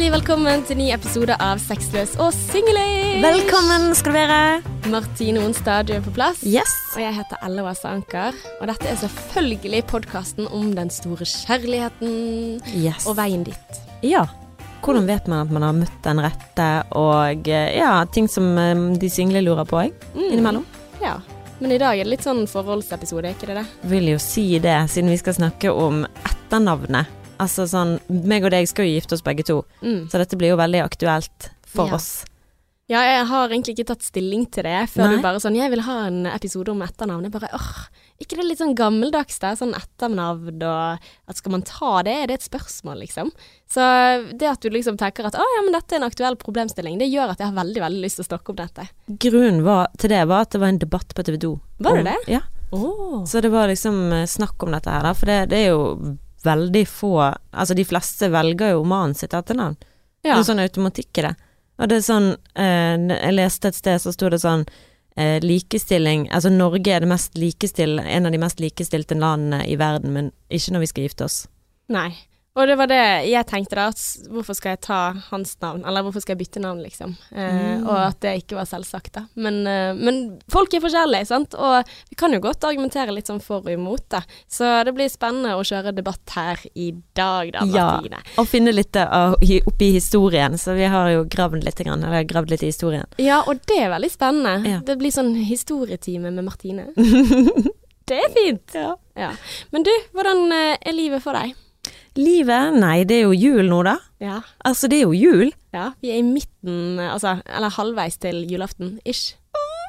Hjertelig 0.00 0.22
velkommen 0.24 0.62
til 0.64 0.78
ny 0.80 0.84
episode 0.94 1.34
av 1.44 1.58
Sexløs 1.60 2.14
og 2.24 2.30
singeløy. 2.32 3.18
Velkommen 3.20 3.90
skal 3.92 4.14
du 4.14 4.16
være. 4.16 4.38
Martine 4.88 5.42
Onstad, 5.44 5.90
du 5.90 5.92
er 5.92 6.00
på 6.00 6.14
plass. 6.16 6.40
Yes. 6.40 6.72
Og 6.94 7.02
jeg 7.02 7.18
heter 7.18 7.42
Ella 7.44 7.66
Åse 7.68 7.84
Anker. 7.84 8.38
Og 8.62 8.70
dette 8.70 8.88
er 8.88 8.96
selvfølgelig 9.02 9.82
podkasten 9.92 10.48
om 10.56 10.70
den 10.72 10.88
store 10.88 11.28
kjærligheten 11.28 12.16
yes. 12.72 13.04
og 13.04 13.18
veien 13.20 13.44
dit. 13.44 13.82
Ja. 14.00 14.24
Hvordan 14.80 15.04
vet 15.04 15.28
man 15.28 15.44
at 15.44 15.52
man 15.52 15.68
har 15.68 15.76
møtt 15.82 16.00
den 16.08 16.24
rette, 16.24 16.70
og 16.96 17.52
eh, 17.52 17.76
ja, 17.76 17.92
ting 18.08 18.32
som 18.32 18.56
eh, 18.56 18.86
de 18.96 19.12
single 19.12 19.44
lurer 19.44 19.68
på 19.68 19.82
òg, 19.84 20.08
Mm. 20.16 20.26
innimellom. 20.30 20.68
Ja. 21.04 21.18
Men 21.60 21.76
i 21.76 21.82
dag 21.84 22.00
er 22.00 22.08
det 22.08 22.16
litt 22.16 22.24
sånn 22.24 22.46
forholdsepisode, 22.48 23.36
ikke 23.36 23.52
det 23.52 23.60
det? 23.60 23.68
Vil 23.92 24.14
jo 24.14 24.18
si 24.32 24.48
det, 24.64 24.80
siden 24.88 25.12
vi 25.12 25.20
skal 25.20 25.36
snakke 25.42 25.76
om 25.76 26.06
etternavnet. 26.24 27.19
Altså 27.40 27.64
sånn, 27.70 27.98
meg 28.10 28.44
og 28.44 28.52
deg 28.52 28.68
skal 28.68 28.84
jo 28.86 28.98
gifte 29.00 29.16
oss 29.16 29.22
begge 29.24 29.44
to, 29.48 29.62
Mm. 29.82 30.08
så 30.10 30.18
dette 30.20 30.36
blir 30.36 30.52
jo 30.52 30.56
veldig 30.60 30.82
aktuelt 30.84 31.50
for 31.64 31.86
Ja. 31.88 31.94
oss. 31.96 32.24
Ja, 32.90 33.00
jeg 33.06 33.26
har 33.28 33.48
egentlig 33.48 33.76
ikke 33.78 33.86
tatt 33.86 34.02
stilling 34.02 34.50
til 34.50 34.64
det 34.64 34.88
før 34.90 35.06
Nei. 35.06 35.16
du 35.16 35.22
bare 35.22 35.38
sånn 35.38 35.54
Jeg 35.54 35.70
vil 35.70 35.80
ha 35.86 36.06
en 36.08 36.26
episode 36.26 36.70
om 36.72 36.80
etternavn. 36.82 37.22
Jeg 37.22 37.30
bare 37.30 37.48
åh, 37.54 37.86
ikke 38.20 38.34
det 38.36 38.44
litt 38.48 38.58
sånn 38.58 38.74
gammeldags 38.74 39.38
det? 39.38 39.52
Sånn 39.60 39.74
etternavn 39.78 40.60
og 40.66 40.98
At 41.28 41.36
skal 41.36 41.52
man 41.52 41.62
ta 41.62 42.02
det? 42.02 42.10
Er 42.24 42.26
det 42.26 42.34
et 42.40 42.50
spørsmål, 42.50 42.98
liksom? 43.06 43.30
Så 43.70 43.80
det 44.36 44.42
at 44.50 44.60
du 44.60 44.70
liksom 44.70 44.96
tenker 44.98 45.24
at 45.24 45.34
å 45.34 45.38
ja, 45.38 45.62
men 45.62 45.72
dette 45.72 45.92
er 45.94 46.02
en 46.02 46.10
aktuell 46.10 46.34
problemstilling, 46.34 46.98
det 46.98 47.12
gjør 47.12 47.30
at 47.30 47.38
jeg 47.38 47.46
har 47.46 47.64
veldig, 47.64 47.78
veldig 47.80 48.02
lyst 48.02 48.16
til 48.18 48.24
å 48.26 48.30
snakke 48.36 48.48
om 48.50 48.56
dette. 48.56 48.88
Grunnen 49.08 49.62
var, 49.62 49.86
til 49.96 50.10
det 50.10 50.26
var 50.26 50.40
at 50.40 50.50
det 50.50 50.60
var 50.60 50.66
en 50.74 50.78
debatt 50.78 51.14
på 51.14 51.22
TV 51.24 51.38
2. 51.38 51.60
Var 51.78 51.92
det 51.94 51.98
om- 52.00 52.04
det? 52.04 52.16
Ja. 52.26 52.40
Oh. 52.72 53.24
Så 53.24 53.40
det 53.40 53.52
var 53.52 53.68
liksom 53.68 54.12
eh, 54.12 54.26
snakk 54.26 54.60
om 54.64 54.72
dette 54.72 54.90
her, 54.90 55.02
da. 55.02 55.12
For 55.12 55.26
det, 55.26 55.48
det 55.50 55.58
er 55.58 55.70
jo 55.70 56.18
veldig 56.46 56.84
få 56.88 57.14
Altså 57.20 57.74
de 57.76 57.84
fleste 57.84 58.30
velger 58.32 58.74
jo 58.74 58.84
mannen 58.88 59.14
sitt 59.18 59.34
etternavn. 59.36 59.76
Det 60.22 60.32
er 60.32 60.44
sånn 60.44 60.62
automatikk 60.62 61.20
i 61.20 61.26
det. 61.28 61.34
Og 61.80 61.88
det 61.88 61.98
er 62.00 62.06
sånn 62.06 62.30
eh, 62.54 62.96
Jeg 63.10 63.36
leste 63.36 63.70
et 63.70 63.78
sted, 63.78 64.00
så 64.02 64.12
sto 64.14 64.30
det 64.32 64.40
sånn 64.42 64.66
eh, 65.16 65.38
likestilling 65.44 66.26
Altså 66.28 66.52
Norge 66.52 66.92
er 66.92 67.04
det 67.04 67.10
mest 67.10 67.38
likestill, 67.40 67.98
en 68.00 68.28
av 68.28 68.34
de 68.34 68.42
mest 68.42 68.60
likestilte 68.60 69.18
landene 69.18 69.64
i 69.68 69.78
verden, 69.80 70.12
men 70.16 70.32
ikke 70.52 70.76
når 70.76 70.84
vi 70.84 70.90
skal 70.92 71.08
gifte 71.08 71.26
oss. 71.28 71.38
Nei. 71.90 72.10
Og 72.60 72.68
det 72.68 72.76
var 72.76 72.90
det 72.90 73.00
jeg 73.30 73.46
tenkte 73.48 73.78
da, 73.78 73.86
at 73.90 74.00
hvorfor 74.30 74.56
skal 74.58 74.74
jeg 74.74 74.82
ta 74.84 74.98
hans 75.30 75.54
navn, 75.62 75.80
eller 75.88 76.04
hvorfor 76.04 76.20
skal 76.22 76.34
jeg 76.36 76.42
bytte 76.44 76.62
navn, 76.64 76.82
liksom. 76.84 77.16
Eh, 77.32 77.48
Mm. 77.60 77.86
Og 77.88 77.96
at 77.96 78.18
det 78.22 78.32
ikke 78.40 78.56
var 78.56 78.66
selvsagt, 78.68 79.12
da. 79.14 79.22
Men, 79.34 79.66
eh, 79.66 79.94
men 79.96 80.40
folk 80.52 80.72
er 80.74 80.82
forskjellige, 80.84 81.26
sant, 81.28 81.54
og 81.54 81.88
vi 82.10 82.16
kan 82.18 82.32
jo 82.32 82.40
godt 82.42 82.64
argumentere 82.68 83.12
litt 83.14 83.28
sånn 83.30 83.40
for 83.42 83.64
og 83.64 83.70
imot, 83.72 84.04
da. 84.12 84.20
Så 84.50 84.68
det 84.86 84.94
blir 84.96 85.10
spennende 85.12 85.56
å 85.58 85.64
kjøre 85.66 85.92
debatt 85.96 86.34
her 86.36 86.60
i 86.74 86.90
dag, 87.16 87.52
da, 87.54 87.64
Martine. 87.66 88.20
Ja. 88.20 88.36
Og 88.42 88.48
finne 88.50 88.72
litt 88.74 88.96
uh, 88.96 89.34
oppi 89.66 89.90
historien, 89.96 90.56
så 90.58 90.74
vi 90.78 90.88
har 90.90 91.10
jo 91.14 91.24
gravd 91.30 91.64
litt, 91.64 91.80
grann, 91.84 92.04
eller 92.04 92.24
gravd 92.28 92.50
litt 92.54 92.62
i 92.66 92.70
historien. 92.72 93.06
Ja, 93.18 93.42
og 93.46 93.62
det 93.70 93.78
er 93.84 93.92
veldig 93.94 94.10
spennende. 94.12 94.54
Ja. 94.68 94.80
Det 94.86 94.98
blir 95.00 95.14
sånn 95.14 95.34
historietime 95.46 96.30
med 96.34 96.44
Martine. 96.44 96.88
det 98.10 98.20
er 98.24 98.30
fint. 98.34 98.74
Ja. 98.74 98.94
Ja. 99.18 99.32
Men 99.70 99.84
du, 99.86 99.92
hvordan 100.16 100.46
eh, 100.52 100.76
er 100.80 100.96
livet 100.96 101.22
for 101.24 101.36
deg? 101.36 101.54
Livet? 102.20 102.76
Nei, 102.80 103.02
det 103.08 103.20
er 103.20 103.26
jo 103.28 103.34
jul 103.36 103.68
nå, 103.70 103.82
da. 103.88 103.96
Ja. 104.20 104.38
Altså, 104.68 104.88
det 104.92 105.00
er 105.00 105.06
jo 105.08 105.16
jul. 105.16 105.52
Ja, 105.74 105.90
vi 106.02 106.12
er 106.12 106.20
i 106.20 106.26
midten, 106.26 106.98
altså, 107.00 107.38
eller 107.48 107.72
halvveis 107.72 108.18
til 108.20 108.42
julaften, 108.50 108.98
ish. 109.08 109.36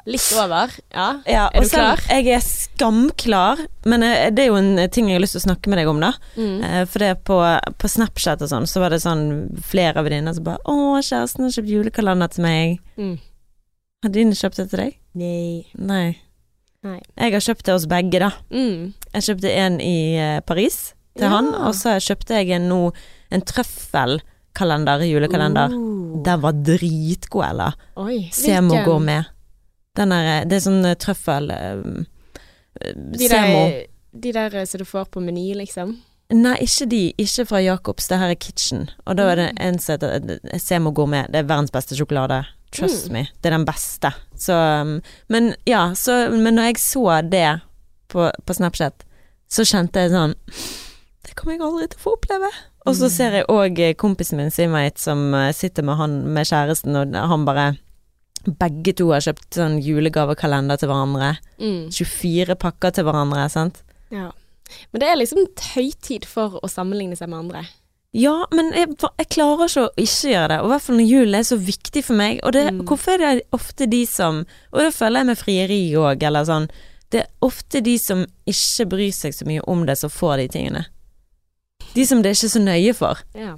Litt 0.02 0.24
over, 0.34 0.72
ja. 0.90 1.20
Ja, 1.30 1.44
Er 1.54 1.62
du 1.62 1.68
klar? 1.70 2.00
Jeg 2.10 2.26
er 2.34 2.40
skamklar, 2.42 3.60
men 3.86 4.02
eh, 4.02 4.30
det 4.34 4.42
er 4.42 4.48
jo 4.50 4.56
en 4.58 4.80
ting 4.90 5.06
jeg 5.06 5.14
har 5.14 5.22
lyst 5.22 5.36
til 5.36 5.42
å 5.44 5.44
snakke 5.44 5.70
med 5.70 5.78
deg 5.78 5.90
om, 5.92 6.00
da. 6.02 6.10
Mm. 6.34 6.56
Eh, 6.66 6.80
For 6.90 7.04
det 7.04 7.10
på, 7.28 7.36
på 7.78 7.90
Snapchat 7.92 8.42
og 8.42 8.50
sånn, 8.50 8.66
så 8.66 8.82
var 8.82 8.90
det 8.90 8.98
sånn 9.04 9.22
flere 9.62 10.02
av 10.02 10.08
venninner 10.08 10.34
som 10.34 10.48
bare 10.48 10.58
'Å, 10.66 10.98
kjæresten 11.06 11.46
har 11.46 11.54
kjøpt 11.54 11.70
julekalender 11.70 12.32
til 12.34 12.42
meg'. 12.48 12.80
Mm. 12.98 13.14
Har 14.02 14.10
dine 14.16 14.34
kjøpt 14.34 14.58
det 14.58 14.66
til 14.72 14.82
deg? 14.82 14.98
Nei. 15.14 15.66
Nei. 15.78 16.08
Nei. 16.82 16.98
Jeg 17.14 17.32
har 17.36 17.46
kjøpt 17.46 17.64
det 17.68 17.76
hos 17.76 17.86
begge, 17.86 18.18
da. 18.18 18.32
Mm. 18.50 18.92
Jeg 19.14 19.22
kjøpte 19.28 19.54
en 19.54 19.78
i 19.80 19.94
eh, 20.18 20.40
Paris 20.42 20.80
til 21.16 21.24
Ja. 21.26 21.28
han, 21.36 21.54
og 21.54 21.74
så 21.74 21.96
kjøpte 22.00 22.38
jeg 22.38 22.50
en 22.56 22.68
no, 22.68 22.90
en 23.30 23.42
trøffelkalender, 23.42 25.04
julekalender. 25.08 25.72
Uh. 25.72 26.22
Den 26.24 26.40
var 26.42 26.52
dritgod, 26.52 27.44
eller? 27.50 27.74
Semo 28.32 28.82
går 28.84 29.00
med. 29.00 29.24
Den 29.96 30.12
er, 30.12 30.40
eh, 30.40 30.44
det 30.48 30.56
er 30.56 30.64
sånn 30.70 30.84
eh, 30.88 30.94
trøffel 30.96 31.50
eh, 31.50 31.82
De 32.96 33.28
Semo. 33.28 33.58
der, 33.68 33.86
de 34.20 34.32
der 34.32 34.54
eh, 34.62 34.64
som 34.64 34.78
du 34.80 34.84
får 34.88 35.04
på 35.12 35.20
Meny, 35.20 35.52
liksom. 35.58 35.98
Nei, 36.32 36.54
ikke 36.64 36.86
de. 36.88 37.00
Ikke 37.20 37.44
fra 37.46 37.60
Jacobs. 37.60 38.06
Det 38.08 38.16
her 38.18 38.30
er 38.32 38.38
Kitchen. 38.40 38.86
Og 39.06 39.16
da 39.18 39.26
er 39.32 39.36
det 39.36 39.48
en 39.60 39.78
som 39.78 39.98
heter 39.98 40.40
Semo 40.58 40.90
Gourmet. 40.96 41.28
Det 41.28 41.42
er 41.42 41.48
verdens 41.50 41.70
beste 41.74 41.94
sjokolade. 41.98 42.42
Trust 42.72 43.10
Mm. 43.10 43.12
me. 43.12 43.26
Det 43.42 43.50
er 43.52 43.58
den 43.58 43.66
beste. 43.68 44.14
Så 44.34 44.54
um, 44.80 45.02
Men 45.28 45.54
ja, 45.68 45.92
så 45.94 46.30
Men 46.32 46.54
når 46.56 46.62
jeg 46.70 46.76
så 46.80 47.20
det 47.28 47.60
på, 48.08 48.30
på 48.46 48.54
Snapchat, 48.54 49.04
så 49.50 49.60
kjente 49.68 50.00
jeg 50.06 50.10
sånn 50.14 50.32
Det 51.22 51.36
kommer 51.38 51.54
jeg 51.56 51.62
aldri 51.62 51.88
til 51.92 52.00
å 52.00 52.02
få 52.02 52.14
oppleve. 52.16 52.50
Og 52.86 52.96
så 52.98 53.08
ser 53.12 53.36
jeg 53.38 53.46
òg 53.52 53.78
kompisen 54.00 54.40
min 54.40 54.50
Simate 54.50 54.98
som 55.00 55.28
eh, 55.38 55.52
sitter 55.54 55.86
med 55.86 56.00
han 56.00 56.16
med 56.34 56.48
kjæresten, 56.48 56.96
og 56.98 57.14
han 57.14 57.44
bare 57.48 57.72
Begge 58.58 58.90
to 58.98 59.04
har 59.12 59.22
kjøpt 59.22 59.54
sånn 59.54 59.76
julegavekalender 59.78 60.80
til 60.80 60.88
hverandre. 60.90 61.28
Mm. 61.62 61.92
24 61.94 62.56
pakker 62.58 62.90
til 62.96 63.04
hverandre, 63.06 63.44
sant. 63.52 63.84
Ja. 64.10 64.32
Men 64.90 64.98
det 65.04 65.10
er 65.12 65.20
liksom 65.20 65.44
høytid 65.76 66.26
for 66.26 66.56
å 66.58 66.66
sammenligne 66.70 67.14
seg 67.14 67.30
med 67.30 67.38
andre. 67.44 67.62
Ja, 68.18 68.34
men 68.52 68.72
jeg, 68.74 68.90
jeg 69.20 69.28
klarer 69.32 69.70
ikke 69.70 69.84
å 69.86 69.92
ikke 69.94 70.32
gjøre 70.32 70.48
det, 70.50 70.56
og 70.58 70.66
i 70.66 70.72
hvert 70.74 70.84
fall 70.88 70.98
når 70.98 71.06
julen 71.12 71.36
er 71.38 71.46
så 71.48 71.58
viktig 71.68 72.02
for 72.04 72.18
meg. 72.18 72.40
Og 72.42 72.52
det, 72.56 72.64
Mm. 72.72 72.82
hvorfor 72.90 73.14
er 73.22 73.38
det 73.38 73.46
ofte 73.54 73.86
de 73.88 74.02
som 74.10 74.42
Og 74.72 74.80
det 74.82 74.90
føler 74.98 75.20
jeg 75.22 75.26
med 75.30 75.38
frieri 75.38 75.80
òg, 76.02 76.22
eller 76.26 76.44
sånn. 76.50 76.66
Det 77.14 77.20
er 77.22 77.30
ofte 77.46 77.80
de 77.80 77.94
som 77.98 78.26
ikke 78.48 78.88
bryr 78.90 79.12
seg 79.14 79.32
så 79.38 79.46
mye 79.46 79.62
om 79.68 79.86
det, 79.86 79.96
som 80.02 80.10
får 80.10 80.36
de 80.42 80.48
tingene. 80.58 80.84
De 81.94 82.06
som 82.08 82.22
det 82.22 82.30
er 82.32 82.38
ikke 82.38 82.52
så 82.54 82.62
nøye 82.62 82.94
for. 82.96 83.20
Ja. 83.36 83.54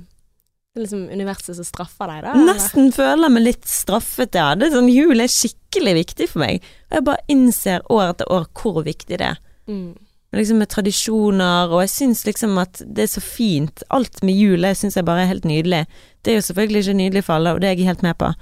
Det 0.75 0.81
er 0.81 0.87
liksom 0.89 1.05
universet 1.15 1.55
som 1.55 1.65
straffer 1.69 2.11
deg, 2.11 2.23
da? 2.25 2.33
eller? 2.35 2.49
Nesten 2.55 2.89
føler 2.93 3.31
meg 3.31 3.45
litt 3.47 3.69
straffet, 3.71 4.35
ja. 4.35 4.49
Det 4.59 4.67
er 4.69 4.75
sånn, 4.75 4.89
Jul 4.91 5.21
er 5.23 5.31
skikkelig 5.31 5.93
viktig 6.01 6.27
for 6.33 6.43
meg. 6.43 6.65
Og 6.91 6.97
jeg 6.99 7.05
bare 7.07 7.29
innser 7.31 7.85
år 7.95 8.09
etter 8.11 8.33
år 8.35 8.49
hvor 8.59 8.81
viktig 8.87 9.19
det 9.21 9.29
er. 9.35 9.39
Mm. 9.71 9.95
liksom 10.35 10.59
med 10.59 10.69
tradisjoner, 10.69 11.71
og 11.71 11.85
jeg 11.85 11.91
syns 11.93 12.25
liksom 12.27 12.59
at 12.59 12.81
det 12.85 13.05
er 13.05 13.13
så 13.13 13.21
fint. 13.23 13.85
Alt 13.95 14.19
med 14.27 14.35
jul 14.35 14.67
jeg 14.67 14.77
syns 14.81 14.97
jeg 14.99 15.07
bare 15.07 15.23
er 15.23 15.31
helt 15.31 15.45
nydelig. 15.47 15.85
Det 16.27 16.33
er 16.33 16.41
jo 16.41 16.47
selvfølgelig 16.49 16.83
ikke 16.83 16.97
nydelig 16.99 17.23
for 17.25 17.35
alle, 17.39 17.53
og 17.55 17.61
det 17.63 17.69
er 17.71 17.77
jeg 17.79 17.87
helt 17.87 18.03
med 18.03 18.19
på. 18.19 18.33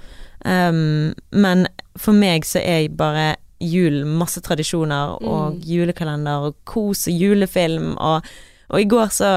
Um, 0.43 1.13
men 1.31 1.67
for 2.01 2.17
meg 2.17 2.47
så 2.49 2.59
er 2.65 2.89
bare 2.89 3.35
jul 3.61 4.01
masse 4.09 4.41
tradisjoner, 4.41 5.21
og 5.21 5.53
Mm. 5.53 5.61
julekalender, 5.69 6.47
og 6.49 6.55
kos 6.65 7.05
og 7.07 7.13
julefilm, 7.13 7.93
og, 7.97 8.25
og 8.73 8.81
i 8.81 8.87
går 8.89 9.11
så 9.13 9.29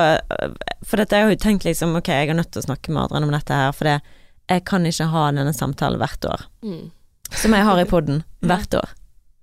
For 0.86 1.00
dette, 1.00 1.16
jeg 1.16 1.26
har 1.26 1.34
jo 1.34 1.40
tenkt 1.42 1.66
liksom, 1.68 1.96
ok, 1.98 2.08
jeg 2.08 2.30
er 2.32 2.38
nødt 2.38 2.52
til 2.54 2.62
å 2.62 2.68
snakke 2.68 2.92
med 2.92 3.04
Adrian 3.04 3.26
om 3.26 3.34
dette 3.34 3.56
her, 3.56 3.72
for 3.76 3.88
det, 3.88 3.96
jeg 4.48 4.62
kan 4.68 4.86
ikke 4.86 5.08
ha 5.10 5.24
denne 5.34 5.52
samtalen 5.56 6.00
hvert 6.00 6.28
år. 6.30 6.46
Mm. 6.62 6.86
Som 7.34 7.56
jeg 7.56 7.66
har 7.66 7.80
i 7.82 7.88
poden 7.90 8.22
hvert 8.48 8.78
år. 8.78 8.94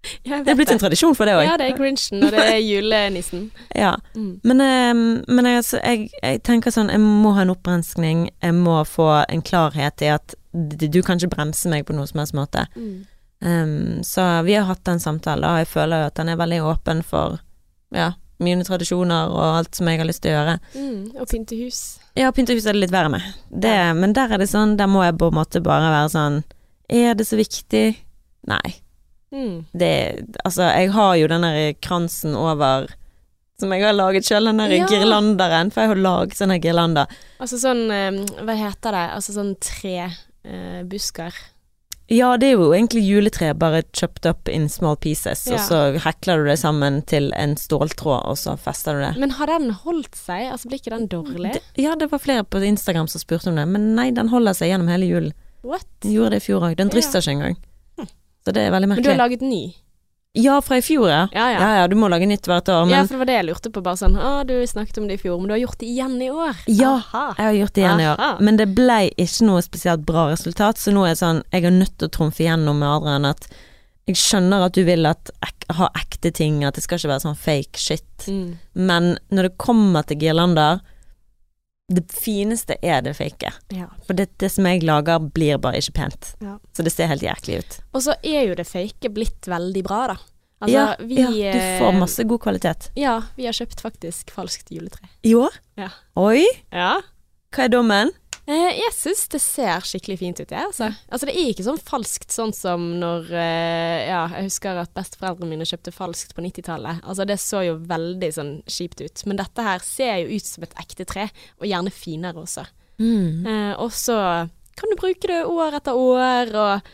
Det 0.04 0.52
er 0.52 0.58
blitt 0.60 0.72
en 0.72 0.82
tradisjon 0.82 1.16
for 1.16 1.28
det 1.28 1.36
òg. 1.38 1.46
Ja, 1.48 1.56
det 1.60 1.70
er 1.70 1.78
Grinchen, 1.78 2.24
og 2.26 2.34
det 2.36 2.44
er 2.44 2.60
julenissen. 2.60 3.46
Ja. 3.84 3.94
Mm. 4.16 4.40
Men, 4.44 4.64
eh, 4.64 4.94
men 5.32 5.48
jeg, 5.48 5.62
altså, 5.62 5.80
jeg, 5.80 6.10
jeg 6.20 6.42
tenker 6.44 6.76
sånn, 6.76 6.92
jeg 6.92 7.00
må 7.04 7.32
ha 7.38 7.46
en 7.46 7.54
opprenskning, 7.54 8.26
jeg 8.44 8.58
må 8.58 8.82
få 8.88 9.10
en 9.24 9.44
klarhet 9.46 10.04
i 10.04 10.12
at 10.16 10.36
du 10.54 11.00
kan 11.02 11.18
ikke 11.18 11.36
bremse 11.38 11.72
meg 11.72 11.88
på 11.88 11.96
noen 11.96 12.10
som 12.10 12.20
helst 12.22 12.36
måte. 12.38 12.68
Mm. 12.76 13.06
Um, 13.44 14.04
så 14.08 14.26
vi 14.48 14.54
har 14.56 14.68
hatt 14.70 14.84
den 14.88 15.02
samtalen, 15.04 15.44
og 15.44 15.64
jeg 15.64 15.72
føler 15.72 16.04
jo 16.04 16.12
at 16.12 16.20
den 16.20 16.32
er 16.32 16.40
veldig 16.40 16.62
åpen 16.64 17.02
for 17.04 17.42
ja, 17.96 18.14
mine 18.44 18.64
tradisjoner 18.68 19.32
og 19.34 19.44
alt 19.60 19.76
som 19.76 19.88
jeg 19.90 20.00
har 20.02 20.08
lyst 20.10 20.22
til 20.24 20.32
å 20.34 20.38
gjøre. 20.38 20.56
Mm. 20.76 21.02
Og 21.20 21.28
pynte 21.32 21.58
hus. 21.60 21.82
Ja, 22.20 22.30
pyntehus 22.36 22.68
er 22.70 22.74
det 22.78 22.84
litt 22.86 22.94
verre 22.94 23.10
med. 23.10 23.22
Det, 23.50 23.74
Men 23.98 24.14
der 24.14 24.32
er 24.36 24.38
det 24.44 24.50
sånn, 24.52 24.76
der 24.78 24.88
må 24.92 25.04
jeg 25.06 25.18
på 25.18 25.32
en 25.32 25.38
måte 25.40 25.62
bare 25.66 25.90
være 25.90 26.10
sånn 26.14 26.44
Er 26.94 27.16
det 27.18 27.26
så 27.26 27.38
viktig? 27.40 27.86
Nei. 28.52 28.74
Mm. 29.34 29.64
Det 29.74 29.94
Altså, 30.46 30.68
jeg 30.70 30.92
har 30.94 31.16
jo 31.18 31.28
den 31.32 31.42
der 31.48 31.74
kransen 31.82 32.36
over 32.38 32.88
som 33.60 33.72
jeg 33.72 33.84
har 33.86 33.94
laget 33.96 34.26
sjøl, 34.28 34.46
den 34.50 34.58
der 34.60 34.72
Ja. 34.76 34.86
girlanderen, 34.90 35.72
for 35.72 35.82
jeg 35.82 35.90
har 35.94 35.96
laget 36.02 36.36
sånne 36.36 36.60
girlander. 36.62 37.08
Altså 37.40 37.58
sånn 37.62 37.90
eh, 37.92 38.26
Hva 38.44 38.56
heter 38.60 38.92
det? 38.92 39.04
Altså 39.16 39.32
sånn 39.38 39.56
trebusker. 39.62 41.34
Ja, 42.12 42.34
det 42.38 42.50
er 42.50 42.58
jo 42.58 42.72
egentlig 42.76 43.02
juletre, 43.08 43.54
bare 43.58 43.82
chopped 43.96 44.26
up 44.30 44.50
in 44.52 44.68
small 44.70 44.96
pieces, 44.98 45.46
Ja. 45.48 45.54
og 45.56 45.60
så 45.60 45.78
hekler 46.04 46.38
du 46.44 46.50
det 46.50 46.60
sammen 46.60 47.02
til 47.08 47.32
en 47.36 47.56
ståltråd, 47.56 48.26
og 48.28 48.36
så 48.38 48.58
fester 48.60 48.94
du 48.94 49.00
det. 49.06 49.18
Men 49.20 49.32
har 49.32 49.48
den 49.48 49.70
holdt 49.72 50.14
seg? 50.16 50.52
Altså 50.52 50.68
Blir 50.68 50.80
ikke 50.82 50.92
den 50.98 51.08
dårlig? 51.08 51.54
Det- 51.54 51.64
Ja, 51.78 51.96
det 51.96 52.12
var 52.12 52.20
flere 52.20 52.44
på 52.44 52.62
Instagram 52.62 53.08
som 53.08 53.20
spurte 53.20 53.48
om 53.48 53.56
det, 53.56 53.68
men 53.68 53.96
nei, 53.96 54.12
den 54.12 54.28
holder 54.28 54.52
seg 54.54 54.70
gjennom 54.72 54.90
hele 54.90 55.06
julen. 55.08 55.34
What? 55.64 55.86
Den 56.02 56.12
gjorde 56.12 56.32
det 56.32 56.44
i 56.44 56.46
fjor 56.52 56.62
òg. 56.62 56.76
Den 56.76 56.88
Ja. 56.90 56.94
dryster 56.94 57.20
ikke 57.20 57.32
engang. 57.40 57.56
Hm. 57.98 58.08
Så 58.46 58.54
det 58.54 58.58
er 58.68 58.72
veldig 58.72 58.90
merkelig. 58.90 58.96
Men 58.96 59.04
du 59.04 59.10
har 59.22 59.30
laget 59.30 59.42
ny? 59.42 59.74
Ja, 60.36 60.56
fra 60.66 60.78
i 60.78 60.82
fjor, 60.82 61.06
ja. 61.10 61.28
Ja, 61.32 61.52
ja. 61.52 61.60
Ja 61.62 61.74
ja, 61.78 61.88
du 61.88 61.94
må 61.96 62.08
lage 62.10 62.26
nytt 62.26 62.48
hvert 62.50 62.70
år. 62.74 62.88
ja, 62.90 63.04
for 63.06 63.14
det 63.14 63.20
var 63.22 63.30
det 63.30 63.36
jeg 63.36 63.46
lurte 63.52 63.70
på. 63.70 63.84
Bare 63.86 64.00
sånn 64.00 64.16
Å, 64.18 64.32
du 64.50 64.56
snakket 64.66 64.98
om 64.98 65.06
det 65.10 65.20
i 65.20 65.22
fjor, 65.22 65.38
men 65.38 65.52
du 65.52 65.54
har 65.54 65.62
gjort 65.62 65.78
det 65.84 65.90
igjen 65.92 66.16
i 66.26 66.30
år. 66.34 66.64
Ja. 66.66 66.96
Aha. 66.96 67.26
jeg 67.38 67.46
har 67.46 67.58
gjort 67.60 67.76
det 67.76 67.84
igjen 67.84 68.02
i 68.02 68.08
år. 68.10 68.24
Men 68.42 68.58
det 68.58 68.68
ble 68.74 68.98
ikke 69.14 69.46
noe 69.46 69.62
spesielt 69.62 70.08
bra 70.08 70.26
resultat, 70.32 70.82
så 70.82 70.94
nå 70.96 71.06
er 71.06 71.14
det 71.14 71.22
sånn 71.22 71.44
Jeg 71.54 71.70
er 71.70 71.76
nødt 71.78 71.94
til 72.00 72.10
å 72.10 72.16
trumfe 72.18 72.42
igjennom 72.42 72.82
med 72.82 72.90
Adrian 72.90 73.30
at 73.30 73.46
jeg 74.10 74.20
skjønner 74.20 74.66
at 74.66 74.76
du 74.76 74.82
vil 74.84 75.06
at 75.08 75.30
ek, 75.46 75.68
ha 75.78 75.88
ekte 75.96 76.34
ting, 76.36 76.58
at 76.68 76.76
det 76.76 76.84
skal 76.84 76.98
ikke 77.00 77.14
være 77.14 77.24
sånn 77.24 77.38
fake 77.40 77.80
shit. 77.80 78.26
Mm. 78.28 78.58
Men 78.74 79.14
når 79.32 79.48
det 79.48 79.54
kommer 79.62 80.04
til 80.10 80.20
girlander, 80.20 80.82
det 81.96 82.06
fineste 82.12 82.76
er 82.82 83.02
det 83.06 83.16
fake. 83.18 83.52
Ja. 83.76 83.88
For 84.08 84.18
det, 84.18 84.30
det 84.42 84.50
som 84.54 84.66
jeg 84.70 84.84
lager, 84.84 85.20
blir 85.34 85.58
bare 85.62 85.80
ikke 85.82 85.96
pent. 86.02 86.34
Ja. 86.44 86.58
Så 86.76 86.84
det 86.86 86.94
ser 86.96 87.10
helt 87.12 87.24
jæklig 87.26 87.60
ut. 87.64 87.80
Og 87.94 88.04
så 88.06 88.16
er 88.24 88.48
jo 88.50 88.56
det 88.60 88.66
fake 88.70 89.12
blitt 89.14 89.48
veldig 89.52 89.84
bra, 89.88 90.02
da. 90.14 90.18
Altså, 90.64 90.74
ja, 90.78 90.84
vi, 91.04 91.18
ja, 91.20 91.52
du 91.52 91.60
får 91.82 91.90
eh, 91.92 92.00
masse 92.00 92.24
god 92.24 92.40
kvalitet. 92.46 92.86
Ja, 92.96 93.18
vi 93.36 93.46
har 93.50 93.56
kjøpt 93.58 93.82
faktisk 93.84 94.32
falskt 94.32 94.72
juletre. 94.72 95.10
I 95.28 95.34
år? 95.36 95.58
Ja. 95.76 95.90
Oi, 96.16 96.46
Ja. 96.72 96.94
hva 97.54 97.66
er 97.66 97.74
dommen? 97.74 98.14
Eh, 98.44 98.72
jeg 98.76 98.92
syns 98.92 99.22
det 99.32 99.40
ser 99.40 99.86
skikkelig 99.88 100.18
fint 100.20 100.40
ut, 100.42 100.50
jeg, 100.52 100.68
altså. 100.68 100.90
altså. 101.08 101.28
Det 101.30 101.36
er 101.36 101.52
ikke 101.54 101.64
sånn 101.64 101.80
falskt 101.80 102.34
sånn 102.36 102.52
som 102.56 102.90
når 103.00 103.30
eh, 103.32 104.00
Ja, 104.10 104.26
jeg 104.36 104.50
husker 104.50 104.82
at 104.82 104.92
besteforeldrene 104.98 105.54
mine 105.54 105.68
kjøpte 105.68 105.94
falskt 105.96 106.36
på 106.36 106.44
90-tallet. 106.44 107.00
Altså, 107.08 107.28
det 107.30 107.40
så 107.40 107.64
jo 107.64 107.78
veldig 107.88 108.32
sånn 108.36 108.54
kjipt 108.68 109.04
ut. 109.04 109.24
Men 109.30 109.40
dette 109.40 109.64
her 109.64 109.86
ser 109.88 110.18
jo 110.24 110.36
ut 110.36 110.50
som 110.50 110.68
et 110.68 110.76
ekte 110.84 111.08
tre, 111.08 111.30
og 111.62 111.70
gjerne 111.70 111.94
finere 111.96 112.44
også. 112.44 112.66
Mm. 113.00 113.48
Eh, 113.48 113.72
og 113.80 113.96
så 113.96 114.18
kan 114.76 114.92
du 114.92 115.00
bruke 115.00 115.30
det 115.30 115.40
år 115.48 115.80
etter 115.80 116.04
år, 116.04 116.54
og 116.60 116.94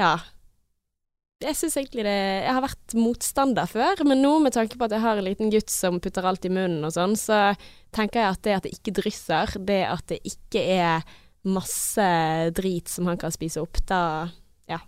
ja. 0.00 0.14
Jeg 1.44 1.52
syns 1.58 1.74
egentlig 1.76 2.06
det 2.06 2.14
Jeg 2.16 2.52
har 2.56 2.64
vært 2.64 2.94
motstander 2.96 3.68
før, 3.68 4.00
men 4.08 4.22
nå 4.24 4.32
med 4.40 4.54
tanke 4.56 4.78
på 4.78 4.86
at 4.86 4.94
jeg 4.96 5.04
har 5.04 5.18
en 5.20 5.26
liten 5.26 5.50
gutt 5.52 5.68
som 5.72 5.98
putter 6.00 6.24
alt 6.24 6.46
i 6.48 6.52
munnen 6.52 6.86
og 6.86 6.94
sånn, 6.94 7.12
så 7.20 7.50
tenker 7.92 8.22
jeg 8.22 8.32
at 8.32 8.42
det 8.46 8.54
at 8.56 8.64
det 8.64 8.72
ikke 8.78 8.94
drysser, 9.02 9.52
det 9.68 9.82
at 9.84 10.04
det 10.08 10.20
ikke 10.24 10.62
er 10.78 11.16
masse 11.46 12.06
drit 12.56 12.88
som 12.90 13.06
han 13.10 13.20
kan 13.20 13.34
spise 13.34 13.60
opp, 13.62 13.82
da 13.88 14.00
Ja, 14.70 14.80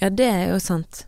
Ja, 0.00 0.08
det 0.08 0.28
er 0.30 0.46
jo 0.54 0.60
sant. 0.62 1.04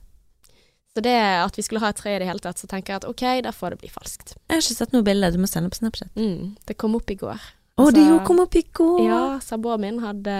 Så 0.94 1.02
det 1.02 1.16
at 1.16 1.56
vi 1.58 1.64
skulle 1.66 1.82
ha 1.82 1.88
et 1.90 1.98
tre 1.98 2.12
i 2.14 2.20
det 2.22 2.28
hele 2.28 2.44
tatt, 2.44 2.60
så 2.60 2.68
tenker 2.70 2.92
jeg 2.92 3.02
at 3.02 3.08
OK, 3.08 3.24
da 3.42 3.50
får 3.56 3.74
det 3.74 3.80
bli 3.80 3.90
falskt. 3.90 4.36
Jeg 4.46 4.52
har 4.52 4.62
ikke 4.62 4.76
sett 4.76 4.92
noe 4.94 5.06
bilde, 5.06 5.32
du 5.34 5.40
må 5.42 5.48
sende 5.50 5.72
på 5.72 5.80
Snapchat. 5.80 6.12
Mm, 6.14 6.52
det 6.68 6.76
kom 6.78 6.94
opp 6.94 7.08
i 7.10 7.16
går. 7.18 7.40
Å, 7.74 7.88
det 7.88 8.04
Altså, 8.04 8.04
jo 8.12 8.20
kom 8.28 8.44
opp 8.44 8.54
i 8.54 8.62
går! 8.70 9.00
Ja, 9.02 9.22
samboeren 9.42 9.82
min 9.82 9.98
hadde 10.04 10.36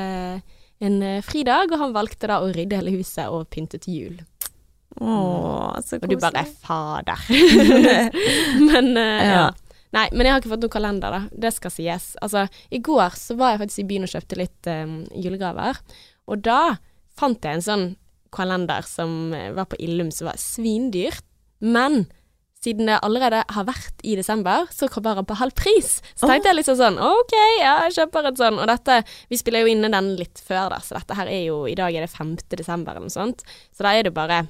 en 0.85 1.01
eh, 1.03 1.25
fridag, 1.27 1.73
og 1.73 1.81
han 1.81 1.97
valgte 1.97 2.31
da 2.31 2.39
å 2.45 2.53
rydde 2.55 2.79
hele 2.79 2.95
huset 2.95 3.27
og 3.33 3.49
pynte 3.51 3.81
til 3.83 3.99
jul. 3.99 4.23
Å, 5.01 5.15
så 5.83 5.99
Og 5.99 6.09
du 6.11 6.17
bare 6.23 6.45
koselig. 6.45 6.57
fader. 6.63 7.27
men 8.71 8.93
uh, 8.95 9.27
ja. 9.27 9.45
Nei, 9.95 10.09
men 10.11 10.27
jeg 10.27 10.35
har 10.35 10.41
ikke 10.43 10.51
fått 10.51 10.65
noen 10.65 10.75
kalender, 10.75 11.15
da. 11.15 11.41
Det 11.45 11.53
skal 11.55 11.71
sies. 11.71 12.09
Altså, 12.25 12.49
i 12.75 12.81
går 12.83 13.15
så 13.19 13.37
var 13.39 13.55
jeg 13.55 13.63
faktisk 13.63 13.85
i 13.85 13.89
byen 13.93 14.07
og 14.07 14.11
kjøpte 14.11 14.39
litt 14.41 14.71
um, 14.71 14.97
julegaver, 15.15 15.79
og 16.27 16.43
da 16.43 16.77
fant 17.15 17.47
jeg 17.47 17.61
en 17.61 17.69
sånn 17.69 17.87
kalender 18.35 18.83
som 18.89 19.31
eh, 19.37 19.53
var 19.55 19.69
på 19.71 19.79
Illum 19.79 20.11
som 20.11 20.27
var 20.27 20.41
svindyrt, 20.43 21.23
men 21.63 22.09
siden 22.65 22.89
det 22.89 22.97
allerede 23.05 23.43
har 23.53 23.67
vært 23.69 24.01
i 24.09 24.17
desember, 24.17 24.67
så 24.73 24.89
kom 24.91 25.05
bare 25.05 25.25
på 25.27 25.37
halv 25.37 25.53
pris. 25.59 25.99
Så 26.17 26.27
tenkte 26.27 26.49
jeg 26.49 26.59
liksom 26.59 26.79
sånn 26.81 26.97
OK, 27.03 27.35
ja, 27.61 27.77
jeg 27.85 27.97
kjøper 27.99 28.31
et 28.31 28.41
sånn. 28.41 28.57
Og 28.57 28.69
dette 28.71 29.03
Vi 29.29 29.37
spiller 29.37 29.65
jo 29.65 29.73
inne 29.75 29.91
den 29.93 30.15
litt 30.17 30.41
før, 30.41 30.73
da, 30.73 30.81
så 30.81 30.97
dette 30.97 31.19
her 31.19 31.29
er 31.29 31.43
jo 31.45 31.59
I 31.69 31.77
dag 31.77 31.95
er 31.95 32.07
det 32.07 32.13
5. 32.15 32.33
desember 32.57 32.97
eller 32.97 33.11
noe 33.11 33.15
sånt. 33.15 33.45
Så 33.69 33.85
da 33.85 33.93
er 33.93 34.09
det 34.09 34.15
bare 34.17 34.47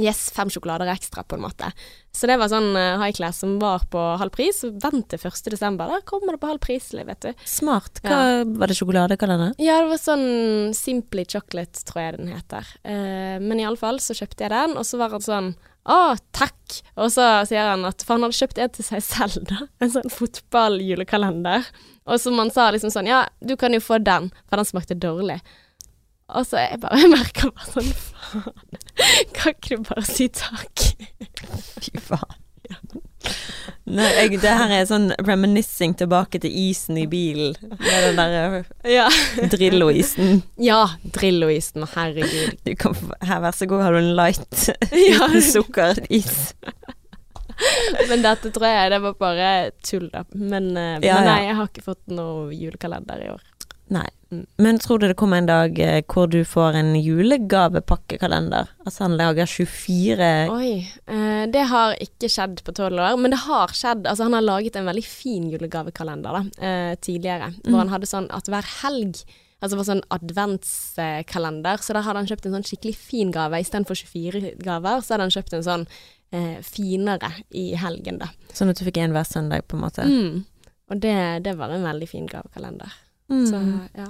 Yes, 0.00 0.30
fem 0.32 0.48
sjokolader 0.48 0.88
ekstra, 0.88 1.20
på 1.28 1.36
en 1.36 1.42
måte. 1.44 1.68
Så 2.16 2.28
det 2.28 2.38
var 2.40 2.48
sånn 2.48 2.70
uh, 2.72 3.00
high 3.02 3.12
class 3.12 3.42
som 3.42 3.58
var 3.60 3.84
på 3.92 4.00
halv 4.20 4.32
pris. 4.32 4.62
Vent 4.64 5.08
til 5.12 5.20
1. 5.20 5.50
desember, 5.52 5.90
da 5.92 5.98
kommer 6.08 6.32
det 6.32 6.40
på 6.40 6.48
halv 6.48 6.62
pris, 6.64 6.86
vet 6.96 7.26
du. 7.26 7.44
Smart. 7.44 8.00
Hva 8.04 8.44
Var 8.48 8.72
det 8.72 8.78
sjokoladekalender? 8.78 9.52
Ja, 9.60 9.82
det 9.82 9.90
var 9.92 10.00
sånn 10.00 10.72
Simply 10.76 11.26
Chocolate, 11.28 11.84
tror 11.88 12.06
jeg 12.06 12.16
den 12.20 12.32
heter. 12.32 12.72
Uh, 12.86 13.36
men 13.44 13.60
iallfall 13.60 14.00
så 14.00 14.16
kjøpte 14.16 14.46
jeg 14.46 14.54
den, 14.54 14.78
og 14.80 14.88
så 14.88 15.00
var 15.02 15.12
han 15.12 15.26
sånn 15.28 15.52
å, 15.82 16.14
takk! 16.30 16.76
Og 16.94 17.10
så 17.10 17.24
sier 17.48 17.72
han 17.72 17.82
at 17.88 18.04
For 18.06 18.14
han 18.14 18.22
hadde 18.28 18.38
kjøpt 18.38 18.60
en 18.62 18.70
til 18.76 18.86
seg 18.86 19.02
selv, 19.02 19.40
da. 19.50 19.66
En 19.82 19.90
sånn 19.90 20.12
fotballjulekalender. 20.14 21.66
Og 22.06 22.22
som 22.22 22.38
han 22.38 22.52
sa 22.54 22.68
liksom 22.74 22.92
sånn 22.94 23.10
Ja, 23.10 23.24
du 23.42 23.56
kan 23.58 23.74
jo 23.74 23.82
få 23.82 23.98
den, 24.02 24.30
for 24.46 24.62
den 24.62 24.68
smakte 24.68 24.98
dårlig. 24.98 25.40
Og 26.38 26.46
så 26.48 26.62
jeg 26.62 26.80
bare 26.82 27.08
merker 27.16 27.50
bare 27.52 27.70
sånn 27.72 27.92
Faen. 27.92 28.52
Kan 29.36 29.54
ikke 29.56 29.76
du 29.76 29.82
bare 29.88 30.04
si 30.06 30.28
takk? 30.32 30.86
Fy 31.82 31.98
faen. 32.00 32.38
Nei, 33.92 34.06
jeg, 34.16 34.38
det 34.40 34.52
her 34.56 34.70
er 34.72 34.86
sånn 34.88 35.10
reminiscing 35.26 35.92
tilbake 35.98 36.38
til 36.42 36.54
isen 36.56 36.96
i 37.00 37.04
bilen. 37.10 37.52
Med 37.76 38.06
den 38.06 38.16
der 38.20 38.56
Ja. 38.88 39.08
Drillo-isen. 39.52 40.40
ja 40.62 40.80
Drillo-isen, 41.14 41.84
herregud. 41.94 42.56
Du 42.64 42.72
kan 42.80 42.96
Her, 43.26 43.42
vær 43.44 43.56
så 43.58 43.68
god, 43.70 43.82
har 43.84 43.92
du 43.96 44.00
en 44.00 44.14
light 44.16 44.68
Ja. 45.10 45.26
uten 45.28 45.44
sukkeris. 45.44 46.54
Men 48.08 48.24
dette 48.24 48.50
tror 48.54 48.66
jeg 48.70 48.90
det 48.94 49.02
var 49.04 49.18
bare 49.20 49.50
tull, 49.84 50.08
da. 50.14 50.24
Men, 50.32 50.72
eh, 50.76 50.96
Ja, 50.96 50.98
men 50.98 51.06
ja. 51.10 51.20
nei, 51.28 51.38
jeg 51.50 51.58
har 51.60 51.68
ikke 51.70 51.84
fått 51.90 52.02
noe 52.16 52.48
julekalender 52.56 53.22
i 53.26 53.30
år. 53.34 53.44
Nei. 53.92 54.08
Mm. 54.32 54.46
Men 54.64 54.78
tror 54.80 54.98
du 55.02 55.06
det 55.10 55.16
kommer 55.20 55.42
en 55.42 55.48
dag 55.50 55.76
eh, 55.84 56.00
hvor 56.08 56.30
du 56.32 56.38
får 56.48 56.78
en 56.80 56.94
julegavepakkekalender? 56.96 58.70
Altså 58.86 59.04
han 59.04 59.16
lager 59.20 59.46
24 59.50 60.30
Oi. 60.54 60.72
Eh, 61.06 61.44
det 61.52 61.66
har 61.68 61.94
ikke 62.00 62.30
skjedd 62.32 62.62
på 62.64 62.72
tolv 62.78 62.96
år, 63.04 63.18
men 63.20 63.34
det 63.36 63.42
har 63.44 63.68
skjedd. 63.76 64.06
Altså, 64.08 64.24
han 64.26 64.36
har 64.38 64.46
laget 64.46 64.76
en 64.80 64.88
veldig 64.88 65.04
fin 65.04 65.50
julegavekalender 65.52 66.38
da, 66.38 66.42
eh, 66.64 66.94
tidligere, 67.04 67.52
hvor 67.62 67.76
Mm. 67.76 67.80
han 67.84 67.92
hadde 67.96 68.08
sånn 68.08 68.30
at 68.32 68.48
hver 68.48 68.64
helg 68.82 69.22
Altså 69.62 69.76
var 69.78 69.84
sånn 69.86 70.00
adventskalender, 70.10 71.78
så 71.78 71.94
da 71.94 72.00
hadde 72.02 72.18
han 72.18 72.26
kjøpt 72.26 72.46
en 72.48 72.56
sånn 72.56 72.64
skikkelig 72.66 72.96
fin 72.98 73.30
gave. 73.30 73.60
Istedenfor 73.62 73.94
24 73.94 74.56
gaver, 74.58 75.02
så 75.06 75.14
hadde 75.14 75.26
han 75.28 75.34
kjøpt 75.36 75.54
en 75.54 75.62
sånn 75.62 75.84
eh, 76.32 76.56
finere 76.66 77.30
i 77.54 77.68
helgen, 77.78 78.18
da. 78.18 78.30
Sånn 78.56 78.72
at 78.72 78.80
du 78.80 78.84
fikk 78.88 78.98
en 79.02 79.12
hver 79.14 79.28
søndag, 79.28 79.66
på 79.68 79.76
en 79.76 79.84
måte. 79.84 80.02
Mm. 80.02 80.44
Og 80.90 81.00
det, 81.04 81.14
det 81.44 81.54
var 81.60 81.70
en 81.70 81.84
veldig 81.86 82.08
fin 82.10 82.26
gavekalender. 82.26 82.90
Mm. 83.30 83.46
Så 83.46 83.60
ja. 84.00 84.08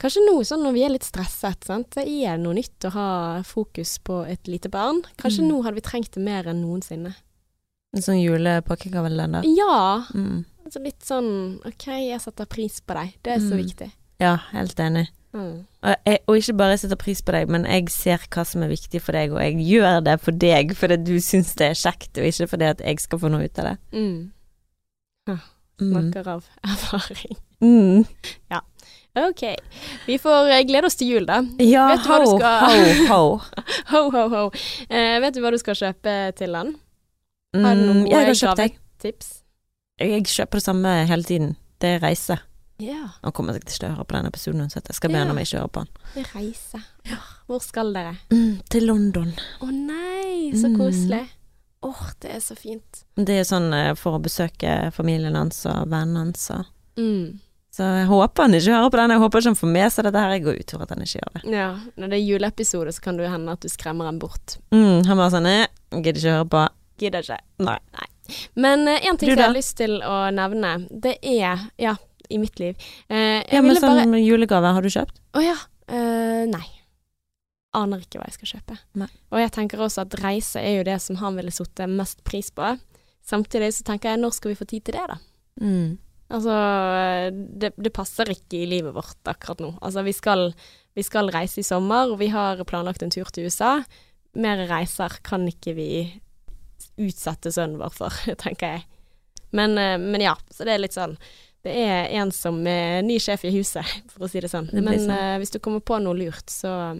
Kanskje 0.00 0.22
nå 0.24 0.38
sånn 0.48 0.62
når 0.64 0.72
vi 0.72 0.82
er 0.86 0.92
litt 0.94 1.04
stresset, 1.04 1.64
sant? 1.68 1.90
det 1.92 2.06
er 2.08 2.38
noe 2.40 2.54
nytt 2.56 2.86
å 2.88 2.90
ha 2.94 3.08
fokus 3.44 3.98
på 4.00 4.22
et 4.26 4.48
lite 4.48 4.70
barn. 4.72 5.02
Kanskje 5.20 5.42
Mm. 5.44 5.48
nå 5.50 5.62
hadde 5.64 5.74
vi 5.76 5.80
trengt 5.84 6.10
det 6.16 6.22
mer 6.24 6.44
enn 6.48 6.62
noensinne. 6.64 7.14
En 7.94 8.00
sånn 8.02 8.22
julepakkekalender. 8.22 9.44
Ja, 9.44 10.04
Mm. 10.14 10.44
altså 10.64 10.82
litt 10.82 11.00
sånn 11.04 11.60
OK, 11.66 11.86
jeg 12.08 12.20
setter 12.20 12.46
pris 12.46 12.80
på 12.80 12.94
deg. 12.94 13.14
Det 13.22 13.32
er 13.36 13.38
så 13.40 13.54
Mm. 13.54 13.64
viktig. 13.66 13.92
Ja, 14.20 14.36
helt 14.52 14.74
enig. 14.76 15.08
Mm. 15.34 15.66
Og, 15.82 15.96
jeg, 16.06 16.18
og 16.26 16.36
ikke 16.36 16.56
bare 16.56 16.78
setter 16.78 16.96
pris 16.96 17.20
på 17.22 17.32
deg, 17.32 17.48
men 17.48 17.64
jeg 17.64 17.88
ser 17.90 18.18
hva 18.30 18.44
som 18.46 18.62
er 18.62 18.68
viktig 18.68 19.00
for 19.02 19.12
deg, 19.12 19.30
og 19.32 19.38
jeg 19.38 19.54
gjør 19.56 20.02
det 20.04 20.20
for 20.20 20.32
deg 20.32 20.74
fordi 20.74 21.04
du 21.04 21.16
syns 21.20 21.54
det 21.54 21.70
er 21.70 21.74
kjekt, 21.90 22.16
og 22.18 22.24
ikke 22.24 22.48
fordi 22.48 22.64
at 22.70 22.78
jeg 22.78 22.98
skal 23.00 23.18
få 23.18 23.30
noe 23.30 23.44
ut 23.44 23.58
av 23.58 23.64
det. 23.64 23.78
Mm. 23.92 24.30
Ja, 25.28 25.36
Snakker 25.78 26.26
av 26.26 26.44
erfaring. 26.64 27.36
Mm. 27.62 28.06
OK. 29.18 29.42
Vi 30.06 30.18
får 30.22 30.50
eh, 30.54 30.62
glede 30.68 30.86
oss 30.86 30.94
til 30.96 31.08
jul, 31.14 31.26
da. 31.26 31.40
Ja, 31.58 31.88
Vet 31.94 32.04
du 32.04 32.08
hva 32.12 32.18
du 32.22 32.28
ho, 32.30 32.36
skal- 32.38 33.08
ho, 33.08 33.08
ho. 33.08 33.40
Ho, 33.90 34.02
ho, 34.14 34.28
ho. 34.30 34.42
Uh, 34.90 35.16
vet 35.24 35.34
du 35.34 35.40
hva 35.42 35.50
du 35.50 35.58
skal 35.58 35.74
kjøpe 35.74 36.12
til 36.38 36.54
han? 36.54 36.74
Har 37.56 37.74
du 37.74 37.82
noen 37.82 38.04
Mm, 38.04 38.06
jeg 38.06 38.26
gode 38.28 38.36
kjøpt 38.38 38.60
deg. 38.62 38.76
Tips? 39.02 39.30
Jeg 40.00 40.22
kjøper 40.30 40.60
det 40.60 40.62
samme 40.64 40.92
hele 41.10 41.24
tiden. 41.26 41.56
Det 41.82 41.96
er 41.96 42.04
reise. 42.04 42.38
Ja, 42.80 43.10
Han 43.24 43.32
kommer 43.36 43.52
sikkert 43.52 43.72
ikke 43.74 43.80
til 43.82 43.88
å 43.90 43.96
høre 43.96 44.06
på 44.08 44.14
denne 44.16 44.30
episoden 44.30 44.60
uansett. 44.62 44.86
Jeg 44.88 44.96
skal 44.96 45.10
be 45.12 45.18
han 45.20 45.30
om 45.34 45.36
ikke 45.42 45.58
å 45.58 45.64
høre 45.64 45.72
på 45.74 45.82
han. 45.82 45.90
det 46.14 46.24
reise. 46.34 46.80
Hvor 47.50 47.60
skal 47.60 47.90
dere? 47.92 48.14
Mm, 48.32 48.54
til 48.72 48.86
London. 48.88 49.34
Å 49.60 49.68
nei, 49.74 50.52
så 50.54 50.70
Mm. 50.70 50.78
koselig. 50.78 51.26
Åh, 51.82 52.00
det 52.20 52.30
er 52.36 52.40
så 52.40 52.54
fint. 52.56 53.02
Det 53.16 53.36
er 53.40 53.44
sånn 53.44 53.72
eh, 53.74 53.94
for 53.96 54.16
å 54.18 54.22
besøke 54.22 54.92
familien 54.94 55.34
hans 55.36 55.64
og 55.66 55.88
vennene 55.90 56.18
hans 56.24 56.50
og 56.54 56.64
Mm. 56.96 57.40
Så 57.70 57.86
jeg 57.86 58.06
håper 58.10 58.48
han 58.48 58.54
ikke 58.58 58.74
hører 58.74 58.90
på 58.90 58.98
den. 58.98 59.12
Jeg 59.14 59.22
håper 59.22 59.42
ikke 59.42 59.50
han 59.52 59.58
får 59.60 59.70
med 59.76 59.92
seg 59.94 60.06
dette 60.08 60.22
her. 60.24 60.32
Jeg 60.34 60.42
går 60.42 60.56
ut 60.58 60.72
over 60.74 60.86
at 60.86 60.94
han 60.94 61.04
ikke 61.04 61.20
gjør 61.20 61.34
det. 61.36 61.42
Ja, 61.54 61.68
når 62.02 62.10
det 62.10 62.18
er 62.18 62.24
juleepisode, 62.26 62.94
så 62.96 63.04
kan 63.04 63.20
det 63.20 63.30
hende 63.30 63.54
at 63.54 63.62
du 63.62 63.70
skremmer 63.70 64.10
ham 64.10 64.18
bort. 64.22 64.56
Mm, 64.74 65.06
han 65.06 65.20
bare 65.20 65.34
sånn 65.36 65.46
eh, 65.50 65.66
Gidder 65.94 66.18
ikke 66.18 66.34
høre 66.34 66.48
på. 66.50 66.64
Gidder 67.02 67.26
ikke. 67.26 67.38
Nei. 67.62 67.78
Men 68.58 68.84
eh, 68.90 69.06
en 69.06 69.18
ting 69.18 69.30
som 69.30 69.38
jeg 69.38 69.46
har 69.46 69.54
lyst 69.54 69.76
til 69.78 69.96
å 70.06 70.18
nevne, 70.34 70.74
det 70.90 71.16
er 71.22 71.70
Ja, 71.80 71.94
i 72.30 72.42
mitt 72.42 72.58
liv. 72.62 72.74
Uh, 73.10 73.42
Ja, 73.50 73.62
men 73.62 73.70
ville 73.70 73.82
sånn 73.82 74.02
bare 74.12 74.20
julegave 74.22 74.74
har 74.74 74.86
du 74.86 74.90
kjøpt? 74.90 75.22
Å 75.34 75.42
ja. 75.42 75.56
Uh, 75.90 76.46
nei. 76.50 76.66
Aner 77.74 78.02
ikke 78.02 78.18
hva 78.18 78.26
jeg 78.26 78.38
skal 78.38 78.52
kjøpe. 78.56 78.76
Nei. 78.98 79.10
Og 79.30 79.42
jeg 79.42 79.54
tenker 79.54 79.82
også 79.82 80.04
at 80.04 80.14
reise 80.22 80.62
er 80.62 80.80
jo 80.80 80.86
det 80.86 80.98
som 81.02 81.18
han 81.22 81.38
ville 81.38 81.54
satt 81.54 81.82
mest 81.90 82.22
pris 82.26 82.50
på. 82.54 82.74
Samtidig 83.26 83.72
så 83.76 83.86
tenker 83.86 84.10
jeg, 84.12 84.22
når 84.22 84.34
skal 84.34 84.52
vi 84.52 84.58
få 84.58 84.66
tid 84.66 84.86
til 84.86 84.98
det, 84.98 85.06
da? 85.10 85.18
Mm. 85.62 85.98
Altså, 86.30 86.54
det, 87.34 87.72
det 87.74 87.92
passer 87.94 88.30
ikke 88.30 88.60
i 88.60 88.68
livet 88.70 88.94
vårt 88.94 89.30
akkurat 89.30 89.62
nå. 89.62 89.72
Altså, 89.82 90.04
vi 90.06 90.14
skal, 90.14 90.52
vi 90.94 91.04
skal 91.06 91.30
reise 91.34 91.62
i 91.62 91.66
sommer, 91.66 92.12
og 92.12 92.20
vi 92.22 92.30
har 92.30 92.62
planlagt 92.70 93.02
en 93.02 93.10
tur 93.10 93.30
til 93.34 93.50
USA. 93.50 93.80
mer 94.38 94.62
reiser 94.70 95.18
kan 95.26 95.48
ikke 95.48 95.74
vi 95.74 95.90
utsette 97.00 97.50
sønnen 97.52 97.80
vår 97.80 97.94
for, 97.96 98.14
tenker 98.44 98.76
jeg. 98.76 98.86
Men, 99.50 99.78
eh, 99.78 99.98
men 99.98 100.22
ja, 100.22 100.36
så 100.50 100.66
det 100.66 100.76
er 100.76 100.84
litt 100.84 100.94
sånn 100.94 101.16
Det 101.66 101.72
er 101.74 102.12
en 102.20 102.30
som 102.30 102.60
er 102.70 103.00
ny 103.02 103.18
sjef 103.20 103.42
i 103.44 103.54
huset, 103.56 103.86
for 104.12 104.24
å 104.24 104.30
si 104.30 104.40
det 104.40 104.52
sånn. 104.52 104.70
Det 104.70 104.84
men 104.84 105.10
eh, 105.10 105.36
hvis 105.42 105.52
du 105.56 105.58
kommer 105.58 105.82
på 105.82 105.98
noe 106.00 106.16
lurt, 106.16 106.46
så 106.48 106.94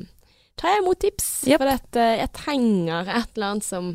tar 0.61 0.75
jeg 0.75 0.83
imot 0.83 1.01
tips. 1.01 1.29
Yep. 1.49 1.63
For 1.63 1.73
at, 1.73 1.91
uh, 1.97 2.17
jeg 2.21 2.33
trenger 2.37 3.09
et 3.09 3.31
eller 3.39 3.55
annet 3.55 3.65
som 3.65 3.95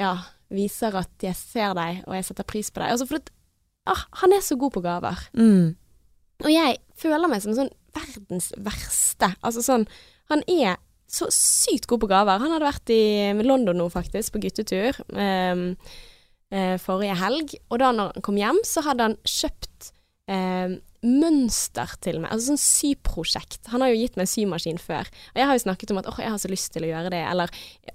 ja, 0.00 0.14
viser 0.54 0.96
at 0.96 1.26
jeg 1.26 1.36
ser 1.36 1.74
deg, 1.76 2.00
og 2.06 2.16
jeg 2.16 2.28
setter 2.30 2.46
pris 2.48 2.70
på 2.72 2.80
deg. 2.80 2.94
Altså 2.94 3.10
for 3.10 3.20
at 3.20 3.28
ah, 3.90 4.06
han 4.22 4.34
er 4.36 4.42
så 4.44 4.56
god 4.60 4.74
på 4.74 4.82
gaver. 4.84 5.26
Mm. 5.36 5.74
Og 6.44 6.50
jeg 6.50 6.80
føler 6.98 7.30
meg 7.30 7.44
som 7.44 7.54
sånn 7.56 7.72
verdens 7.94 8.50
verste. 8.58 9.30
Altså 9.44 9.62
sånn 9.62 9.86
Han 10.32 10.40
er 10.50 10.80
så 11.10 11.28
sykt 11.30 11.86
god 11.86 12.02
på 12.02 12.10
gaver. 12.10 12.40
Han 12.42 12.54
hadde 12.56 12.66
vært 12.66 12.90
i 12.90 13.44
London 13.44 13.76
nå, 13.78 13.90
faktisk, 13.92 14.34
på 14.34 14.40
guttetur 14.42 14.96
eh, 16.54 16.76
forrige 16.82 17.18
helg. 17.20 17.54
Og 17.70 17.80
da 17.82 17.92
når 17.94 18.14
han 18.14 18.24
kom 18.26 18.40
hjem, 18.40 18.60
så 18.66 18.84
hadde 18.86 19.10
han 19.10 19.16
kjøpt 19.28 19.90
eh, 20.30 20.76
mønster 21.04 21.96
til 22.04 22.20
meg. 22.22 22.32
Altså 22.32 22.52
sånn 22.52 22.62
syprosjekt. 22.62 23.60
Han 23.72 23.84
har 23.84 23.92
jo 23.92 24.00
gitt 24.00 24.16
meg 24.20 24.30
symaskin 24.30 24.80
før. 24.80 25.10
Og 25.34 25.42
jeg 25.42 25.50
har 25.50 25.58
jo 25.58 25.66
snakket 25.66 25.92
om 25.94 26.00
at 26.00 26.08
åh, 26.10 26.22
jeg 26.22 26.34
har 26.34 26.40
så 26.42 26.52
lyst 26.52 26.72
til 26.74 26.86
å 26.86 26.92
gjøre 26.92 27.12
det, 27.14 27.22
eller 27.30 27.52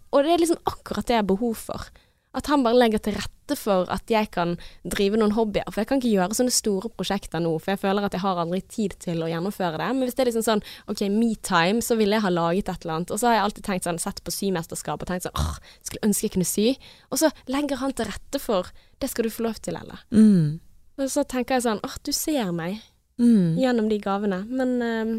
Og 0.09 0.23
det 0.25 0.33
er 0.33 0.41
liksom 0.41 0.61
akkurat 0.69 1.07
det 1.07 1.17
jeg 1.17 1.23
har 1.23 1.33
behov 1.33 1.57
for. 1.69 1.89
At 2.37 2.45
han 2.45 2.61
bare 2.61 2.77
legger 2.77 3.01
til 3.01 3.15
rette 3.17 3.55
for 3.57 3.87
at 3.89 4.05
jeg 4.13 4.27
kan 4.29 4.51
drive 4.85 5.17
noen 5.17 5.31
hobbyer. 5.33 5.65
For 5.73 5.81
jeg 5.81 5.87
kan 5.89 5.97
ikke 5.97 6.11
gjøre 6.13 6.35
sånne 6.37 6.53
store 6.53 6.91
prosjekter 6.93 7.41
nå, 7.41 7.55
for 7.57 7.73
jeg 7.73 7.81
føler 7.81 8.05
at 8.05 8.13
jeg 8.13 8.21
har 8.21 8.37
aldri 8.43 8.59
tid 8.69 8.93
til 9.01 9.23
å 9.25 9.29
gjennomføre 9.31 9.79
det. 9.81 9.87
Men 9.97 10.05
hvis 10.05 10.13
det 10.13 10.21
er 10.25 10.29
liksom 10.29 10.45
sånn 10.45 10.61
OK, 10.93 11.01
me-time, 11.09 11.81
så 11.81 11.97
ville 11.97 12.13
jeg 12.19 12.25
ha 12.27 12.29
laget 12.29 12.69
et 12.69 12.85
eller 12.85 12.99
annet. 12.99 13.13
Og 13.15 13.17
så 13.21 13.31
har 13.31 13.39
jeg 13.39 13.45
alltid 13.47 13.65
tenkt 13.65 13.87
sånn, 13.89 13.97
sett 14.03 14.21
på 14.21 14.35
symesterskap 14.35 15.01
og 15.01 15.09
tenkt 15.09 15.25
sånn 15.25 15.41
åh, 15.41 15.57
skulle 15.81 16.05
ønske 16.05 16.27
jeg 16.27 16.35
kunne 16.37 16.49
sy. 16.51 16.67
Og 17.09 17.23
så 17.23 17.31
legger 17.49 17.81
han 17.81 17.97
til 17.97 18.11
rette 18.11 18.43
for 18.43 18.69
det 19.01 19.09
skal 19.09 19.25
du 19.25 19.33
få 19.33 19.47
lov 19.47 19.57
til, 19.65 19.79
Ella. 19.81 19.97
Mm. 20.13 20.59
Og 21.01 21.09
så 21.09 21.25
tenker 21.25 21.57
jeg 21.57 21.65
sånn 21.65 21.81
åh, 21.85 21.97
du 22.05 22.13
ser 22.13 22.53
meg 22.53 22.77
Mm. 23.19 23.57
gjennom 23.59 23.89
de 23.91 23.97
gavene, 23.99 24.37
men 24.47 24.69
øh, 24.79 25.09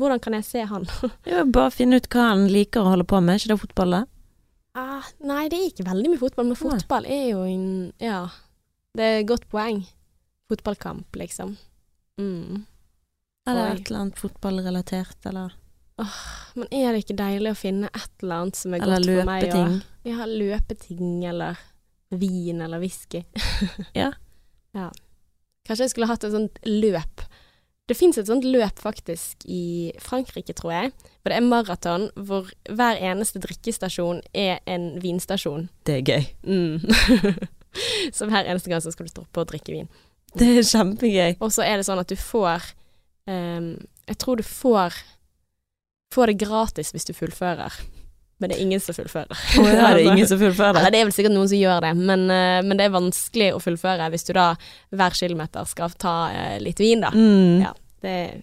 hvordan 0.00 0.20
kan 0.24 0.32
jeg 0.38 0.44
se 0.48 0.62
han? 0.64 0.86
Ja, 1.28 1.42
bare 1.44 1.68
finne 1.74 1.98
ut 2.00 2.06
hva 2.08 2.30
han 2.30 2.46
liker 2.48 2.80
å 2.80 2.94
holde 2.94 3.04
på 3.04 3.18
med, 3.20 3.36
ikke 3.36 3.50
det 3.52 3.58
fotball, 3.60 3.90
da? 3.98 4.00
Ah, 4.80 5.08
nei, 5.28 5.44
det 5.52 5.58
er 5.58 5.70
ikke 5.70 5.86
veldig 5.88 6.12
mye 6.12 6.22
fotball, 6.22 6.50
men 6.50 6.58
fotball 6.58 7.08
er 7.08 7.26
jo 7.32 7.44
en 7.46 7.66
Ja, 8.02 8.24
det 8.96 9.06
er 9.06 9.18
et 9.20 9.28
godt 9.30 9.46
poeng. 9.52 9.84
Fotballkamp, 10.50 11.16
liksom. 11.20 11.54
Mm. 12.20 12.64
Eller 13.48 13.66
Oi. 13.68 13.74
et 13.76 13.90
eller 13.90 14.00
annet 14.04 14.18
fotballrelatert, 14.20 15.26
eller, 15.30 15.54
Men 16.54 16.66
er 16.72 16.92
det 16.92 17.04
ikke 17.04 17.18
deilig 17.18 17.52
å 17.52 17.58
finne 17.58 17.90
et 17.92 18.24
eller 18.24 18.44
annet 18.44 18.58
som 18.58 18.74
er 18.74 18.82
eller 18.82 18.96
godt 18.96 19.10
for 19.10 19.28
meg? 19.28 19.44
Eller 19.44 19.68
løpeting. 19.68 19.76
Ja, 20.08 20.26
løpeting 20.26 21.24
eller 21.28 21.60
vin 22.10 22.60
eller 22.64 22.82
whisky. 22.82 23.24
Ja. 24.00 24.12
ja. 24.76 24.88
Kanskje 25.66 25.86
jeg 25.86 25.92
skulle 25.92 26.08
hatt 26.10 26.24
et 26.26 26.34
sånt 26.34 26.58
løp. 26.66 27.24
Det 27.90 27.96
fins 27.98 28.20
et 28.20 28.28
sånt 28.28 28.44
løp 28.46 28.78
faktisk 28.78 29.42
i 29.50 29.90
Frankrike, 29.98 30.54
tror 30.54 30.70
jeg. 30.70 30.92
Hvor 31.20 31.32
det 31.32 31.38
er 31.40 31.46
maraton 31.46 32.04
hvor 32.14 32.46
hver 32.70 33.00
eneste 33.02 33.42
drikkestasjon 33.42 34.20
er 34.30 34.60
en 34.70 34.92
vinstasjon. 35.02 35.66
Det 35.88 35.96
er 35.98 36.04
gøy. 36.06 36.28
Mm. 36.46 37.40
så 38.16 38.28
hver 38.30 38.46
eneste 38.46 38.70
gang 38.70 38.84
så 38.84 38.94
skal 38.94 39.08
du 39.08 39.12
stoppe 39.12 39.42
å 39.42 39.48
drikke 39.50 39.74
vin. 39.74 39.90
Det 40.38 40.52
er 40.60 40.68
kjempegøy. 40.68 41.40
Og 41.42 41.50
så 41.50 41.66
er 41.66 41.80
det 41.80 41.88
sånn 41.88 41.98
at 41.98 42.10
du 42.10 42.14
får 42.14 42.70
um, 43.26 43.72
Jeg 44.06 44.20
tror 44.22 44.38
du 44.38 44.46
får 44.46 44.94
Får 46.14 46.30
det 46.30 46.40
gratis 46.42 46.90
hvis 46.94 47.06
du 47.06 47.12
fullfører. 47.14 47.74
Men 48.40 48.50
det 48.50 48.56
er 48.56 48.62
ingen 48.64 48.80
som 48.80 48.96
fullfører. 48.96 49.30
Oh, 49.60 49.66
ja, 49.68 49.90
det 49.94 50.02
er 50.02 50.12
ingen 50.14 50.28
som 50.28 50.40
fullfører 50.40 50.80
Eller 50.80 50.94
det. 50.94 51.00
er 51.02 51.08
vel 51.10 51.16
sikkert 51.16 51.34
noen 51.36 51.48
som 51.50 51.60
gjør 51.60 51.82
det, 51.84 51.94
men, 52.00 52.22
eh, 52.32 52.60
men 52.64 52.78
det 52.80 52.86
er 52.88 52.94
vanskelig 52.94 53.50
å 53.56 53.60
fullføre 53.60 54.10
hvis 54.14 54.24
du 54.28 54.32
da 54.38 54.46
hver 54.96 55.16
kilometer 55.18 55.66
skal 55.68 55.92
ta 56.00 56.14
eh, 56.32 56.54
litt 56.64 56.80
vin, 56.80 57.04
da. 57.04 57.12
Mm. 57.12 57.66
Ja. 57.66 57.74
Det 58.00 58.14
er 58.22 58.38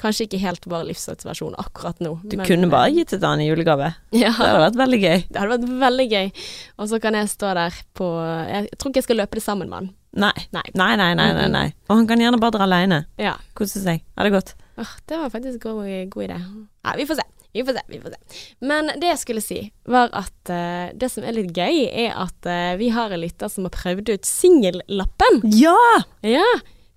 kanskje 0.00 0.24
ikke 0.24 0.38
helt 0.40 0.64
vår 0.70 0.86
livssituasjon 0.88 1.58
akkurat 1.60 1.98
nå. 2.00 2.14
Du 2.24 2.38
men, 2.38 2.46
kunne 2.48 2.70
bare 2.72 2.88
eh, 2.88 3.00
gitt 3.00 3.16
et 3.18 3.26
annet 3.26 3.50
julegave. 3.50 3.90
Ja, 4.22 4.30
Det 4.30 4.46
hadde 4.46 4.62
vært 4.64 4.78
veldig 4.80 5.00
gøy. 5.02 5.18
det 5.26 5.42
hadde 5.42 5.56
vært 5.58 5.80
veldig 5.82 6.06
gøy. 6.14 6.30
Og 6.78 6.92
så 6.92 7.00
kan 7.02 7.18
jeg 7.18 7.32
stå 7.34 7.54
der 7.58 7.80
på 7.98 8.08
Jeg 8.48 8.70
tror 8.78 8.92
ikke 8.94 9.02
jeg 9.02 9.08
skal 9.10 9.20
løpe 9.24 9.40
det 9.40 9.44
sammen 9.44 9.68
med 9.68 9.82
han. 9.82 9.90
Nei. 10.10 10.34
Nei. 10.54 10.64
Nei, 10.74 10.94
nei, 10.98 11.12
nei, 11.14 11.28
nei, 11.36 11.46
nei. 11.52 11.66
Og 11.90 12.00
han 12.00 12.08
kan 12.10 12.22
gjerne 12.22 12.40
bare 12.42 12.56
dra 12.56 12.66
aleine. 12.66 13.04
Ja. 13.20 13.36
Kose 13.54 13.82
seg. 13.82 14.02
Ha 14.16 14.26
det 14.26 14.32
godt. 14.34 14.54
Åh, 14.80 14.94
det 15.06 15.20
var 15.20 15.30
faktisk 15.32 15.60
en 15.60 15.76
god, 15.76 16.10
god 16.14 16.24
idé. 16.28 16.40
Ja, 16.84 16.96
vi 16.96 17.06
får 17.06 17.20
se. 17.20 17.28
Vi 17.52 17.64
får 17.64 17.72
se, 17.72 17.80
vi 17.88 18.00
får 18.00 18.10
se. 18.14 18.42
Men 18.62 18.92
det 19.02 19.08
jeg 19.10 19.18
skulle 19.24 19.42
si, 19.42 19.60
var 19.90 20.12
at 20.14 20.52
uh, 20.54 20.90
det 20.94 21.08
som 21.10 21.24
er 21.26 21.34
litt 21.34 21.50
gøy, 21.56 21.80
er 21.88 22.12
at 22.14 22.46
uh, 22.46 22.76
vi 22.78 22.92
har 22.94 23.10
en 23.10 23.22
lytter 23.24 23.50
som 23.50 23.66
har 23.66 23.74
prøvd 23.74 24.12
ut 24.12 24.28
singellappen. 24.28 25.40
Ja! 25.58 25.74
Ja. 26.22 26.46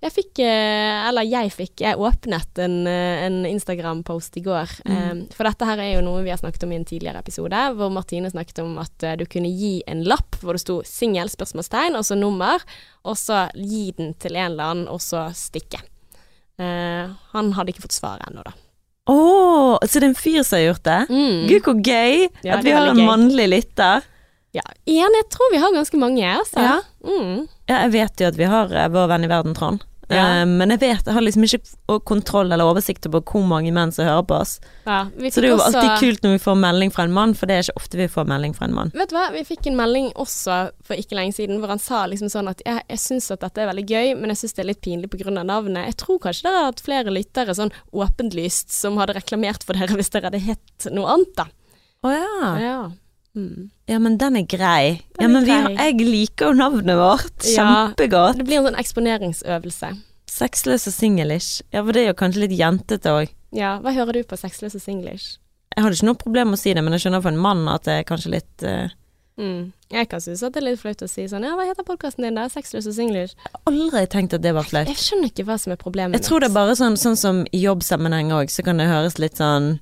Jeg 0.04 0.12
fikk, 0.12 0.42
uh, 0.44 1.08
eller 1.08 1.26
jeg 1.26 1.50
fikk, 1.50 1.72
jeg 1.82 1.98
åpnet 1.98 2.60
en, 2.62 2.84
en 2.86 3.38
Instagram-post 3.48 4.36
i 4.36 4.42
går. 4.44 4.74
Eh, 4.84 5.22
For 5.32 5.48
dette 5.48 5.64
her 5.64 5.80
er 5.80 5.90
jo 5.94 6.02
noe 6.04 6.20
vi 6.22 6.30
har 6.30 6.38
snakket 6.38 6.66
om 6.66 6.74
i 6.74 6.78
en 6.78 6.84
tidligere 6.86 7.22
episode, 7.24 7.62
hvor 7.74 7.90
Martine 7.90 8.28
snakket 8.30 8.60
om 8.62 8.76
at 8.82 9.06
du 9.18 9.24
kunne 9.32 9.48
gi 9.48 9.78
en 9.90 10.04
lapp 10.04 10.36
hvor 10.42 10.54
det 10.54 10.62
sto 10.62 10.82
singel, 10.86 11.32
spørsmålstegn, 11.32 11.96
og 11.96 12.04
så 12.04 12.20
nummer, 12.20 12.62
og 13.02 13.16
så 13.18 13.46
gi 13.56 13.88
den 13.96 14.12
til 14.20 14.36
en 14.36 14.52
eller 14.52 14.74
annen, 14.74 14.92
og 14.92 15.00
så 15.02 15.30
stikke. 15.34 15.80
Eh, 16.58 17.10
han 17.34 17.52
hadde 17.56 17.72
ikke 17.74 17.82
fått 17.86 17.96
svar 17.96 18.20
ennå, 18.28 18.44
da. 18.46 18.52
Å, 19.10 19.16
så 19.84 20.00
det 20.00 20.06
er 20.06 20.10
en 20.12 20.16
fyr 20.16 20.42
som 20.46 20.56
har 20.56 20.62
gjort 20.70 20.84
det? 20.86 21.00
Mm. 21.10 21.40
Gud, 21.50 21.62
hvor 21.66 21.80
gøy 21.84 22.28
Ja, 22.46 22.56
at 22.56 22.64
vi 22.64 22.72
har 22.72 22.86
en 22.88 22.96
gøy. 23.00 23.04
mannlig 23.08 23.48
lytter. 23.52 24.06
Ja, 24.54 24.62
igjen, 24.86 25.16
jeg 25.18 25.26
tror 25.34 25.50
vi 25.52 25.58
har 25.60 25.74
ganske 25.74 25.98
mange, 25.98 26.24
altså. 26.38 26.62
Ja. 26.62 26.76
Mm. 27.04 27.48
Ja, 27.68 27.80
jeg 27.84 27.90
vet 27.96 28.22
jo 28.22 28.28
at 28.30 28.38
vi 28.38 28.48
har 28.48 28.70
eh, 28.72 28.88
vår 28.94 29.10
venn 29.10 29.26
i 29.26 29.30
verden, 29.32 29.56
Trond. 29.58 29.82
Ja. 30.10 30.42
Eh, 30.42 30.44
men 30.44 30.70
jeg 30.74 30.80
vet, 30.80 31.04
jeg 31.06 31.14
har 31.14 31.22
liksom 31.24 31.44
ikke 31.46 32.00
kontroll 32.04 32.52
eller 32.52 32.64
oversikt 32.64 33.06
over 33.06 33.20
hvor 33.22 33.46
mange 33.46 33.72
menn 33.72 33.92
som 33.92 34.04
hører 34.04 34.26
på 34.26 34.38
oss. 34.40 34.58
Ja, 34.86 35.04
Så 35.16 35.40
det 35.40 35.44
er 35.44 35.48
jo 35.48 35.56
også- 35.56 35.74
alltid 35.80 36.00
kult 36.00 36.20
når 36.22 36.32
vi 36.36 36.42
får 36.44 36.56
melding 36.60 36.92
fra 36.92 37.04
en 37.04 37.12
mann, 37.12 37.34
for 37.34 37.46
det 37.46 37.54
er 37.56 37.62
ikke 37.62 37.76
ofte 37.80 37.96
vi 37.96 38.08
får 38.08 38.26
melding 38.26 38.54
fra 38.54 38.64
en 38.66 38.74
mann. 38.74 38.92
Vet 38.94 39.08
du 39.08 39.16
hva, 39.16 39.32
vi 39.32 39.44
fikk 39.44 39.66
en 39.66 39.76
melding 39.76 40.12
også 40.14 40.70
for 40.82 40.94
ikke 40.94 41.16
lenge 41.16 41.34
siden 41.34 41.58
hvor 41.60 41.68
han 41.68 41.78
sa 41.78 42.04
liksom 42.06 42.28
sånn 42.28 42.48
at 42.50 42.60
jeg, 42.66 42.82
jeg 42.88 42.98
syns 42.98 43.30
at 43.30 43.40
dette 43.40 43.58
er 43.58 43.72
veldig 43.72 43.86
gøy, 43.86 44.14
men 44.20 44.28
jeg 44.30 44.36
syns 44.36 44.54
det 44.54 44.64
er 44.64 44.68
litt 44.72 44.82
pinlig 44.82 45.10
pga. 45.10 45.30
navnet. 45.44 45.86
Jeg 45.86 45.96
tror 45.96 46.18
kanskje 46.18 46.42
dere 46.42 46.58
har 46.58 46.64
hatt 46.72 46.80
flere 46.80 47.10
lyttere 47.10 47.54
sånn 47.54 47.72
åpenlyst 47.92 48.70
som 48.70 48.96
hadde 48.98 49.14
reklamert 49.14 49.62
for 49.64 49.72
dere 49.74 49.94
hvis 49.96 50.10
dere 50.10 50.30
hadde 50.30 50.40
hett 50.40 50.92
noe 50.92 51.06
annet, 51.14 51.34
da. 51.36 51.46
Å 52.04 52.12
ja. 52.12 52.58
Ja. 52.60 52.90
Mm. 53.34 53.70
Ja, 53.90 53.98
men 53.98 54.18
den 54.18 54.36
er 54.38 54.46
grei. 54.46 55.02
Den 55.18 55.26
ja, 55.26 55.28
men 55.28 55.46
grei. 55.46 55.60
vi, 55.66 55.76
jeg 55.78 56.08
liker 56.08 56.52
jo 56.52 56.58
navnet 56.58 56.98
vårt. 56.98 57.36
Ja. 57.50 57.66
Kjempegodt. 57.66 58.38
Det 58.40 58.46
blir 58.48 58.60
en 58.60 58.68
sånn 58.70 58.80
eksponeringsøvelse. 58.80 59.94
Sexløs 60.34 60.88
og 60.90 60.94
singlish. 60.94 61.62
Ja, 61.74 61.82
for 61.82 61.94
det 61.94 62.04
er 62.04 62.12
jo 62.12 62.18
kanskje 62.18 62.46
litt 62.46 62.58
jentete 62.58 63.14
òg. 63.14 63.32
Ja, 63.54 63.76
hva 63.82 63.94
hører 63.94 64.18
du 64.18 64.26
på 64.26 64.38
Sexløs 64.38 64.74
og 64.78 64.82
singlish? 64.82 65.38
Jeg 65.74 65.82
hadde 65.82 65.98
ikke 65.98 66.10
noe 66.10 66.18
problem 66.18 66.52
med 66.52 66.58
å 66.58 66.62
si 66.62 66.74
det, 66.74 66.82
men 66.86 66.94
jeg 66.94 67.04
skjønner 67.04 67.22
for 67.22 67.34
en 67.34 67.42
mann 67.42 67.66
at 67.70 67.86
det 67.86 68.00
er 68.00 68.06
kanskje 68.08 68.36
litt 68.36 68.66
uh... 68.66 68.86
Mm. 69.34 69.72
Jeg 69.90 70.06
kan 70.06 70.20
synes 70.22 70.44
at 70.46 70.54
det 70.54 70.60
er 70.60 70.66
litt 70.68 70.78
flaut 70.78 71.00
å 71.02 71.08
si 71.10 71.24
sånn 71.26 71.42
Ja, 71.42 71.56
hva 71.58 71.64
heter 71.66 71.82
podkasten 71.86 72.22
din 72.22 72.36
da? 72.38 72.44
Sexløs 72.50 72.86
og 72.86 72.94
singlish? 72.94 73.34
Aldri 73.66 74.04
tenkt 74.06 74.36
at 74.36 74.44
det 74.44 74.52
var 74.54 74.66
flaut. 74.68 74.86
Jeg 74.86 75.00
skjønner 75.02 75.32
ikke 75.32 75.46
hva 75.48 75.56
som 75.58 75.74
er 75.74 75.80
problemet 75.80 76.20
Jeg 76.20 76.26
tror 76.28 76.44
det 76.44 76.52
er 76.52 76.54
bare 76.54 76.76
sånn, 76.78 76.94
sånn 77.00 77.18
som 77.18 77.40
i 77.50 77.64
jobbsammenheng 77.64 78.30
òg, 78.36 78.52
så 78.54 78.62
kan 78.62 78.78
det 78.78 78.86
høres 78.86 79.18
litt 79.18 79.42
sånn 79.42 79.72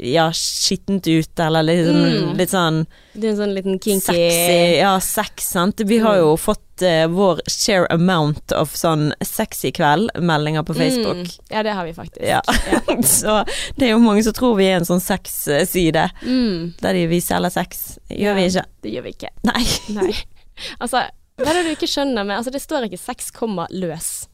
ja, 0.00 0.30
skittent 0.32 1.06
ut, 1.06 1.38
eller 1.40 1.62
liksom, 1.66 1.96
Mm. 2.00 2.36
litt 2.38 2.50
sånn 2.50 2.86
Det 3.14 3.24
er 3.24 3.30
en 3.32 3.36
sånn 3.40 3.54
liten 3.54 3.78
kinky 3.78 4.00
sexy 4.06 4.78
Ja, 4.78 4.92
sex, 5.00 5.48
sant. 5.50 5.80
Vi 5.84 5.98
har 5.98 6.16
jo 6.20 6.36
fått 6.36 6.82
uh, 6.82 7.06
vår 7.12 7.40
share 7.50 7.86
amount 7.90 8.52
of 8.56 8.74
sånn 8.74 9.12
sexy 9.22 9.70
kveld-meldinger 9.76 10.62
på 10.64 10.74
Facebook. 10.74 11.16
Mm. 11.26 11.38
Ja, 11.50 11.62
det 11.62 11.74
har 11.76 11.84
vi 11.84 11.92
faktisk. 11.92 12.22
Ja. 12.24 12.40
så 13.02 13.44
det 13.76 13.88
er 13.88 13.90
jo 13.94 13.98
mange 13.98 14.22
som 14.24 14.32
tror 14.32 14.56
vi 14.56 14.70
er 14.70 14.78
en 14.80 14.88
sånn 14.88 15.02
sexside, 15.02 16.10
Mm. 16.22 16.74
der 16.80 16.92
de, 16.92 17.06
vi 17.10 17.20
selger 17.20 17.50
sex. 17.50 17.98
Gjør 18.10 18.34
vi 18.38 18.46
ikke? 18.48 18.64
Det 18.82 18.92
gjør 18.94 19.02
vi 19.08 19.14
ikke. 19.18 19.32
Nei. 19.44 19.64
Nei. 19.94 20.12
Altså, 20.80 21.06
hva 21.40 21.48
er 21.48 21.54
det 21.56 21.64
du 21.64 21.70
ikke 21.72 21.88
skjønner 21.88 22.26
med 22.26 22.36
Altså, 22.36 22.50
det 22.52 22.60
står 22.60 22.84
ikke 22.84 22.98
'sex, 23.00 23.30
komma 23.32 23.66
løs. 23.72 24.26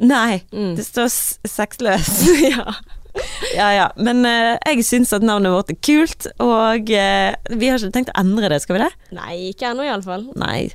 Nei. 0.00 0.42
Mm. 0.52 0.76
Det 0.76 0.84
står 0.84 1.08
sexløs. 1.48 2.10
ja. 2.52 2.72
Ja 3.58 3.70
ja, 3.74 3.86
men 3.98 4.22
uh, 4.22 4.54
jeg 4.68 4.84
syns 4.86 5.10
at 5.16 5.24
navnet 5.26 5.50
vårt 5.50 5.72
er 5.72 5.78
kult, 5.82 6.28
og 6.38 6.92
uh, 6.92 7.56
vi 7.58 7.70
har 7.70 7.80
ikke 7.80 7.94
tenkt 7.96 8.12
å 8.12 8.20
endre 8.20 8.50
det, 8.52 8.60
skal 8.62 8.76
vi 8.76 8.82
det? 8.84 8.90
Nei, 9.16 9.34
ikke 9.50 9.72
ennå 9.72 9.86
iallfall. 9.88 10.28
Nei. 10.38 10.70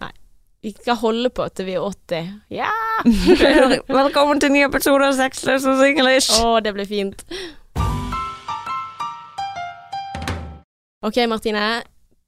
Vi 0.66 0.74
skal 0.74 0.98
holde 0.98 1.30
på 1.30 1.46
til 1.54 1.68
vi 1.70 1.78
er 1.78 1.86
80. 1.86 2.30
Ja! 2.58 2.72
Velkommen 4.02 4.42
til 4.42 4.52
nye 4.52 4.66
ny 4.66 4.68
episode 4.68 5.08
av 5.08 5.14
Sexløs 5.14 5.68
og 5.70 5.78
singlish. 5.78 6.34
Å, 6.42 6.58
det 6.66 6.74
blir 6.74 6.90
fint. 6.90 7.22
Ok, 11.06 11.22
Martine. 11.30 11.84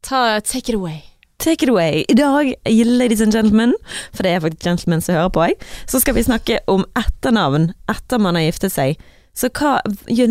Ta, 0.06 0.40
take 0.46 0.70
it 0.70 0.78
away. 0.78 1.02
Take 1.42 1.66
it 1.66 1.70
away. 1.70 2.06
I 2.10 2.14
dag, 2.14 2.54
ladies 2.66 3.22
and 3.22 3.34
gentlemen, 3.34 3.74
for 4.14 4.22
det 4.22 4.32
er 4.32 4.40
faktisk 4.46 4.64
gentlemen 4.70 5.02
som 5.02 5.18
hører 5.18 5.34
på, 5.34 5.44
jeg, 5.50 5.58
så 5.90 6.00
skal 6.02 6.14
vi 6.14 6.28
snakke 6.30 6.60
om 6.70 6.86
etternavn 6.98 7.72
etter 7.90 8.22
man 8.22 8.38
har 8.38 8.46
giftet 8.46 8.74
seg. 8.74 9.02
Så 9.38 9.52
hva 9.54 9.76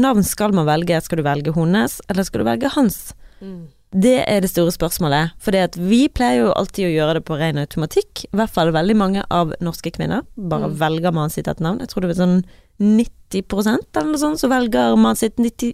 navn 0.03 0.25
skal 0.27 0.55
man 0.57 0.67
velge? 0.67 0.99
Skal 1.05 1.21
du 1.21 1.27
velge 1.27 1.55
hennes, 1.55 2.01
eller 2.11 2.27
skal 2.27 2.43
du 2.43 2.49
velge 2.49 2.73
hans? 2.75 3.15
Mm. 3.41 3.69
Det 3.97 4.17
er 4.27 4.43
det 4.43 4.51
store 4.51 4.73
spørsmålet. 4.75 5.37
For 5.41 5.55
vi 5.79 6.01
pleier 6.11 6.43
jo 6.43 6.53
alltid 6.59 6.89
å 6.89 6.91
gjøre 6.93 7.15
det 7.21 7.25
på 7.29 7.37
ren 7.39 7.61
automatikk. 7.63 8.25
I 8.27 8.37
hvert 8.37 8.53
fall 8.53 8.73
veldig 8.75 8.97
mange 8.99 9.23
av 9.31 9.55
norske 9.63 9.93
kvinner. 9.95 10.27
Bare 10.37 10.69
Mm. 10.69 10.77
velger 10.81 11.13
man 11.15 11.31
sitt 11.31 11.47
etternavn. 11.47 11.79
Jeg 11.81 11.89
tror 11.89 12.03
det 12.03 12.17
var 12.17 12.27
sånn 12.27 12.45
90% 12.81 13.97
eller 13.97 14.11
noe 14.11 14.19
sånt, 14.21 14.41
så 14.41 14.49
velger 14.51 14.97
man 14.99 15.17
sitt 15.17 15.37
90 15.39 15.73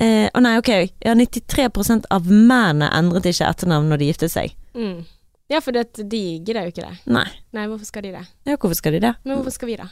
eh, 0.00 0.28
Å 0.34 0.40
nei, 0.40 0.56
ok. 0.58 0.68
Ja, 1.04 1.14
93% 1.14 2.06
av 2.10 2.26
mennene 2.30 2.90
endret 2.94 3.26
ikke 3.26 3.46
etternavn 3.48 3.88
når 3.90 3.98
de 3.98 4.10
giftet 4.12 4.30
seg. 4.30 4.54
Mm. 4.74 5.04
Ja, 5.50 5.60
for 5.60 5.72
det, 5.72 5.92
de 5.96 6.40
gidder 6.44 6.66
jo 6.66 6.72
ikke 6.72 6.84
det. 6.88 6.98
Nei. 7.06 7.26
Nei, 7.52 7.66
hvorfor 7.66 7.88
skal 7.88 8.02
de 8.02 8.12
det? 8.12 8.26
Ja, 8.46 8.56
hvorfor 8.56 8.74
skal 8.76 8.92
de 8.92 9.00
det? 9.00 9.14
Men 9.24 9.38
hvorfor 9.38 9.52
skal 9.52 9.68
vi 9.68 9.76
det? 9.76 9.88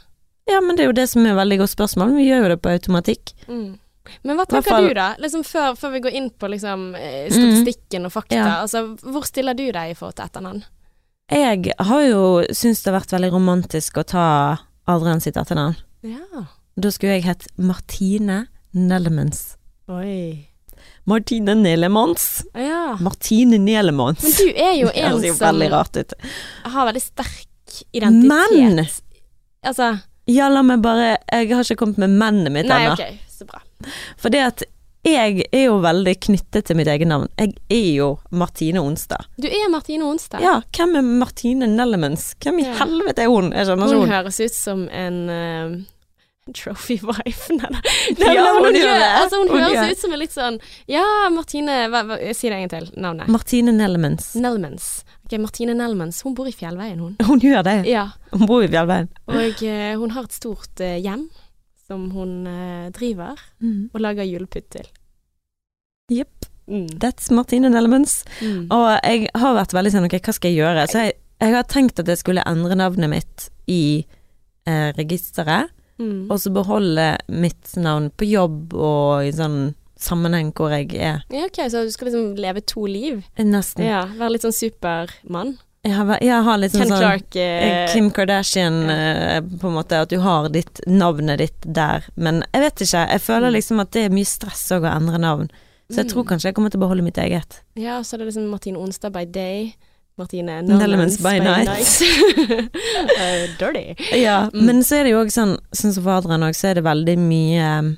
Ja, 0.46 0.60
men 0.62 0.76
det 0.76 0.84
er 0.84 0.92
jo 0.92 0.96
det 0.96 1.08
som 1.10 1.26
er 1.26 1.34
et 1.34 1.40
veldig 1.40 1.58
godt 1.64 1.74
spørsmål. 1.74 2.14
Vi 2.16 2.28
gjør 2.28 2.44
jo 2.44 2.52
det 2.54 2.60
på 2.62 2.70
automatikk. 2.70 3.34
Mm. 3.48 3.74
Men 4.22 4.38
hva 4.38 4.46
tenker 4.46 4.70
Hvertfall... 4.70 4.88
du 4.88 4.98
da? 4.98 5.08
Liksom 5.18 5.42
før, 5.46 5.74
før 5.78 5.94
vi 5.96 6.02
går 6.04 6.16
inn 6.20 6.28
på 6.30 6.50
liksom, 6.52 6.88
statistikken 6.94 7.34
statistikken 7.34 8.06
og 8.06 8.14
fakta. 8.14 8.38
Ja. 8.38 8.54
Altså, 8.62 8.84
hvor 9.02 9.26
stiller 9.26 9.58
du 9.58 9.64
deg 9.74 9.92
i 9.92 9.96
forhold 9.98 10.18
til 10.18 10.28
etternavn? 10.28 10.62
Jeg 11.32 11.72
har 11.88 12.02
jo 12.06 12.20
syntes 12.54 12.84
det 12.84 12.92
har 12.92 13.00
vært 13.00 13.16
veldig 13.16 13.32
romantisk 13.34 13.98
å 13.98 14.06
ta 14.06 14.26
Adrian 14.86 15.22
sitt 15.24 15.38
etternavn. 15.40 15.74
Ja. 16.06 16.44
Da 16.78 16.92
skulle 16.94 17.16
jeg 17.16 17.26
hett 17.26 17.48
Martine 17.58 18.44
Nellemans. 18.76 19.56
Oi. 19.90 20.46
Martine 21.06 21.56
Nelemans. 21.58 22.44
Ja. 22.54 22.94
Martine 23.02 23.58
Nelemans. 23.58 24.22
Men 24.22 24.36
du 24.38 24.52
er 24.54 24.74
jo 24.78 24.92
en 25.02 25.18
som 25.24 25.40
veldig 25.42 25.72
har 25.72 26.88
veldig 26.92 27.02
sterk 27.02 27.82
identitet. 27.90 28.30
Men 28.30 28.86
Altså 29.66 29.96
Ja, 30.26 30.48
la 30.50 30.62
meg 30.66 30.80
bare 30.82 31.16
Jeg 31.32 31.52
har 31.54 31.62
ikke 31.62 31.76
kommet 31.84 31.98
med 32.02 32.10
mennet 32.18 32.52
mitt 32.52 32.66
ennå. 32.66 32.92
ok, 32.96 33.18
så 33.30 33.46
bra. 33.46 33.60
For 34.18 34.28
det 34.34 34.40
at 34.42 34.64
jeg 35.06 35.44
er 35.54 35.66
jo 35.68 35.76
veldig 35.84 36.16
knyttet 36.24 36.64
til 36.66 36.74
mitt 36.80 36.88
eget 36.90 37.06
navn. 37.06 37.28
Jeg 37.38 37.52
er 37.70 37.90
jo 37.94 38.08
Martine 38.34 38.80
Onsdag. 38.82 39.22
Du 39.38 39.46
er 39.46 39.68
Martine 39.70 40.02
Onsdag. 40.08 40.40
Ja, 40.42 40.56
hvem 40.74 40.96
er 40.98 41.02
Martine 41.06 41.68
Nellemans? 41.70 42.32
Hvem 42.42 42.58
i 42.58 42.64
Ja. 42.66 42.72
helvete 42.80 43.22
er 43.22 43.28
hun? 43.30 43.52
Jeg 43.52 43.66
skjønner 43.68 43.86
ikke 43.86 44.00
Hun 44.00 44.08
hun. 44.08 44.16
høres 44.16 44.40
ut 44.40 44.54
som 44.56 44.88
en 44.90 45.20
uh, 45.30 45.76
trophy 46.52 46.98
wife. 47.06 47.46
Nei, 47.54 47.70
nei. 47.70 48.34
Ja, 48.34 48.50
hun, 48.50 48.64
hun 48.66 48.74
gjør. 48.74 49.04
Altså, 49.22 49.38
hun, 49.44 49.48
Hun 49.54 49.60
høres 49.62 49.78
gjør. 49.78 49.90
ut 49.94 49.98
som 50.02 50.12
en 50.12 50.18
litt 50.18 50.34
sånn 50.34 50.58
Ja, 50.90 51.04
Martine 51.30 51.78
hva, 51.92 52.02
hva, 52.10 52.18
Si 52.34 52.48
det 52.50 52.56
en 52.58 52.66
gang 52.66 52.74
til. 52.74 52.90
Navnet. 53.00 53.28
Martine 53.30 53.70
Nellemans. 53.78 54.32
Nelmans. 54.34 55.04
Ok, 55.26 55.34
Martine 55.42 55.74
Nelmans. 55.74 56.20
Hun 56.22 56.34
bor 56.38 56.46
i 56.46 56.52
Fjellveien, 56.54 57.00
hun. 57.02 57.16
Hun 57.26 57.40
gjør 57.42 57.64
det. 57.66 57.76
Ja. 57.90 58.04
Hun 58.32 58.46
bor 58.46 58.62
i 58.62 58.68
Fjellveien. 58.70 59.08
Og 59.26 59.62
eh, 59.66 59.94
hun 59.98 60.12
har 60.14 60.28
et 60.28 60.36
stort 60.36 60.80
eh, 60.84 61.00
hjem 61.02 61.26
som 61.86 62.08
hun 62.14 62.46
eh, 62.50 62.86
driver, 62.94 63.38
Mm. 63.62 63.90
og 63.94 64.00
lager 64.02 64.26
julepytt 64.26 64.70
til. 64.74 64.86
Jepp. 66.10 66.46
Mm. 66.70 66.86
That's 67.02 67.30
Martine 67.34 67.68
Nelmens. 67.70 68.20
Mm. 68.42 68.66
Og 68.74 68.86
jeg 69.06 69.28
har 69.38 69.54
vært 69.54 69.74
veldig 69.74 69.92
sånn 69.94 70.06
ok, 70.08 70.16
hva 70.26 70.34
skal 70.34 70.50
jeg 70.50 70.60
gjøre? 70.62 70.86
Så 70.90 71.02
jeg, 71.04 71.14
jeg 71.42 71.54
har 71.54 71.66
tenkt 71.70 72.02
at 72.02 72.10
jeg 72.10 72.18
skulle 72.22 72.42
endre 72.46 72.74
navnet 72.78 73.10
mitt 73.12 73.48
i 73.70 73.82
eh, 74.66 74.92
registeret, 74.98 75.72
Mm. 75.96 76.26
og 76.28 76.36
så 76.36 76.50
beholde 76.52 77.04
mitt 77.32 77.70
navn 77.80 78.10
på 78.12 78.26
jobb 78.28 78.74
og 78.76 79.22
i 79.24 79.30
sånn 79.32 79.70
sammenheng 80.00 80.52
hvor 80.56 80.70
jeg 80.74 80.92
er. 80.96 81.22
Ja, 81.32 81.46
ok, 81.48 81.62
så 81.72 81.84
du 81.86 81.90
skal 81.94 82.10
liksom 82.10 82.34
leve 82.40 82.60
to 82.68 82.86
liv? 82.86 83.22
Nesten. 83.38 83.84
Ja, 83.86 84.04
Være 84.18 84.34
litt 84.36 84.44
sånn 84.46 84.52
supermann? 84.56 85.56
Jeg, 85.86 85.94
har, 85.94 86.08
jeg 86.20 86.42
har 86.42 86.58
litt 86.58 86.72
sånn, 86.74 86.88
sånn 86.90 86.98
Clark 86.98 87.36
eh, 87.38 87.86
Kim 87.92 88.08
Kardashian, 88.10 88.80
eh, 88.90 89.36
på 89.60 89.68
en 89.70 89.76
måte, 89.76 90.00
at 90.02 90.10
du 90.10 90.18
har 90.24 90.48
ditt 90.50 90.80
navnet 90.90 91.38
ditt 91.38 91.68
der. 91.78 92.02
Men 92.16 92.42
jeg 92.52 92.64
vet 92.64 92.82
ikke, 92.88 93.04
jeg 93.12 93.22
føler 93.22 93.48
Mm. 93.52 93.54
liksom 93.54 93.80
at 93.84 93.90
det 93.94 94.04
er 94.08 94.10
mye 94.16 94.26
stress 94.26 94.64
å 94.74 94.80
endre 94.82 95.18
navn. 95.22 95.46
Så 95.88 96.00
jeg 96.00 96.08
mm. 96.08 96.12
tror 96.12 96.24
kanskje 96.26 96.48
jeg 96.50 96.54
kommer 96.56 96.70
til 96.74 96.80
å 96.80 96.86
beholde 96.88 97.04
mitt 97.06 97.18
eget. 97.22 97.60
Ja, 97.78 98.00
så 98.02 98.16
er 98.16 98.24
det 98.24 98.32
liksom 98.32 98.48
Martine 98.50 98.78
Onsdag 98.82 99.12
by 99.14 99.24
day. 99.30 99.76
Martine 100.18 100.62
Nellemans 100.66 101.18
by 101.22 101.38
by, 101.38 101.44
night. 101.44 101.68
night. 101.68 102.72
uh, 103.20 103.46
dirty. 103.60 103.94
Ja, 104.18 104.48
Mm. 104.52 104.64
men 104.66 104.82
så 104.82 104.96
er 104.98 105.04
det 105.04 105.12
jo 105.12 105.20
òg 105.22 105.30
sånn, 105.30 105.58
sånn 105.70 105.92
som 105.94 106.02
for 106.02 106.16
Adrian 106.18 106.42
òg, 106.42 106.56
så 106.56 106.70
er 106.72 106.74
det 106.80 106.84
veldig 106.86 107.16
mye 107.20 107.96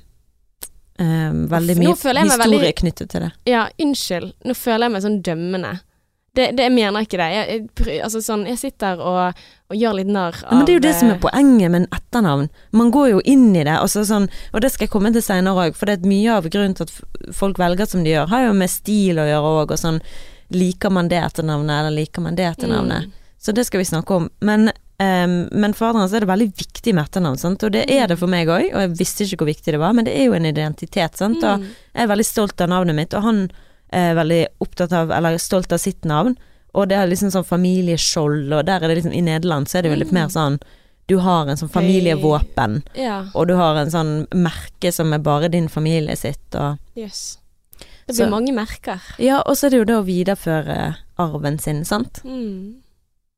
eh, 0.99 1.35
Veldig 1.53 1.77
mye 1.79 1.93
historie 1.95 2.39
veldig- 2.39 2.75
knyttet 2.83 3.11
til 3.11 3.27
det. 3.27 3.33
Ja, 3.47 3.69
unnskyld. 3.79 4.33
Nå 4.45 4.55
føler 4.55 4.87
jeg 4.89 4.93
meg 4.97 5.03
sånn 5.07 5.23
dømmende. 5.23 5.81
Det, 6.37 6.53
det 6.55 6.63
jeg 6.69 6.73
mener 6.75 7.03
ikke 7.03 7.19
det. 7.19 7.29
Jeg, 7.35 7.61
jeg, 7.89 8.01
altså 8.05 8.21
sånn, 8.23 8.45
jeg 8.47 8.59
sitter 8.61 9.01
og, 9.03 9.39
og 9.73 9.77
gjør 9.77 9.97
litt 9.99 10.11
narr 10.13 10.37
av 10.45 10.53
Ja, 10.53 10.57
men 10.59 10.67
det 10.69 10.75
er 10.75 10.79
jo 10.79 10.85
det 10.85 10.95
som 10.95 11.11
er 11.11 11.19
poenget 11.19 11.73
med 11.73 11.81
en 11.81 11.89
etternavn. 11.97 12.49
Man 12.79 12.93
går 12.95 13.09
jo 13.17 13.23
inn 13.25 13.49
i 13.57 13.65
det, 13.65 13.75
altså 13.75 14.05
sånn, 14.07 14.29
og 14.53 14.63
det 14.63 14.71
skal 14.71 14.87
jeg 14.87 14.93
komme 14.93 15.11
til 15.17 15.25
seinere 15.25 15.69
òg, 15.69 15.75
for 15.79 15.91
det 15.91 15.99
er 15.99 16.11
mye 16.11 16.37
av 16.37 16.47
grunnen 16.53 16.77
til 16.79 16.87
at 16.87 17.35
folk 17.35 17.59
velger 17.59 17.91
som 17.91 18.05
de 18.07 18.13
gjør, 18.13 18.29
har 18.31 18.45
jo 18.47 18.53
med 18.61 18.71
stil 18.71 19.19
å 19.19 19.27
gjøre 19.27 19.55
òg, 19.65 19.73
og 19.75 19.81
sånn 19.81 20.03
Liker 20.49 20.89
man 20.89 21.11
det 21.11 21.19
etternavnet, 21.21 21.75
eller 21.75 21.93
liker 21.93 22.23
man 22.25 22.37
det 22.39 22.47
etternavnet? 22.49 23.05
Mm. 23.05 23.33
Så 23.37 23.53
det 23.53 23.67
skal 23.69 23.83
vi 23.83 23.85
snakke 23.85 24.15
om. 24.17 24.31
Men, 24.41 24.71
ehm, 25.01 25.49
men 25.53 25.73
for 25.75 25.87
andre 25.93 26.07
er 26.17 26.21
det 26.25 26.29
veldig 26.29 26.53
viktig 26.57 26.95
med 26.95 27.05
etternavn, 27.07 27.39
sant? 27.39 27.63
og 27.63 27.73
det 27.73 27.85
er 27.91 28.07
det 28.09 28.19
for 28.19 28.27
meg 28.27 28.49
òg, 28.49 28.73
og 28.75 28.81
jeg 28.81 28.97
visste 28.99 29.25
ikke 29.25 29.39
hvor 29.45 29.51
viktig 29.53 29.73
det 29.75 29.81
var, 29.81 29.93
men 29.95 30.05
det 30.05 30.17
er 30.17 30.25
jo 30.27 30.33
en 30.35 30.47
identitet, 30.47 31.17
sant. 31.17 31.43
Og 31.45 31.61
Mm. 31.61 31.67
jeg 31.95 32.03
er 32.03 32.13
veldig 32.15 32.27
stolt 32.27 32.61
av 32.61 32.69
navnet 32.69 32.95
mitt, 32.95 33.15
og 33.15 33.23
han 33.23 33.51
er 33.93 34.15
veldig 34.15 34.47
opptatt 34.61 34.93
av, 34.93 35.11
eller 35.11 35.39
stolt 35.39 35.73
av 35.73 35.79
sitt 35.79 36.05
navn. 36.05 36.37
Og 36.75 36.89
det 36.89 36.97
er 36.99 37.07
liksom 37.09 37.31
sånn 37.31 37.47
familieskjold, 37.47 38.53
og 38.53 38.67
der 38.67 38.83
er 38.85 38.89
det 38.89 38.99
liksom 39.03 39.15
I 39.15 39.23
Nederland 39.23 39.67
så 39.69 39.79
er 39.79 39.83
det 39.83 39.91
jo 39.93 39.97
litt 40.05 40.13
Mm. 40.13 40.15
mer 40.15 40.29
sånn 40.29 40.59
Du 41.09 41.19
har 41.21 41.47
en 41.49 41.57
sånn 41.57 41.71
familievåpen, 41.71 42.83
Ja, 42.95 43.25
og 43.35 43.47
du 43.49 43.55
har 43.57 43.77
en 43.77 43.89
sånn 43.91 44.27
merke 44.35 44.93
som 44.93 45.11
er 45.15 45.19
bare 45.19 45.49
din 45.49 45.67
familie 45.69 46.15
sitt, 46.17 46.55
og 46.55 46.79
yes. 46.95 47.39
Det 48.07 48.15
blir 48.17 48.27
Så- 48.27 48.31
mange 48.31 48.53
merker. 48.53 49.01
Ja, 49.19 49.43
og 49.47 49.57
så 49.57 49.65
er 49.67 49.71
det 49.71 49.79
jo 49.79 49.85
det 49.85 49.95
å 49.97 50.05
videreføre 50.05 50.97
arven 51.19 51.59
sin, 51.59 51.85
sant? 51.85 52.21
Mm. 52.25 52.75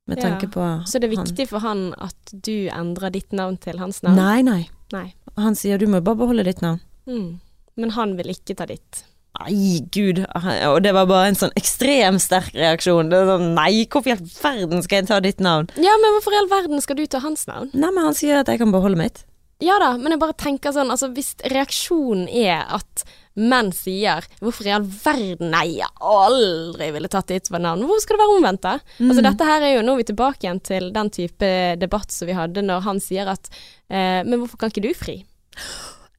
Med 0.09 0.19
Ja. 0.19 0.23
tanke 0.31 0.49
på 0.51 0.61
Så 0.87 0.99
det 1.01 1.11
er 1.13 1.17
viktig 1.17 1.49
for 1.49 1.59
han 1.61 1.95
at 1.99 2.33
du 2.33 2.69
endrer 2.69 3.11
ditt 3.13 3.33
navn 3.33 3.57
til 3.61 3.79
hans 3.79 4.03
navn? 4.03 4.17
Nei, 4.17 4.43
nei. 4.43 4.69
Nei. 4.93 5.15
Han 5.37 5.55
sier 5.55 5.79
du 5.79 5.87
må 5.87 6.01
bare 6.03 6.17
beholde 6.17 6.45
ditt 6.45 6.61
navn. 6.63 6.81
Mm. 7.07 7.41
Men 7.77 7.91
han 7.91 8.17
vil 8.17 8.27
ikke 8.33 8.57
ta 8.57 8.67
ditt. 8.67 9.05
Nei, 9.41 9.81
gud. 9.95 10.19
Og 10.35 10.83
det 10.83 10.93
var 10.93 11.07
bare 11.07 11.29
en 11.29 11.35
sånn 11.39 11.53
ekstremt 11.57 12.21
sterk 12.21 12.53
reaksjon. 12.53 13.09
Det 13.09 13.17
er 13.21 13.27
sånn, 13.31 13.55
nei, 13.55 13.87
hvorfor 13.87 14.09
i 14.09 14.17
all 14.17 14.27
verden 14.43 14.83
skal 14.83 14.99
jeg 15.01 15.07
ta 15.09 15.21
ditt 15.21 15.39
navn? 15.41 15.71
Ja, 15.77 15.95
men 16.03 16.13
hvorfor 16.17 16.35
i 16.35 16.41
all 16.43 16.49
verden 16.51 16.81
skal 16.83 16.97
du 16.97 17.07
ta 17.07 17.21
hans 17.21 17.47
navn? 17.47 17.71
Nei, 17.73 17.91
men 17.95 18.05
han 18.05 18.15
sier 18.19 18.41
at 18.41 18.47
jeg 18.51 18.59
kan 18.59 18.73
beholde 18.73 18.99
mitt. 18.99 19.25
Ja 19.61 19.77
da, 19.83 19.95
men 20.01 20.15
jeg 20.15 20.21
bare 20.23 20.37
tenker 20.41 20.73
sånn, 20.73 20.93
altså 20.93 21.11
hvis 21.13 21.35
reaksjonen 21.53 22.29
er 22.29 22.65
at 22.73 23.05
menn 23.41 23.71
sier 23.73 24.25
'hvorfor 24.41 24.67
i 24.67 24.73
all 24.75 24.85
verden', 24.85 25.53
nei, 25.53 25.79
jeg 25.79 25.89
aldri 26.01 26.91
ville 26.93 27.09
tatt 27.09 27.29
ditt 27.31 27.51
navn, 27.51 27.85
hvorfor 27.85 28.03
skal 28.03 28.17
det 28.17 28.25
være 28.25 28.37
omvendt 28.39 28.63
da? 28.65 28.75
Mm. 28.99 29.11
Altså 29.11 29.23
dette 29.29 29.45
her 29.51 29.63
er 29.63 29.75
jo, 29.77 29.85
nå 29.87 29.95
er 29.95 30.03
vi 30.03 30.09
tilbake 30.11 30.47
igjen 30.47 30.61
til 30.65 30.91
den 30.93 31.11
type 31.11 31.53
debatt 31.79 32.11
som 32.11 32.29
vi 32.29 32.37
hadde 32.37 32.65
når 32.65 32.83
han 32.89 33.01
sier 33.01 33.29
at 33.29 33.51
eh, 33.89 34.25
'men 34.25 34.41
hvorfor 34.41 34.59
kan 34.59 34.73
ikke 34.73 34.89
du 34.89 34.93
fri'? 34.95 35.23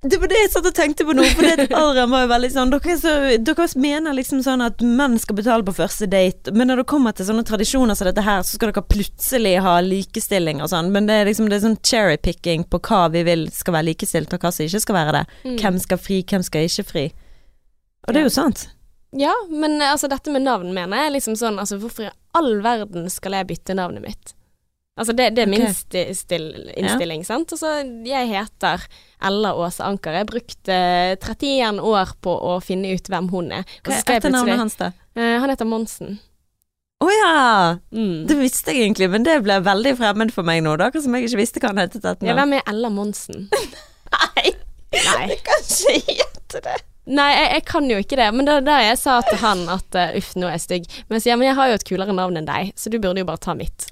Det 0.01 0.17
var 0.17 0.31
det 0.31 0.37
jeg 0.39 0.49
satt 0.49 0.65
og 0.65 0.73
tenkte 0.73 1.05
på 1.05 1.13
nå, 1.13 1.21
for 1.37 1.45
det 1.45 1.67
Adrian 1.77 2.09
var 2.09 2.23
jo 2.23 2.29
veldig 2.31 2.49
sånn 2.49 2.71
dere, 2.73 2.89
er 2.89 2.97
så, 2.97 3.11
dere 3.37 3.67
mener 3.77 4.15
liksom 4.17 4.39
sånn 4.41 4.63
at 4.65 4.81
menn 4.81 5.19
skal 5.21 5.37
betale 5.37 5.65
på 5.67 5.75
første 5.77 6.07
date, 6.09 6.49
men 6.57 6.71
når 6.71 6.81
det 6.81 6.85
kommer 6.89 7.13
til 7.13 7.27
sånne 7.27 7.45
tradisjoner 7.45 7.97
som 7.99 8.09
dette 8.09 8.23
her, 8.25 8.41
så 8.41 8.57
skal 8.57 8.71
dere 8.71 8.81
plutselig 8.89 9.53
ha 9.61 9.75
likestilling 9.85 10.63
og 10.65 10.71
sånn. 10.73 10.89
Men 10.95 11.05
det 11.05 11.19
er 11.19 11.29
liksom 11.29 11.51
det 11.51 11.59
er 11.59 11.65
sånn 11.67 11.77
cherrypicking 11.85 12.65
på 12.73 12.81
hva 12.89 13.03
vi 13.13 13.21
vil 13.29 13.45
skal 13.53 13.77
være 13.77 13.91
likestilt, 13.91 14.33
og 14.33 14.41
hva 14.41 14.53
som 14.55 14.65
ikke 14.65 14.81
skal 14.87 14.97
være 14.97 15.15
det. 15.19 15.23
Mm. 15.45 15.55
Hvem 15.61 15.79
skal 15.85 16.01
fri, 16.01 16.19
hvem 16.33 16.49
skal 16.49 16.65
ikke 16.65 16.87
fri. 16.89 17.07
Og 18.07 18.15
det 18.15 18.23
er 18.23 18.29
jo 18.31 18.33
sant. 18.33 18.65
Ja, 19.21 19.35
men 19.53 19.77
altså 19.85 20.09
dette 20.09 20.33
med 20.33 20.47
navn 20.47 20.73
mener 20.73 21.05
jeg 21.05 21.17
liksom 21.19 21.37
sånn, 21.37 21.61
altså 21.61 21.77
hvorfor 21.77 22.09
i 22.09 22.13
all 22.39 22.55
verden 22.65 23.05
skal 23.13 23.37
jeg 23.37 23.51
bytte 23.53 23.77
navnet 23.77 24.01
mitt? 24.07 24.33
Altså 24.97 25.13
det, 25.15 25.29
det 25.37 25.45
er 25.45 25.49
min 25.49 25.63
Ok. 25.65 25.75
sti, 25.77 26.03
still, 26.17 26.47
innstilling, 26.77 27.23
sant? 27.27 27.53
Altså 27.55 27.77
jeg 28.07 28.27
heter 28.33 28.83
Ella 29.27 29.53
Åse 29.57 29.85
Anker. 29.85 30.15
Jeg 30.21 30.29
brukte 30.31 30.79
31 31.21 31.79
år 31.85 32.15
på 32.21 32.33
å 32.33 32.57
finne 32.63 32.93
ut 32.95 33.07
hvem 33.11 33.29
hun 33.31 33.53
er. 33.61 33.65
Hva 33.85 33.99
er 33.99 34.17
etternavnet 34.17 34.61
hans, 34.61 34.77
da? 34.79 34.91
Eh, 35.15 35.37
han 35.41 35.51
heter 35.51 35.69
Monsen. 35.69 36.19
Å 37.01 37.09
ja! 37.09 37.77
Mm. 37.95 38.27
Det 38.29 38.37
visste 38.37 38.75
jeg 38.75 38.85
egentlig, 38.85 39.09
men 39.09 39.25
det 39.25 39.39
ble 39.45 39.57
veldig 39.65 39.95
fremmed 39.97 40.33
for 40.33 40.45
meg 40.45 40.61
nå, 40.65 40.75
da. 40.77 40.91
Akkurat 40.91 41.07
som 41.07 41.17
jeg 41.17 41.29
ikke 41.29 41.41
visste 41.41 41.63
hva 41.63 41.73
han 41.73 41.81
het. 41.81 41.97
Ja, 41.97 42.35
hvem 42.37 42.59
er 42.59 42.67
Ella 42.69 42.91
Monsen? 42.93 43.47
Nei, 44.15 44.53
Nei. 44.93 45.25
jeg 45.31 45.41
kan 45.47 45.65
ikke 45.65 46.17
gjette 46.19 46.61
det. 46.67 46.77
Nei, 47.09 47.31
jeg, 47.33 47.47
jeg 47.55 47.63
kan 47.71 47.87
jo 47.89 47.97
ikke 48.03 48.19
det. 48.19 48.27
Men 48.35 48.47
det 48.47 48.59
er 48.59 48.67
der 48.67 48.83
jeg 48.85 48.99
sa 49.01 49.17
til 49.25 49.41
han 49.41 49.63
at 49.73 49.97
uh, 49.97 50.13
uff, 50.19 50.35
nå 50.37 50.45
er 50.49 50.59
jeg 50.59 50.65
stygg. 50.67 50.91
Men 51.07 51.17
jeg 51.17 51.25
sier 51.25 51.39
men 51.39 51.49
jeg 51.49 51.57
har 51.57 51.71
jo 51.71 51.79
et 51.79 51.87
kulere 51.87 52.15
navn 52.15 52.37
enn 52.37 52.49
deg, 52.49 52.71
så 52.77 52.93
du 52.93 52.99
burde 53.01 53.23
jo 53.23 53.29
bare 53.29 53.41
ta 53.41 53.57
mitt. 53.57 53.89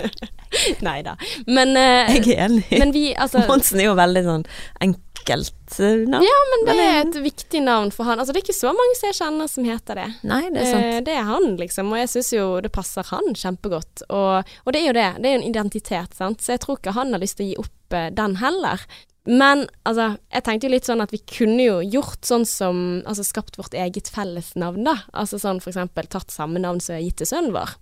Nei 0.86 0.98
da. 1.06 1.14
Men, 1.46 1.76
uh, 1.76 2.10
Jeg 2.10 2.34
er 2.34 2.48
enig. 2.48 2.66
men 2.72 2.92
vi, 2.94 3.10
altså 3.14 3.44
Monsen 3.48 3.80
er 3.80 3.90
jo 3.90 3.96
veldig 3.98 4.22
sånn 4.26 4.44
enkelt 4.84 5.78
eh, 5.78 6.04
navn. 6.10 6.26
Ja, 6.26 6.38
men 6.52 6.64
det 6.68 6.76
er 6.84 7.00
et 7.04 7.18
viktig 7.24 7.62
navn 7.64 7.92
for 7.94 8.08
han. 8.08 8.20
Altså, 8.20 8.34
det 8.34 8.42
er 8.42 8.48
ikke 8.48 8.58
så 8.58 8.72
mange 8.76 8.96
som 8.98 9.10
jeg 9.10 9.18
kjenner 9.20 9.52
som 9.52 9.68
heter 9.68 10.00
det. 10.00 10.08
Nei, 10.28 10.42
det 10.54 10.64
er 10.64 10.72
sant. 10.72 10.88
Uh, 10.88 11.02
det 11.06 11.18
er 11.18 11.28
han, 11.28 11.52
liksom, 11.60 11.92
og 11.94 12.02
jeg 12.02 12.12
syns 12.14 12.32
jo 12.36 12.48
det 12.64 12.72
passer 12.74 13.06
han 13.12 13.36
kjempegodt. 13.36 14.06
Og, 14.08 14.56
og 14.64 14.74
det 14.74 14.82
er 14.82 14.90
jo 14.90 14.96
det, 14.96 15.06
det 15.20 15.30
er 15.30 15.36
jo 15.36 15.42
en 15.42 15.50
identitet, 15.52 16.18
sant, 16.18 16.42
så 16.42 16.56
jeg 16.56 16.64
tror 16.64 16.80
ikke 16.80 16.96
han 16.98 17.14
har 17.14 17.22
lyst 17.22 17.40
til 17.40 17.48
å 17.48 17.52
gi 17.52 17.62
opp 17.64 17.96
uh, 17.96 18.08
den 18.16 18.40
heller. 18.42 18.84
Men 19.28 19.66
altså, 19.84 20.14
jeg 20.32 20.44
tenkte 20.46 20.66
jo 20.66 20.72
litt 20.72 20.88
sånn 20.88 21.04
at 21.04 21.12
vi 21.12 21.20
kunne 21.28 21.60
jo 21.60 21.80
gjort 21.84 22.24
sånn 22.24 22.46
som 22.48 22.78
Altså 23.04 23.24
skapt 23.26 23.58
vårt 23.60 23.76
eget 23.76 24.08
fellesnavn, 24.10 24.86
da. 24.86 24.96
Altså 25.12 25.38
sånn 25.40 25.60
for 25.60 25.74
eksempel 25.74 26.08
tatt 26.10 26.32
samme 26.32 26.62
navn 26.62 26.80
som 26.80 26.96
jeg 26.96 27.02
har 27.02 27.08
gitt 27.10 27.20
til 27.22 27.30
sønnen 27.30 27.54
vår. 27.54 27.76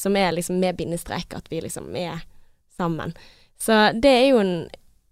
Som 0.00 0.16
er 0.16 0.32
liksom 0.32 0.60
med 0.62 0.78
bindestrek, 0.78 1.34
at 1.36 1.50
vi 1.52 1.60
liksom 1.60 1.90
er 1.98 2.22
sammen. 2.80 3.12
Så 3.60 3.76
det 4.00 4.10
er 4.10 4.26
jo 4.30 4.40
en, 4.40 4.54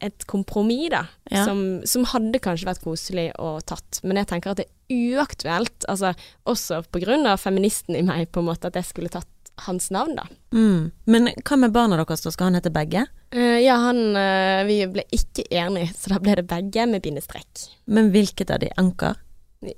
et 0.01 0.25
kompromiss, 0.31 0.89
da. 0.95 1.05
Ja. 1.29 1.45
Som, 1.45 1.83
som 1.89 2.07
hadde 2.09 2.41
kanskje 2.43 2.71
vært 2.71 2.85
koselig 2.87 3.29
å 3.37 3.59
tatt. 3.61 4.01
Men 4.03 4.23
jeg 4.23 4.31
tenker 4.33 4.55
at 4.55 4.63
det 4.63 4.69
er 4.69 5.19
uaktuelt, 5.19 5.85
altså 5.93 6.15
også 6.49 6.81
på 6.89 7.03
grunn 7.05 7.29
av 7.29 7.43
feministen 7.43 7.99
i 7.99 8.05
meg, 8.07 8.31
på 8.33 8.41
en 8.41 8.49
måte, 8.49 8.71
at 8.71 8.79
jeg 8.81 8.89
skulle 8.89 9.13
tatt 9.13 9.29
hans 9.67 9.91
navn, 9.91 10.17
da. 10.17 10.27
Mm. 10.55 10.91
Men 11.05 11.31
hva 11.43 11.59
med 11.59 11.75
barna 11.75 11.99
deres, 11.99 12.23
da? 12.25 12.33
Skal 12.33 12.51
han 12.51 12.59
hete 12.59 12.73
begge? 12.73 13.05
Uh, 13.35 13.59
ja, 13.61 13.75
han 13.83 13.99
uh, 14.17 14.65
Vi 14.69 14.79
ble 14.89 15.05
ikke 15.13 15.45
enige, 15.51 15.93
så 15.99 16.15
da 16.15 16.21
ble 16.23 16.39
det 16.41 16.47
begge 16.49 16.87
med 16.89 17.05
bindestrek. 17.05 17.67
Men 17.91 18.13
hvilket 18.15 18.55
av 18.55 18.63
de? 18.63 18.71
Anker? 18.81 19.19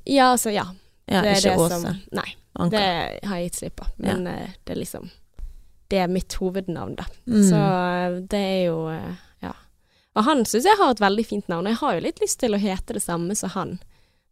Ja, 0.04 0.30
altså, 0.34 0.52
ja. 0.54 0.68
Ja, 1.10 1.24
det 1.24 1.32
er 1.32 1.40
ikke 1.40 1.56
det 1.56 1.64
Åse. 1.64 1.80
som 1.80 2.02
Nei, 2.14 2.28
Anker. 2.58 2.70
det 2.78 3.28
har 3.28 3.36
jeg 3.36 3.50
gitt 3.50 3.58
slipp 3.60 3.76
på. 3.76 3.86
Men 3.98 4.26
eh, 4.26 4.48
det 4.64 4.72
er 4.74 4.80
liksom 4.80 5.10
Det 5.90 5.98
er 5.98 6.08
mitt 6.08 6.32
hovednavn, 6.38 6.96
da. 6.96 7.04
Mm. 7.26 7.42
Så 7.48 7.56
eh, 7.56 8.20
det 8.30 8.40
er 8.40 8.64
jo 8.70 8.88
eh, 8.90 9.14
Ja. 9.42 9.52
Og 10.16 10.24
han 10.24 10.44
syns 10.44 10.64
jeg 10.66 10.76
har 10.78 10.90
et 10.90 11.00
veldig 11.00 11.26
fint 11.26 11.48
navn, 11.48 11.66
og 11.66 11.70
jeg 11.74 11.80
har 11.80 11.94
jo 11.94 12.00
litt 12.08 12.20
lyst 12.20 12.40
til 12.40 12.54
å 12.54 12.58
hete 12.58 12.92
det 12.98 13.02
samme 13.02 13.34
som 13.38 13.50
han. 13.54 13.78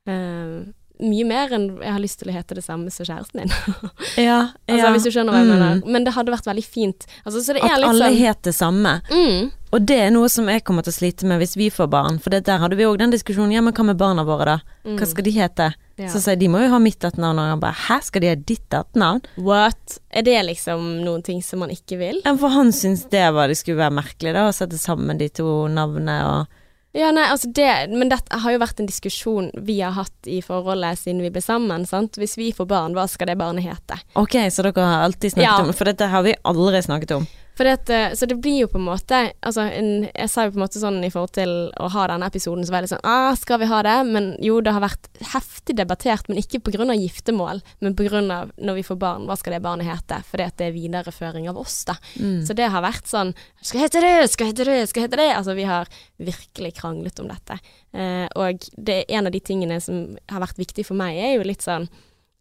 Uh, 0.08 0.66
mye 0.98 1.24
mer 1.28 1.52
enn 1.54 1.66
jeg 1.78 1.92
har 1.94 2.00
lyst 2.02 2.18
til 2.18 2.30
å 2.30 2.34
hete 2.34 2.56
det 2.58 2.64
samme 2.64 2.90
som 2.90 3.06
kjæresten 3.06 3.44
din. 3.44 3.52
ja, 4.28 4.38
altså, 4.66 4.80
ja. 4.80 4.90
Hvis 4.94 5.04
du 5.06 5.10
skjønner 5.14 5.30
hva 5.36 5.42
jeg 5.44 5.48
Mm. 5.48 5.52
mener. 5.60 5.82
Men 5.94 6.04
det 6.08 6.14
hadde 6.16 6.32
vært 6.34 6.48
veldig 6.48 6.64
fint. 6.66 7.06
Altså, 7.24 7.42
så 7.44 7.54
det 7.54 7.62
At 7.62 7.76
alle 7.76 7.92
sånn 8.00 8.16
het 8.18 8.42
det 8.42 8.54
samme. 8.56 8.96
mm, 9.12 9.50
Og 9.70 9.84
det 9.86 9.98
er 10.08 10.10
noe 10.10 10.28
som 10.32 10.48
jeg 10.50 10.64
kommer 10.64 10.82
til 10.82 10.90
å 10.94 10.98
slite 10.98 11.26
med 11.30 11.38
hvis 11.42 11.54
vi 11.60 11.68
får 11.70 11.86
barn. 11.92 12.18
For 12.18 12.30
det 12.34 12.42
der 12.48 12.58
hadde 12.58 12.74
vi 12.80 12.86
òg 12.88 12.98
den 12.98 13.12
diskusjonen. 13.14 13.52
Ja, 13.54 13.60
men 13.62 13.74
hva 13.76 13.84
med 13.84 13.98
barna 14.00 14.24
våre, 14.26 14.44
da? 14.58 14.58
mm, 14.88 14.96
Hva 14.98 15.06
skal 15.06 15.24
de 15.28 15.30
hete? 15.38 15.68
Ja. 15.98 16.08
Så 16.12 16.20
sier 16.22 16.38
de 16.38 16.48
må 16.48 16.60
jo 16.62 16.70
ha 16.72 16.78
mitt 16.82 17.02
etternavn. 17.04 17.40
Og 17.42 17.50
han 17.52 17.62
bare 17.62 17.74
hæ, 17.88 17.98
skal 18.06 18.22
de 18.24 18.30
ha 18.30 18.36
ditt 18.38 18.70
etternavn? 18.78 19.24
What? 19.42 19.98
Er 20.14 20.22
det 20.26 20.36
liksom 20.46 20.86
noen 21.04 21.24
ting 21.26 21.42
som 21.42 21.60
man 21.64 21.72
ikke 21.74 21.98
vil? 22.00 22.20
Ja, 22.24 22.36
for 22.38 22.54
han 22.54 22.70
syntes 22.72 23.08
det 23.12 23.26
var 23.34 23.50
det 23.50 23.58
skulle 23.58 23.80
være 23.82 23.96
merkelig, 23.98 24.32
da, 24.36 24.46
å 24.48 24.54
sette 24.54 24.78
sammen 24.80 25.18
de 25.20 25.28
to 25.40 25.66
navnene 25.72 26.20
og 26.28 26.54
Ja, 26.96 27.10
nei, 27.12 27.26
altså 27.28 27.50
det 27.52 27.90
Men 27.92 28.08
dette 28.08 28.38
har 28.40 28.54
jo 28.54 28.58
vært 28.62 28.78
en 28.80 28.86
diskusjon 28.88 29.50
vi 29.66 29.76
har 29.84 29.92
hatt 29.92 30.26
i 30.30 30.38
forholdet 30.42 30.98
siden 31.02 31.20
vi 31.22 31.28
ble 31.34 31.42
sammen, 31.44 31.84
sant. 31.86 32.16
Hvis 32.16 32.38
vi 32.40 32.48
får 32.56 32.66
barn, 32.70 32.94
hva 32.96 33.04
skal 33.10 33.28
det 33.28 33.36
barnet 33.38 33.66
hete? 33.68 33.98
Ok, 34.16 34.38
så 34.50 34.64
dere 34.64 34.86
har 34.88 35.04
alltid 35.04 35.34
snakket 35.34 35.44
Ja. 35.50 35.58
om 35.66 35.72
For 35.76 35.84
dette 35.84 36.08
har 36.08 36.22
vi 36.24 36.34
aldri 36.48 36.80
snakket 36.82 37.12
om. 37.18 37.26
Det, 37.58 37.72
at, 37.74 37.90
eh, 37.90 38.14
så 38.14 38.26
det 38.30 38.36
blir 38.38 38.60
jo 38.62 38.68
på 38.70 38.78
en 38.78 38.86
måte 38.86 39.18
Altså, 39.42 39.64
en, 39.66 40.04
jeg 40.06 40.30
sa 40.30 40.44
jo 40.46 40.52
på 40.54 40.60
en 40.60 40.62
måte 40.62 40.80
sånn 40.80 41.00
i 41.04 41.10
forhold 41.10 41.32
til 41.34 41.52
å 41.74 41.88
ha 41.90 42.04
denne 42.10 42.28
episoden, 42.30 42.64
så 42.66 42.74
var 42.74 42.84
litt 42.84 42.92
sånn 42.92 43.08
ah, 43.08 43.34
skal 43.38 43.60
vi 43.62 43.68
ha 43.70 43.80
det? 43.86 43.96
Men 44.08 44.30
jo, 44.44 44.60
det 44.64 44.74
har 44.76 44.84
vært 44.84 45.08
heftig 45.32 45.76
debattert, 45.78 46.28
men 46.30 46.40
ikke 46.40 46.60
av 46.78 46.98
giftermål, 46.98 47.62
men 47.84 47.96
av 48.30 48.52
når 48.56 48.78
vi 48.78 48.86
får 48.86 48.98
barn, 49.00 49.26
hva 49.26 49.36
skal 49.38 49.56
det 49.56 49.62
barnet 49.64 49.88
hete? 49.88 50.20
Fordi 50.28 50.46
at 50.46 50.56
det 50.60 50.68
er 50.68 50.76
videreføring 50.76 51.48
av 51.50 51.58
oss, 51.58 51.80
da. 51.88 51.96
Mm. 52.20 52.40
Så 52.46 52.54
det 52.54 52.68
har 52.70 52.84
vært 52.84 53.08
sånn 53.08 53.34
Skal 53.62 53.82
hete 53.82 54.02
det, 54.02 54.28
skal 54.30 54.50
hete 54.52 54.66
det, 54.68 54.78
skal 54.90 55.06
hete 55.06 55.18
det. 55.20 55.30
Altså, 55.34 55.54
vi 55.58 55.66
har 55.68 55.88
virkelig 56.16 56.74
kranglet 56.78 57.18
om 57.22 57.30
dette. 57.30 57.58
Eh, 57.92 58.26
og 58.38 58.68
det 58.76 59.02
er 59.02 59.18
en 59.18 59.30
av 59.30 59.34
de 59.34 59.42
tingene 59.42 59.80
som 59.82 60.16
har 60.30 60.44
vært 60.44 60.60
viktig 60.60 60.86
for 60.86 60.98
meg, 60.98 61.18
er 61.18 61.36
jo 61.36 61.46
litt 61.48 61.64
sånn 61.66 61.88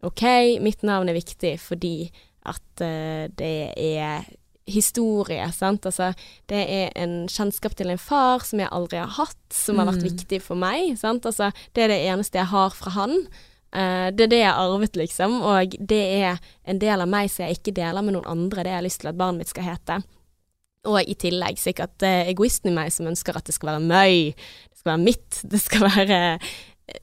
OK, 0.06 0.22
mitt 0.62 0.84
navn 0.86 1.10
er 1.10 1.16
viktig 1.18 1.56
fordi 1.58 2.10
at 2.46 2.82
uh, 2.84 3.26
det 3.34 3.54
er 3.74 4.28
historie, 4.68 5.44
sant. 5.56 5.86
Altså, 5.88 6.12
det 6.50 6.62
er 6.68 6.90
en 7.00 7.26
kjennskap 7.28 7.74
til 7.78 7.90
en 7.90 8.00
far 8.00 8.44
som 8.46 8.60
jeg 8.62 8.68
aldri 8.70 9.00
har 9.00 9.14
hatt, 9.18 9.38
som 9.54 9.80
har 9.80 9.88
vært 9.88 10.04
Mm. 10.04 10.08
viktig 10.10 10.42
for 10.44 10.56
meg, 10.60 10.98
sant. 11.00 11.26
Altså, 11.26 11.50
det 11.74 11.84
er 11.84 11.88
det 11.88 12.00
eneste 12.12 12.38
jeg 12.38 12.46
har 12.52 12.70
fra 12.76 12.90
han. 12.90 13.16
Uh, 13.68 14.08
det 14.16 14.22
er 14.24 14.30
det 14.32 14.38
jeg 14.40 14.52
har 14.52 14.60
arvet, 14.64 14.96
liksom, 14.96 15.42
og 15.42 15.74
det 15.80 16.04
er 16.24 16.38
en 16.64 16.78
del 16.78 17.00
av 17.04 17.08
meg 17.08 17.28
som 17.28 17.44
jeg 17.44 17.58
ikke 17.58 17.74
deler 17.76 18.00
med 18.02 18.14
noen 18.14 18.24
andre, 18.26 18.62
det 18.64 18.70
jeg 18.72 18.80
har 18.80 18.86
lyst 18.86 19.00
til 19.00 19.08
at 19.10 19.18
barnet 19.18 19.38
mitt 19.42 19.48
skal 19.52 19.64
hete. 19.64 19.98
Og 20.88 21.02
i 21.02 21.14
tillegg 21.14 21.58
sikkert 21.60 22.00
uh, 22.02 22.24
egoisten 22.30 22.70
i 22.70 22.74
meg 22.74 22.92
som 22.92 23.06
ønsker 23.10 23.36
at 23.36 23.44
det 23.44 23.54
skal 23.54 23.74
være 23.74 23.84
møy, 23.84 24.32
det 24.32 24.78
skal 24.78 24.92
være 24.94 25.04
mitt, 25.04 25.40
det 25.44 25.60
skal 25.60 25.80
være 25.84 26.38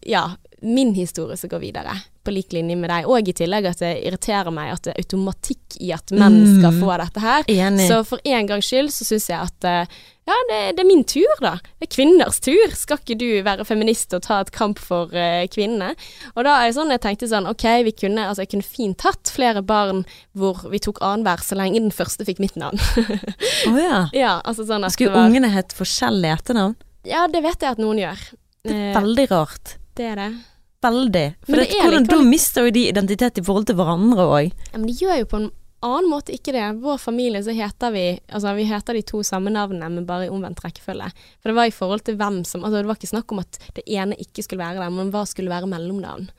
ja, 0.10 0.24
min 0.64 0.96
historie 0.96 1.38
som 1.38 1.50
går 1.50 1.62
videre, 1.62 1.94
på 2.26 2.34
lik 2.34 2.52
linje 2.58 2.76
med 2.80 2.90
deg. 2.92 3.06
Og 3.08 3.30
i 3.30 3.36
tillegg 3.38 3.70
at 3.70 3.84
det 3.86 3.94
irriterer 4.08 4.52
meg 4.54 4.74
at 4.74 4.84
det 4.88 4.96
er 4.96 5.04
automatikk 5.06 5.78
i 5.86 5.94
at 5.96 6.12
menn 6.12 6.42
Mm. 6.46 6.58
skal 6.60 6.76
få 6.82 6.98
dette 7.02 7.22
her. 7.24 7.46
Enig. 7.52 7.88
Så 7.90 8.02
for 8.10 8.20
en 8.26 8.48
gangs 8.50 8.68
skyld 8.70 8.92
så 8.94 9.06
syns 9.08 9.30
jeg 9.30 9.40
at 9.40 9.68
eh, 9.70 9.96
ja, 10.26 10.34
det, 10.50 10.60
det 10.78 10.82
er 10.82 10.88
min 10.90 11.04
tur, 11.06 11.36
da. 11.40 11.52
Det 11.78 11.86
er 11.86 11.92
kvinners 11.94 12.40
tur. 12.42 12.72
Skal 12.74 12.98
ikke 12.98 13.18
du 13.22 13.28
være 13.46 13.66
feminist 13.70 14.14
og 14.18 14.24
ta 14.26 14.40
et 14.42 14.50
kamp 14.56 14.80
for 14.82 15.12
uh, 15.14 15.44
kvinnene? 15.54 15.92
Og 16.34 16.48
da 16.48 16.56
er 16.64 16.72
det 16.72 16.78
sånn 16.80 16.90
jeg 16.90 17.04
tenkte 17.04 17.30
sånn, 17.30 17.46
ok, 17.52 17.66
vi 17.86 17.94
kunne, 17.94 18.24
altså 18.32 18.42
jeg 18.42 18.50
kunne 18.56 18.66
fint 18.66 19.06
hatt 19.06 19.30
flere 19.30 19.62
barn 19.62 20.02
hvor 20.34 20.64
vi 20.72 20.80
tok 20.82 20.98
annenhver 21.06 21.44
så 21.46 21.54
lenge 21.60 21.78
den 21.84 21.94
første 21.94 22.26
fikk 22.26 22.42
mitt 22.42 22.58
navn. 22.58 22.82
Å 23.70 23.76
ja. 23.78 24.00
ja, 24.26 24.34
altså 24.42 24.66
sånn 24.66 24.88
at 24.90 24.96
Skulle 24.98 25.14
var 25.14 25.30
ungene 25.30 25.52
hett 25.54 25.78
forskjellige 25.78 26.40
etternavn? 26.42 26.74
Ja, 27.06 27.28
det 27.30 27.44
vet 27.46 27.62
jeg 27.62 27.76
at 27.78 27.82
noen 27.86 28.02
gjør. 28.02 28.26
Det 28.66 28.74
er 28.74 28.82
Eh, 28.90 28.96
veldig 28.98 29.28
rart. 29.30 29.76
det 29.94 30.06
er 30.10 30.16
det. 30.24 30.32
Veldig. 30.86 31.28
For 31.48 31.62
det, 31.62 31.68
hvordan, 31.82 32.08
da 32.10 32.18
mister 32.26 32.68
jo 32.68 32.74
de 32.76 32.88
identitet 32.92 33.42
i 33.42 33.46
forhold 33.46 33.70
til 33.70 33.78
hverandre 33.80 34.26
òg. 34.26 34.66
Ja, 34.72 34.78
men 34.78 34.90
de 34.90 34.98
gjør 35.00 35.22
jo 35.22 35.30
på 35.32 35.40
en 35.42 35.52
annen 35.86 36.10
måte 36.10 36.34
ikke 36.36 36.54
det. 36.56 36.66
Vår 36.84 37.00
familie 37.02 37.42
så 37.46 37.54
heter 37.56 37.94
vi 37.94 38.06
Altså 38.30 38.54
vi 38.58 38.68
heter 38.70 38.98
de 38.98 39.04
to 39.06 39.22
samme 39.28 39.54
navnene, 39.54 39.90
men 39.92 40.08
bare 40.08 40.28
i 40.28 40.34
omvendt 40.34 40.64
rekkefølge. 40.66 41.12
For 41.42 41.52
det 41.52 41.58
var 41.60 41.70
i 41.70 41.76
forhold 41.76 42.06
til 42.08 42.18
hvem 42.20 42.42
som 42.48 42.64
Altså 42.64 42.82
det 42.82 42.90
var 42.90 43.00
ikke 43.00 43.14
snakk 43.14 43.36
om 43.36 43.44
at 43.44 43.60
det 43.78 43.86
ene 43.86 44.18
ikke 44.22 44.46
skulle 44.46 44.64
være 44.64 44.82
der, 44.82 44.94
men 44.94 45.12
hva 45.14 45.26
skulle 45.30 45.54
være 45.54 45.70
mellomnavn. 45.70 46.30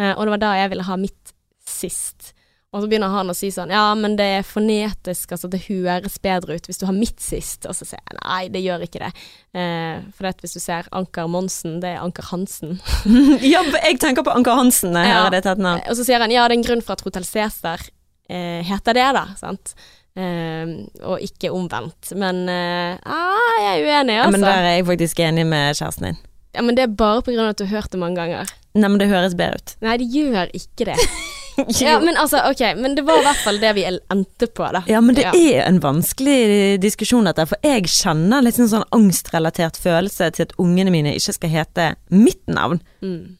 Eh, 0.00 0.12
og 0.12 0.24
det 0.24 0.36
var 0.36 0.44
da 0.44 0.54
jeg 0.60 0.72
ville 0.72 0.88
ha 0.88 0.98
mitt 1.00 1.36
sist. 1.66 2.32
Og 2.76 2.82
så 2.84 2.90
begynner 2.90 3.08
han 3.08 3.32
å 3.32 3.34
si 3.36 3.48
sånn 3.54 3.70
Ja, 3.72 3.86
men 3.96 4.18
det 4.18 4.26
er 4.38 4.42
fonetisk, 4.46 5.32
altså 5.32 5.48
det 5.48 5.62
høres 5.64 6.18
bedre 6.22 6.58
ut 6.58 6.68
hvis 6.68 6.80
du 6.82 6.84
har 6.88 6.96
mitt 6.96 7.22
sist. 7.24 7.64
Og 7.64 7.72
så 7.78 7.88
sier 7.88 8.02
jeg 8.02 8.18
nei, 8.20 8.40
det 8.52 8.60
gjør 8.66 8.84
ikke 8.84 9.00
det. 9.06 9.10
Eh, 9.56 10.02
for 10.12 10.28
det 10.28 10.44
hvis 10.44 10.58
du 10.58 10.60
ser 10.60 10.90
Anker 10.96 11.30
Monsen, 11.32 11.78
det 11.80 11.94
er 11.94 12.04
Anker 12.04 12.28
Hansen. 12.28 12.76
ja, 13.54 13.62
jeg 13.80 14.00
tenker 14.02 14.26
på 14.26 14.34
Anker 14.36 14.58
Hansen 14.60 14.92
når 14.92 15.06
jeg 15.06 15.14
Ja. 15.14 15.20
hører 15.22 15.32
det 15.36 15.40
etternavn. 15.44 15.84
Og 15.88 15.96
så 15.96 16.04
sier 16.08 16.20
han 16.20 16.34
ja, 16.34 16.44
det 16.44 16.58
er 16.58 16.60
en 16.60 16.66
grunn 16.68 16.84
for 16.84 16.98
at 16.98 17.06
Hotell 17.06 17.24
Cæsar 17.28 17.86
eh, 18.28 18.60
heter 18.68 18.98
det, 18.98 19.08
da. 19.16 19.24
Sant? 19.40 19.72
Eh, 20.16 20.76
og 21.00 21.24
ikke 21.24 21.54
omvendt. 21.56 22.12
Men 22.20 22.44
eh, 22.52 23.00
ah, 23.08 23.56
jeg 23.62 23.72
er 23.72 23.88
uenig, 23.88 23.96
altså. 23.96 24.12
Ja, 24.20 24.22
altså. 24.28 24.36
men 24.36 24.46
der 24.50 24.68
er 24.68 24.76
jeg 24.76 24.88
faktisk 24.92 25.24
enig 25.24 25.48
med 25.48 25.80
kjæresten 25.80 26.10
din. 26.10 26.20
Ja, 26.56 26.62
men 26.64 26.76
det 26.76 26.86
er 26.86 26.92
bare 26.92 27.20
av 27.20 27.50
at 27.50 27.58
du 27.60 27.66
har 27.66 27.82
hørt 27.82 27.92
det 27.92 28.00
mange 28.00 28.20
ganger. 28.20 28.52
Nei, 28.76 28.88
men 28.88 29.00
det 29.00 29.08
høres 29.08 29.34
bedre 29.36 29.60
ut. 29.60 29.74
Nei, 29.84 29.96
det 30.00 30.12
gjør 30.12 30.52
ikke 30.56 30.92
det. 30.92 31.00
ja, 31.80 31.96
men 32.00 32.16
altså, 32.20 32.42
ok, 32.50 32.62
men 32.80 32.94
det 32.98 33.04
var 33.06 33.20
i 33.20 33.24
hvert 33.26 33.42
fall 33.44 33.58
det 33.62 33.72
vi 33.78 33.84
endte 33.88 34.48
på, 34.52 34.66
da. 34.76 34.82
Ja, 34.90 35.00
men 35.00 35.14
det 35.16 35.24
Ja. 35.28 35.32
er 35.32 35.64
en 35.68 35.80
vanskelig 35.80 36.80
diskusjon 36.82 37.24
dette, 37.28 37.46
for 37.48 37.58
jeg 37.64 37.88
kjenner 37.90 38.44
litt 38.44 38.58
sånn, 38.58 38.68
sånn 38.72 38.86
angstrelatert 38.96 39.78
følelse 39.80 40.30
til 40.36 40.48
at 40.48 40.54
ungene 40.62 40.92
mine 40.94 41.14
ikke 41.16 41.34
skal 41.38 41.52
hete 41.52 41.88
mitt 42.10 42.44
navn. 42.46 42.80
Mm. 43.02 43.36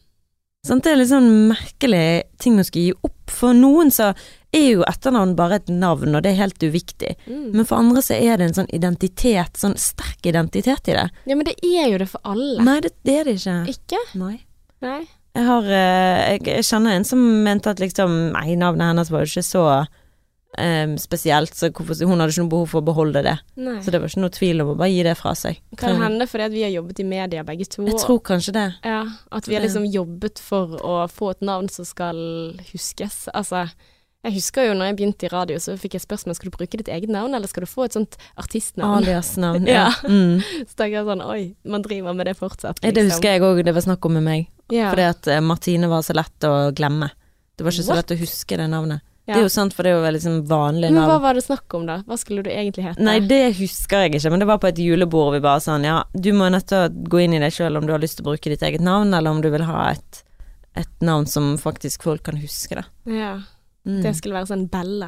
Sånn, 0.67 0.81
Det 0.83 0.91
er 0.91 0.97
litt 0.99 1.11
sånn 1.13 1.29
merkelig 1.53 2.23
ting 2.43 2.57
å 2.59 2.65
skulle 2.65 2.89
gi 2.89 2.93
opp. 3.05 3.13
For 3.31 3.53
noen 3.55 3.91
så 3.93 4.09
er 4.55 4.65
jo 4.73 4.83
etternavn 4.87 5.35
bare 5.37 5.59
et 5.61 5.69
navn, 5.71 6.15
og 6.15 6.23
det 6.23 6.31
er 6.33 6.41
helt 6.41 6.59
uviktig. 6.63 7.13
Mm. 7.27 7.51
Men 7.53 7.65
for 7.67 7.77
andre 7.79 8.01
så 8.03 8.15
er 8.17 8.37
det 8.41 8.47
en 8.49 8.57
sånn 8.57 8.73
identitet, 8.75 9.55
sånn 9.59 9.77
sterk 9.79 10.25
identitet 10.27 10.89
i 10.91 10.95
det. 10.97 11.05
Ja, 11.27 11.35
men 11.35 11.45
det 11.47 11.55
er 11.63 11.87
jo 11.91 11.97
det 12.01 12.09
for 12.11 12.19
alle. 12.27 12.63
Nei, 12.63 12.79
det, 12.83 12.91
det 13.07 13.15
er 13.19 13.29
det 13.29 13.35
ikke. 13.39 13.57
Ikke? 13.75 14.01
Nei. 14.19 14.35
Nei. 14.83 15.01
Jeg 15.37 15.45
har 15.45 15.69
eh, 15.69 16.35
jeg, 16.41 16.65
kjenner 16.65 16.97
en 16.97 17.05
som 17.05 17.21
mente 17.45 17.69
at 17.69 17.81
liksom 17.83 18.13
Nei, 18.33 18.57
navnet 18.57 18.89
hennes 18.89 19.11
var 19.13 19.23
jo 19.23 19.29
ikke 19.29 19.45
så 19.45 19.65
um, 20.57 20.95
spesielt, 20.97 21.53
så 21.55 21.69
hvorfor, 21.69 21.99
hun 22.07 22.21
hadde 22.21 22.33
ikke 22.33 22.45
noe 22.45 22.53
behov 22.53 22.71
for 22.71 22.81
å 22.81 22.87
beholde 22.87 23.23
det. 23.25 23.35
Nei. 23.59 23.77
Så 23.85 23.93
det 23.93 24.01
var 24.01 24.11
ikke 24.11 24.23
noe 24.23 24.33
tvil 24.33 24.63
om 24.63 24.71
å 24.73 24.77
bare 24.79 24.93
gi 24.93 25.03
det 25.05 25.17
fra 25.19 25.33
seg. 25.37 25.59
Kan 25.79 26.01
hende 26.01 26.27
fordi 26.29 26.49
vi 26.55 26.63
har 26.65 26.73
jobbet 26.73 27.03
i 27.03 27.07
media 27.07 27.43
begge 27.47 27.67
to. 27.69 27.85
Jeg 27.87 27.99
tror 28.01 28.23
kanskje 28.31 28.55
det. 28.57 28.69
Ja, 28.87 29.03
at 29.37 29.49
vi 29.49 29.57
har 29.57 29.65
liksom 29.65 29.85
jobbet 29.85 30.41
for 30.41 30.79
å 30.81 31.03
få 31.11 31.35
et 31.35 31.45
navn 31.45 31.69
som 31.73 31.87
skal 31.87 32.17
huskes. 32.71 33.27
Altså, 33.37 33.67
jeg 34.25 34.39
husker 34.39 34.65
jo 34.67 34.75
når 34.75 34.91
jeg 34.91 34.97
begynte 34.99 35.29
i 35.29 35.31
radio, 35.31 35.61
så 35.61 35.77
fikk 35.79 35.95
jeg 35.95 36.03
spørsmål 36.03 36.35
skal 36.35 36.49
du 36.49 36.57
bruke 36.57 36.81
ditt 36.81 36.89
eget 36.91 37.13
navn, 37.13 37.37
eller 37.37 37.47
skal 37.47 37.63
du 37.63 37.69
få 37.69 37.85
et 37.85 37.95
sånt 37.95 38.17
artistnavn. 38.35 39.03
Alias-navn. 39.03 39.69
Ja. 39.77 39.91
Mm. 40.03 40.41
Så 40.65 40.73
tenker 40.73 40.97
jeg 40.97 41.07
sånn, 41.07 41.23
oi, 41.23 41.41
man 41.69 41.85
driver 41.85 42.17
med 42.17 42.27
det 42.27 42.37
fortsatt. 42.39 42.81
Liksom. 42.81 42.95
Det 42.97 43.09
husker 43.11 43.35
jeg 43.35 43.45
òg 43.45 43.61
det 43.67 43.75
var 43.77 43.85
snakk 43.85 44.09
om 44.09 44.17
med 44.17 44.25
meg. 44.25 44.49
Ja. 44.73 44.89
Fordi 44.91 45.05
at 45.07 45.27
eh, 45.31 45.41
Martine 45.41 45.87
var 45.91 46.01
så 46.03 46.13
lett 46.17 46.47
å 46.47 46.71
glemme. 46.75 47.09
Det 47.55 47.65
var 47.65 47.71
ikke 47.73 47.85
så 47.87 47.93
What? 47.95 48.03
lett 48.03 48.17
å 48.17 48.21
huske 48.21 48.57
det 48.59 48.67
navnet. 48.69 49.01
ja. 49.27 49.33
Det 49.33 49.39
er 49.41 49.45
jo 49.47 49.51
sant, 49.51 49.73
for 49.75 49.83
det 49.83 49.91
er 49.91 49.97
jo 49.97 50.03
veldig 50.05 50.21
sånn 50.23 50.41
vanlig 50.47 50.91
Men 50.93 51.07
hva 51.09 51.17
var 51.19 51.33
det 51.35 51.41
snakk 51.43 51.73
om, 51.75 51.85
da? 51.89 51.97
Hva 52.07 52.15
skulle 52.19 52.43
du 52.45 52.49
egentlig 52.51 52.85
hete? 52.85 53.01
Nei, 53.03 53.17
det 53.19 53.57
husker 53.57 54.05
jeg 54.05 54.13
ikke, 54.15 54.29
men 54.31 54.39
det 54.39 54.47
var 54.47 54.61
på 54.63 54.69
et 54.69 54.79
julebord 54.79 55.33
vi 55.33 55.41
bare 55.43 55.59
sånn 55.63 55.83
Ja, 55.87 55.97
du 56.13 56.29
må 56.37 56.47
nødt 56.53 56.69
til 56.69 56.85
å 56.85 56.91
gå 57.11 57.23
inn 57.25 57.33
i 57.35 57.41
deg 57.43 57.51
sjøl 57.51 57.75
om 57.79 57.87
du 57.87 57.91
har 57.95 57.99
lyst 57.99 58.19
til 58.19 58.23
å 58.27 58.29
bruke 58.29 58.53
ditt 58.53 58.63
eget 58.63 58.81
navn, 58.85 59.11
eller 59.13 59.31
om 59.31 59.41
du 59.43 59.49
vil 59.51 59.65
ha 59.67 59.89
et, 59.91 60.23
et 60.79 61.01
navn 61.03 61.25
som 61.27 61.55
faktisk 61.59 62.03
folk 62.07 62.23
kan 62.23 62.37
huske, 62.39 62.79
da. 62.79 62.85
Ja. 63.11 63.33
Mm. 63.87 64.01
Det 64.03 64.11
skulle 64.17 64.35
være 64.35 64.49
sånn 64.49 64.65
Bella. 64.71 65.07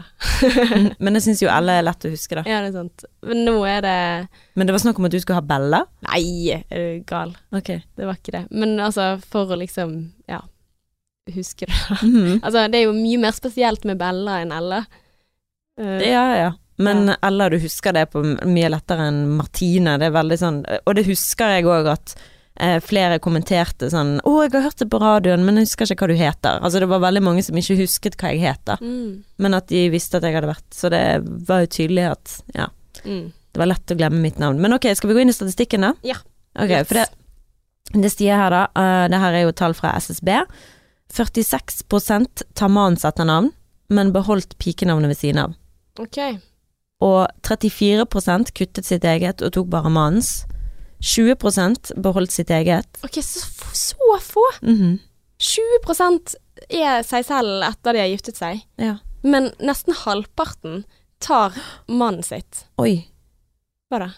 Men 1.03 1.17
jeg 1.17 1.25
syns 1.25 1.41
jo 1.43 1.49
alle 1.51 1.73
er 1.75 1.83
lett 1.83 2.05
å 2.07 2.11
huske, 2.13 2.37
da. 2.39 2.45
Ja, 2.47 2.61
det 2.63 2.69
er 2.71 2.77
sant. 2.77 3.03
Men 3.27 3.41
nå 3.43 3.57
er 3.67 3.81
det 3.83 3.95
Men 4.55 4.69
det 4.69 4.75
var 4.75 4.83
snakk 4.85 5.01
om 5.01 5.09
at 5.09 5.15
du 5.15 5.19
skulle 5.19 5.41
ha 5.41 5.47
Bella? 5.49 5.81
Nei, 6.07 6.55
er 6.55 6.63
du 6.71 7.03
gal? 7.09 7.33
Okay. 7.51 7.83
Det 7.99 8.07
var 8.07 8.21
ikke 8.21 8.37
det. 8.37 8.45
Men 8.55 8.77
altså, 8.79 9.09
for 9.27 9.51
å 9.51 9.59
liksom, 9.59 9.97
ja, 10.31 10.39
huske 11.35 11.67
det. 11.67 11.75
Mm. 11.99 12.39
Altså, 12.39 12.63
det 12.71 12.79
er 12.79 12.87
jo 12.87 12.95
mye 12.95 13.19
mer 13.19 13.35
spesielt 13.35 13.83
med 13.89 13.99
Bella 13.99 14.39
enn 14.45 14.55
Ella. 14.55 14.83
Uh, 15.79 15.99
Ja, 16.05 16.25
ja. 16.39 16.49
Men 16.79 17.11
Ella, 17.19 17.49
du 17.51 17.57
husker 17.59 17.91
det 17.91 18.05
på 18.13 18.21
mye 18.23 18.69
lettere 18.71 19.09
enn 19.11 19.25
Martine. 19.35 19.97
Det 19.99 20.07
er 20.07 20.15
veldig 20.15 20.37
sånn 20.39 20.59
Og 20.87 20.93
det 20.95 21.03
husker 21.09 21.57
jeg 21.57 21.67
òg 21.67 21.89
at 21.91 22.13
flere 22.83 23.19
kommenterte 23.23 23.87
sånn 23.89 24.19
'Å, 24.19 24.33
jeg 24.43 24.51
har 24.51 24.65
hørt 24.65 24.81
det 24.81 24.89
på 24.91 24.99
radioen, 24.99 25.45
men 25.45 25.55
jeg 25.55 25.67
husker 25.69 25.85
ikke 25.85 26.07
hva 26.07 26.11
du 26.11 26.19
heter'. 26.19 26.59
Altså 26.61 26.79
det 26.79 26.89
var 26.89 26.99
veldig 26.99 27.21
mange 27.23 27.43
som 27.43 27.55
ikke 27.55 27.77
husket 27.79 28.17
hva 28.19 28.33
jeg 28.33 28.41
heter. 28.43 28.81
Mm, 28.81 29.23
Men 29.39 29.53
at 29.53 29.67
de 29.67 29.89
visste 29.89 30.17
at 30.17 30.23
jeg 30.23 30.35
hadde 30.35 30.51
vært. 30.51 30.67
Så 30.75 30.89
det 30.89 31.23
var 31.47 31.61
jo 31.63 31.67
tydelig 31.67 32.11
at 32.11 32.41
ja, 32.55 32.67
mm. 33.05 33.31
det 33.53 33.59
var 33.61 33.71
lett 33.71 33.91
å 33.91 33.97
glemme 33.97 34.19
mitt 34.21 34.39
navn. 34.39 34.59
Men 34.59 34.73
ok, 34.73 34.89
skal 34.95 35.09
vi 35.09 35.15
gå 35.15 35.21
inn 35.21 35.29
i 35.29 35.37
statistikken, 35.37 35.81
da? 35.81 35.93
Ja. 36.03 36.15
Ok, 36.59 36.69
Yes. 36.69 36.87
for 36.87 36.95
det, 36.95 37.07
det 37.93 38.11
stier 38.11 38.35
her, 38.35 38.49
da. 38.49 38.67
Uh, 38.75 39.07
det 39.07 39.19
her 39.19 39.33
er 39.33 39.41
jo 39.47 39.51
tall 39.51 39.73
fra 39.73 39.95
SSB. 39.95 40.43
46% 41.13 42.43
tar 42.53 42.69
mannens 42.69 43.05
etternavn, 43.05 43.51
men 43.89 44.11
beholdt 44.13 44.57
pikenavnet 44.59 45.09
ved 45.09 45.17
siden 45.17 45.39
av. 45.39 45.55
Ok. 45.99 46.19
Og 47.01 47.27
34% 47.41 48.51
kuttet 48.53 48.85
sitt 48.85 49.03
eget 49.07 49.41
og 49.41 49.53
tok 49.55 49.69
bare 49.71 49.89
mannens. 49.89 50.45
20% 51.01 51.93
beholdt 52.03 52.31
sitt 52.35 52.49
eget. 52.51 52.99
Ok, 53.05 53.19
så, 53.23 53.43
så 53.73 54.17
få! 54.23 54.43
Mhm. 54.61 54.97
20 55.39 56.35
er 56.75 57.03
seg 57.07 57.23
selv 57.23 57.63
etter 57.63 57.95
de 57.95 58.01
har 58.03 58.09
giftet 58.11 58.35
seg. 58.35 58.59
Ja. 58.81 58.97
Men 59.23 59.51
nesten 59.63 59.95
halvparten 59.95 60.81
tar 61.23 61.55
mannen 61.87 62.23
sitt. 62.23 62.65
Oi. 62.79 63.05
Hva 63.89 64.01
da? 64.03 64.09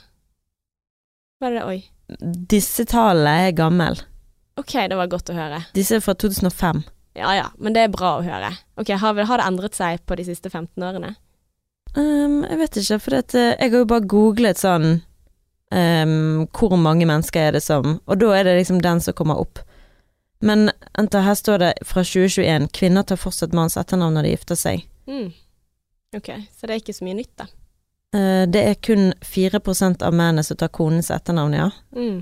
Hva 1.41 1.49
er 1.51 1.55
det 1.59 1.65
oi? 1.69 1.77
Disse 2.49 2.85
tallene 2.89 3.47
er 3.47 3.53
gammel. 3.57 4.01
Ok, 4.59 4.73
det 4.89 4.97
var 4.97 5.09
godt 5.09 5.29
å 5.31 5.37
høre. 5.37 5.61
Disse 5.77 5.97
er 5.99 6.03
fra 6.03 6.13
2005. 6.17 6.81
Ja 7.17 7.31
ja, 7.35 7.47
men 7.59 7.73
det 7.75 7.85
er 7.85 7.93
bra 7.93 8.15
å 8.19 8.25
høre. 8.25 8.51
Ok, 8.79 8.89
Har, 8.97 9.13
vi- 9.13 9.25
har 9.27 9.37
det 9.41 9.45
endret 9.47 9.75
seg 9.77 10.01
på 10.05 10.15
de 10.17 10.25
siste 10.27 10.49
15 10.49 10.81
årene? 10.83 11.15
Um, 11.95 12.41
jeg 12.47 12.57
vet 12.57 12.77
ikke, 12.81 12.99
for 13.03 13.11
dette, 13.17 13.41
jeg 13.59 13.71
har 13.71 13.77
jo 13.83 13.85
bare 13.89 14.07
googlet 14.07 14.57
sånn 14.61 15.01
ehm, 15.71 16.47
Hvor 16.51 16.77
mange 16.77 17.05
mennesker 17.05 17.47
er 17.47 17.51
det 17.57 17.63
som 17.63 17.99
Og 18.05 18.19
da 18.19 18.31
er 18.37 18.43
det 18.43 18.57
liksom 18.59 18.81
den 18.81 19.01
som 19.01 19.13
kommer 19.13 19.39
opp. 19.39 19.59
Men 20.41 20.71
her 20.97 21.35
står 21.35 21.57
det 21.57 21.73
fra 21.85 22.03
2021 22.03 22.67
kvinner 22.73 23.03
tar 23.03 23.19
fortsatt 23.21 23.53
manns 23.53 23.77
etternavn 23.77 24.17
når 24.17 24.25
de 24.25 24.35
gifter 24.35 24.57
seg. 24.57 24.85
Mm. 25.07 25.31
Ok, 26.17 26.29
så 26.57 26.67
det 26.67 26.73
er 26.73 26.81
ikke 26.81 26.95
så 26.97 27.05
mye 27.05 27.19
nytt, 27.21 27.33
da. 27.37 27.45
Uh, 28.15 28.43
det 28.49 28.63
er 28.67 28.79
kun 28.83 29.13
4% 29.23 30.01
av 30.03 30.13
mennene 30.17 30.43
som 30.43 30.57
tar 30.59 30.71
konens 30.73 31.11
etternavn, 31.13 31.53
ja. 31.55 31.69
Mm. 31.95 32.17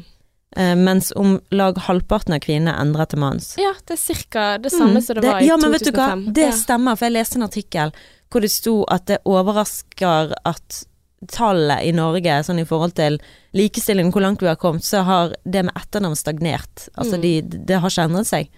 Uh, 0.57 0.75
mens 0.77 1.13
om 1.15 1.39
lag 1.55 1.79
halvparten 1.87 2.35
av 2.35 2.43
kvinnene 2.43 2.75
endrer 2.81 3.09
til 3.09 3.23
manns. 3.23 3.53
Ja, 3.61 3.71
det 3.87 3.97
er 3.97 4.23
ca. 4.29 4.45
det 4.61 4.73
samme 4.75 4.99
Mm, 4.99 5.01
som 5.01 5.15
det, 5.15 5.25
var 5.25 5.41
i 5.41 5.47
ja, 5.47 5.55
2005. 5.55 5.63
men 5.63 5.71
vet 5.77 5.87
du 5.87 5.91
hva, 5.95 6.33
det 6.33 6.47
ja. 6.49 6.55
stemmer, 6.59 6.99
for 6.99 7.07
jeg 7.07 7.17
leste 7.17 7.39
en 7.39 7.47
artikkel 7.47 7.95
hvor 8.29 8.45
det 8.45 8.51
sto 8.53 8.83
at 8.93 9.07
det 9.09 9.17
overrasker 9.25 10.35
at 10.45 10.83
tallet 11.27 11.83
i 11.83 11.91
Norge, 11.91 12.43
sånn 12.43 12.59
i 12.59 12.65
forhold 12.65 12.93
til 12.95 13.19
likestilling, 13.53 14.11
hvor 14.11 14.21
langt 14.21 14.41
vi 14.41 14.47
har 14.47 14.55
kommet, 14.55 14.83
så 14.83 15.03
har 15.03 15.35
det 15.45 15.65
med 15.65 15.73
etternavn 15.75 16.15
stagnert. 16.15 16.89
Altså, 16.95 17.17
Mm. 17.17 17.21
de, 17.21 17.41
det 17.65 17.79
har 17.79 17.89
ikke 17.89 18.05
endret 18.09 18.27
seg. 18.27 18.49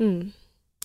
Mm. 0.00 0.32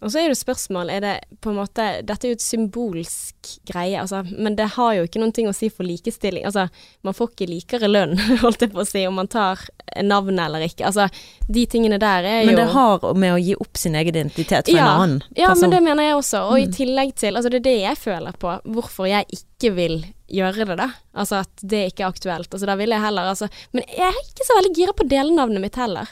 Og 0.02 0.10
så 0.10 0.18
er 0.24 0.32
det 0.32 0.38
spørsmål, 0.40 0.90
er 0.90 1.02
det 1.04 1.12
på 1.46 1.52
en 1.52 1.60
måte 1.60 1.84
Dette 2.02 2.26
er 2.26 2.32
jo 2.32 2.38
et 2.40 2.42
symbolsk 2.42 3.52
greie, 3.70 4.00
altså, 4.02 4.24
men 4.34 4.56
det 4.58 4.66
har 4.76 4.96
jo 4.98 5.04
ikke 5.06 5.20
noen 5.22 5.34
ting 5.36 5.48
å 5.50 5.54
si 5.54 5.70
for 5.70 5.86
likestilling. 5.86 6.46
Altså, 6.50 6.64
man 7.06 7.14
får 7.14 7.30
ikke 7.36 7.48
likere 7.52 7.90
lønn, 7.92 8.16
holdt 8.44 8.66
jeg 8.66 8.72
på 8.74 8.82
å 8.82 8.88
si, 8.90 9.04
om 9.08 9.20
man 9.22 9.30
tar 9.32 9.62
navnet 10.02 10.42
eller 10.48 10.66
ikke. 10.66 10.88
Altså, 10.90 11.06
de 11.52 11.66
tingene 11.70 12.00
der 12.02 12.26
er 12.26 12.40
jo 12.42 12.50
Men 12.50 12.60
det 12.64 12.68
har 12.74 13.06
med 13.14 13.36
å 13.36 13.40
gi 13.42 13.56
opp 13.62 13.78
sin 13.78 13.96
egen 14.00 14.16
identitet 14.16 14.72
for 14.72 14.78
Ja, 14.80 14.88
en 14.88 15.02
annen 15.04 15.20
person? 15.22 15.38
Ja, 15.44 15.54
men 15.62 15.76
det 15.76 15.82
mener 15.86 16.10
jeg 16.10 16.18
også. 16.18 16.44
Og 16.50 16.58
i 16.60 16.66
Mm. 16.66 16.74
tillegg 16.80 17.16
til 17.16 17.36
Altså, 17.38 17.50
det 17.52 17.60
er 17.62 17.68
det 17.70 17.78
jeg 17.82 17.98
føler 17.98 18.38
på. 18.42 18.56
Hvorfor 18.74 19.08
jeg 19.10 19.26
ikke 19.38 19.74
vil 19.76 19.96
gjøre 20.32 20.66
det, 20.66 20.78
da. 20.78 20.90
Altså 21.14 21.42
at 21.44 21.62
det 21.62 21.84
ikke 21.92 22.06
er 22.08 22.14
aktuelt. 22.14 22.50
Altså 22.54 22.66
da 22.66 22.76
vil 22.80 22.90
jeg 22.90 23.02
heller 23.04 23.30
altså 23.34 23.50
Men 23.74 23.84
jeg 23.88 24.08
er 24.08 24.20
ikke 24.24 24.48
så 24.48 24.58
veldig 24.58 24.74
gira 24.76 24.94
på 24.98 25.08
delenavnet 25.12 25.62
mitt 25.62 25.76
heller. 25.76 26.08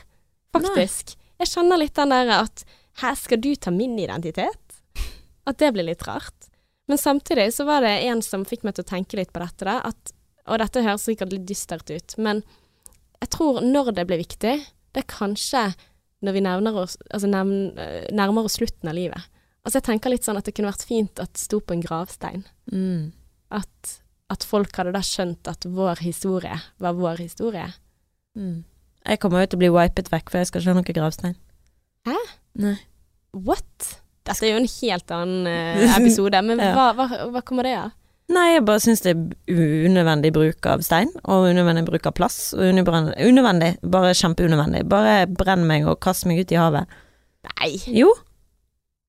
Faktisk. 0.53 1.15
Jeg 1.39 1.47
kjenner 1.53 1.79
litt 1.79 1.95
den 1.95 2.09
der 2.13 2.29
at 2.41 2.65
her 3.01 3.17
skal 3.19 3.41
du 3.41 3.53
ta 3.55 3.71
min 3.73 3.97
identitet? 3.99 4.79
At 5.47 5.59
det 5.61 5.71
blir 5.75 5.87
litt 5.87 6.05
rart. 6.07 6.49
Men 6.89 6.97
samtidig 6.97 7.51
så 7.53 7.65
var 7.67 7.83
det 7.85 7.95
en 8.09 8.21
som 8.25 8.45
fikk 8.47 8.65
meg 8.65 8.75
til 8.77 8.85
å 8.85 8.91
tenke 8.91 9.19
litt 9.19 9.33
på 9.33 9.41
dette, 9.43 9.65
da. 9.67 9.77
At, 9.85 10.13
og 10.49 10.61
dette 10.61 10.83
høres 10.85 11.05
sikkert 11.05 11.35
litt 11.35 11.45
dystert 11.49 11.89
ut, 11.93 12.17
men 12.17 12.41
jeg 13.19 13.31
tror 13.35 13.59
når 13.61 13.91
det 13.97 14.05
blir 14.09 14.21
viktig, 14.21 14.55
det 14.95 15.03
er 15.03 15.09
kanskje 15.11 15.67
når 16.25 16.35
vi 16.35 16.41
oss, 16.81 16.97
altså 17.13 17.29
eh, 17.29 18.07
nærmer 18.15 18.47
oss 18.47 18.57
slutten 18.59 18.89
av 18.91 18.97
livet. 18.97 19.27
Altså 19.63 19.79
jeg 19.79 19.87
tenker 19.87 20.11
litt 20.11 20.25
sånn 20.27 20.39
at 20.39 20.47
det 20.47 20.55
kunne 20.55 20.71
vært 20.71 20.87
fint 20.87 21.21
at 21.21 21.31
det 21.35 21.41
sto 21.43 21.59
på 21.61 21.75
en 21.75 21.83
gravstein. 21.83 22.43
Mm. 22.71 23.11
At, 23.55 23.93
at 24.33 24.43
folk 24.47 24.75
hadde 24.75 24.95
da 24.95 25.03
skjønt 25.05 25.47
at 25.51 25.67
vår 25.67 26.01
historie 26.03 26.57
var 26.81 26.97
vår 26.97 27.23
historie. 27.23 27.67
Mm. 28.35 28.63
Jeg 29.05 29.21
kommer 29.21 29.43
jo 29.43 29.51
til 29.51 29.59
å 29.59 29.63
bli 29.63 29.71
wipet 29.77 30.11
vekk, 30.11 30.31
for 30.31 30.41
jeg 30.41 30.49
skal 30.49 30.63
ikke 30.63 30.73
ha 30.73 30.79
noen 30.79 30.97
gravstein. 30.99 31.37
Hæ? 32.09 32.17
Nei. 32.59 32.75
What? 33.33 33.95
Dette 34.27 34.45
er 34.45 34.53
jo 34.55 34.59
en 34.61 34.69
helt 34.69 35.11
annen 35.15 35.47
eh, 35.49 35.95
episode, 35.99 36.41
men 36.45 36.59
Ja. 36.61 36.73
hva, 36.75 36.89
hva, 36.97 37.07
hva 37.33 37.41
kommer 37.45 37.65
det 37.67 37.75
av? 37.77 37.95
Nei, 38.29 38.45
jeg 38.53 38.61
bare 38.67 38.81
syns 38.83 39.01
det 39.01 39.15
er 39.15 39.59
unødvendig 39.89 40.29
bruk 40.35 40.65
av 40.69 40.83
stein, 40.85 41.09
og 41.25 41.47
unødvendig 41.49 41.81
bruk 41.87 42.05
av 42.05 42.13
plass. 42.13 42.51
Og 42.53 42.61
unødvendig, 42.75 43.71
bare 43.81 44.11
kjempeunødvendig. 44.13 44.83
Bare 44.91 45.23
brenn 45.25 45.63
meg 45.65 45.87
og 45.89 45.97
kast 46.05 46.27
meg 46.29 46.43
ut 46.43 46.53
i 46.53 46.59
havet. 46.61 46.85
Nei, 47.49 47.71
Jo, 47.89 48.11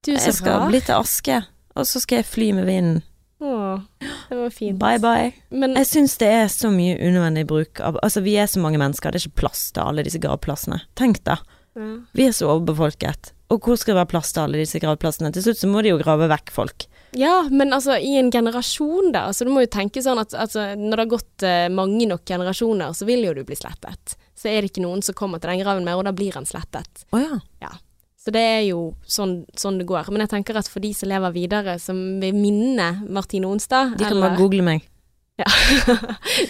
du 0.07 0.15
så 0.15 0.31
jeg 0.31 0.39
skal 0.39 0.65
bli 0.71 0.81
til 0.81 0.97
aske, 0.97 1.41
og 1.77 1.85
så 1.91 2.01
skal 2.01 2.23
jeg 2.23 2.31
fly 2.31 2.47
med 2.57 2.65
vinden. 2.71 3.03
Åh, 3.45 3.83
det 4.31 4.37
var 4.39 4.51
fint. 4.53 4.79
Bye 4.81 5.01
bye. 5.01 5.35
Men 5.53 5.77
Jeg 5.77 5.89
syns 5.89 6.17
det 6.21 6.29
er 6.29 6.49
så 6.53 6.69
mye 6.73 6.97
unødvendig 7.01 7.47
bruk 7.49 7.81
av 7.81 7.97
Altså, 8.05 8.21
vi 8.25 8.35
er 8.41 8.49
så 8.49 8.61
mange 8.61 8.81
mennesker, 8.81 9.11
det 9.13 9.21
er 9.21 9.29
ikke 9.29 9.43
plass 9.45 9.67
til 9.73 9.85
alle 9.85 10.05
disse 10.05 10.21
gravplassene. 10.21 10.81
Tenk 10.97 11.21
da, 11.29 11.37
ja. 11.77 11.91
vi 12.17 12.27
er 12.29 12.33
så 12.37 12.49
overbefolket. 12.55 13.35
Og 13.51 13.59
hvor 13.67 13.79
skal 13.79 13.95
det 13.95 14.01
være 14.05 14.13
plass 14.13 14.31
til 14.35 14.45
alle 14.45 14.61
disse 14.63 14.79
gravplassene? 14.83 15.33
Til 15.35 15.45
slutt 15.45 15.59
så 15.59 15.71
må 15.71 15.83
de 15.83 15.91
jo 15.91 15.99
grave 15.99 16.29
vekk 16.31 16.53
folk. 16.55 16.87
Ja, 17.19 17.43
men 17.51 17.75
altså 17.75 17.97
i 17.99 18.15
en 18.21 18.31
generasjon 18.31 19.11
da, 19.15 19.25
altså 19.31 19.47
du 19.47 19.51
må 19.51 19.65
jo 19.65 19.73
tenke 19.75 20.03
sånn 20.05 20.21
at 20.23 20.37
altså, 20.39 20.69
når 20.79 20.93
det 20.93 21.03
har 21.03 21.13
gått 21.17 21.47
eh, 21.47 21.67
mange 21.75 22.07
nok 22.07 22.23
generasjoner, 22.31 22.95
så 22.95 23.09
vil 23.09 23.27
jo 23.27 23.35
du 23.35 23.43
bli 23.49 23.59
slettet. 23.59 24.15
Så 24.39 24.53
er 24.53 24.63
det 24.63 24.71
ikke 24.71 24.85
noen 24.87 25.03
som 25.03 25.19
kommer 25.19 25.43
til 25.43 25.51
den 25.51 25.65
graven 25.65 25.87
mer, 25.87 25.99
og 25.99 26.07
da 26.07 26.15
blir 26.15 26.39
han 26.39 26.47
slettet. 26.47 27.03
Oh, 27.11 27.41
ja. 27.61 27.75
Så 28.21 28.33
det 28.37 28.43
er 28.45 28.63
jo 28.69 28.93
sånn, 29.09 29.41
sånn 29.59 29.81
det 29.81 29.89
går. 29.89 30.13
Men 30.13 30.27
jeg 30.27 30.35
tenker 30.35 30.59
at 30.61 30.69
for 30.71 30.85
de 30.85 30.93
som 30.95 31.09
lever 31.11 31.33
videre, 31.35 31.79
som 31.81 31.99
vil 32.21 32.37
minne 32.37 32.91
Martine 33.09 33.49
Onstad 33.49 33.97
De 33.97 34.05
kan 34.05 34.21
bare 34.21 34.37
google 34.39 34.63
meg. 34.67 34.85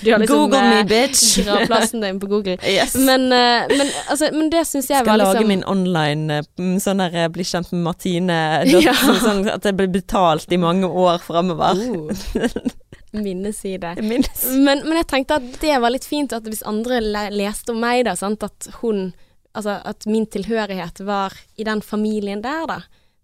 Du 0.02 0.12
har 0.12 0.18
liksom 0.18 0.36
Google 0.36 0.62
me, 0.62 0.80
eh, 0.80 0.86
bitch! 0.86 1.38
gravplassen 1.44 2.00
din 2.00 2.20
på 2.20 2.26
Google. 2.26 2.56
Yes. 2.66 2.94
Men, 2.94 3.32
eh, 3.32 3.68
men, 3.68 3.92
altså, 4.08 4.30
men 4.32 4.50
det 4.50 4.64
syns 4.68 4.90
jeg 4.90 5.02
skal 5.02 5.10
var 5.10 5.20
lage 5.22 5.38
liksom 5.38 5.48
min 5.48 5.64
online 5.64 6.40
eh, 6.40 6.76
sånn 6.82 7.02
der 7.02 7.32
bli 7.32 7.46
kjent 7.46 7.72
med 7.74 7.84
Martine 7.88 8.38
Ja. 8.80 8.94
sånn, 8.94 9.44
at 9.50 9.64
det 9.66 9.74
blir 9.78 9.90
betalt 9.92 10.52
i 10.52 10.60
mange 10.60 10.88
år 10.88 11.18
framover. 11.24 11.80
Uh. 11.80 12.70
Minneside. 13.24 13.96
Jeg. 13.96 14.06
Men, 14.06 14.84
men 14.86 15.00
jeg 15.00 15.08
tenkte 15.10 15.40
at 15.40 15.48
det 15.62 15.80
var 15.82 15.90
litt 15.90 16.06
fint 16.06 16.32
at 16.36 16.46
hvis 16.46 16.62
andre 16.68 17.00
le 17.02 17.24
leste 17.34 17.74
om 17.74 17.80
meg, 17.82 18.04
da, 18.06 18.16
sant, 18.18 18.46
at 18.46 18.70
hun 18.82 19.10
Altså 19.50 19.80
at 19.82 20.04
min 20.06 20.28
tilhørighet 20.30 21.00
var 21.02 21.34
i 21.58 21.64
den 21.66 21.80
familien 21.82 22.38
der, 22.38 22.68
da. 22.70 22.76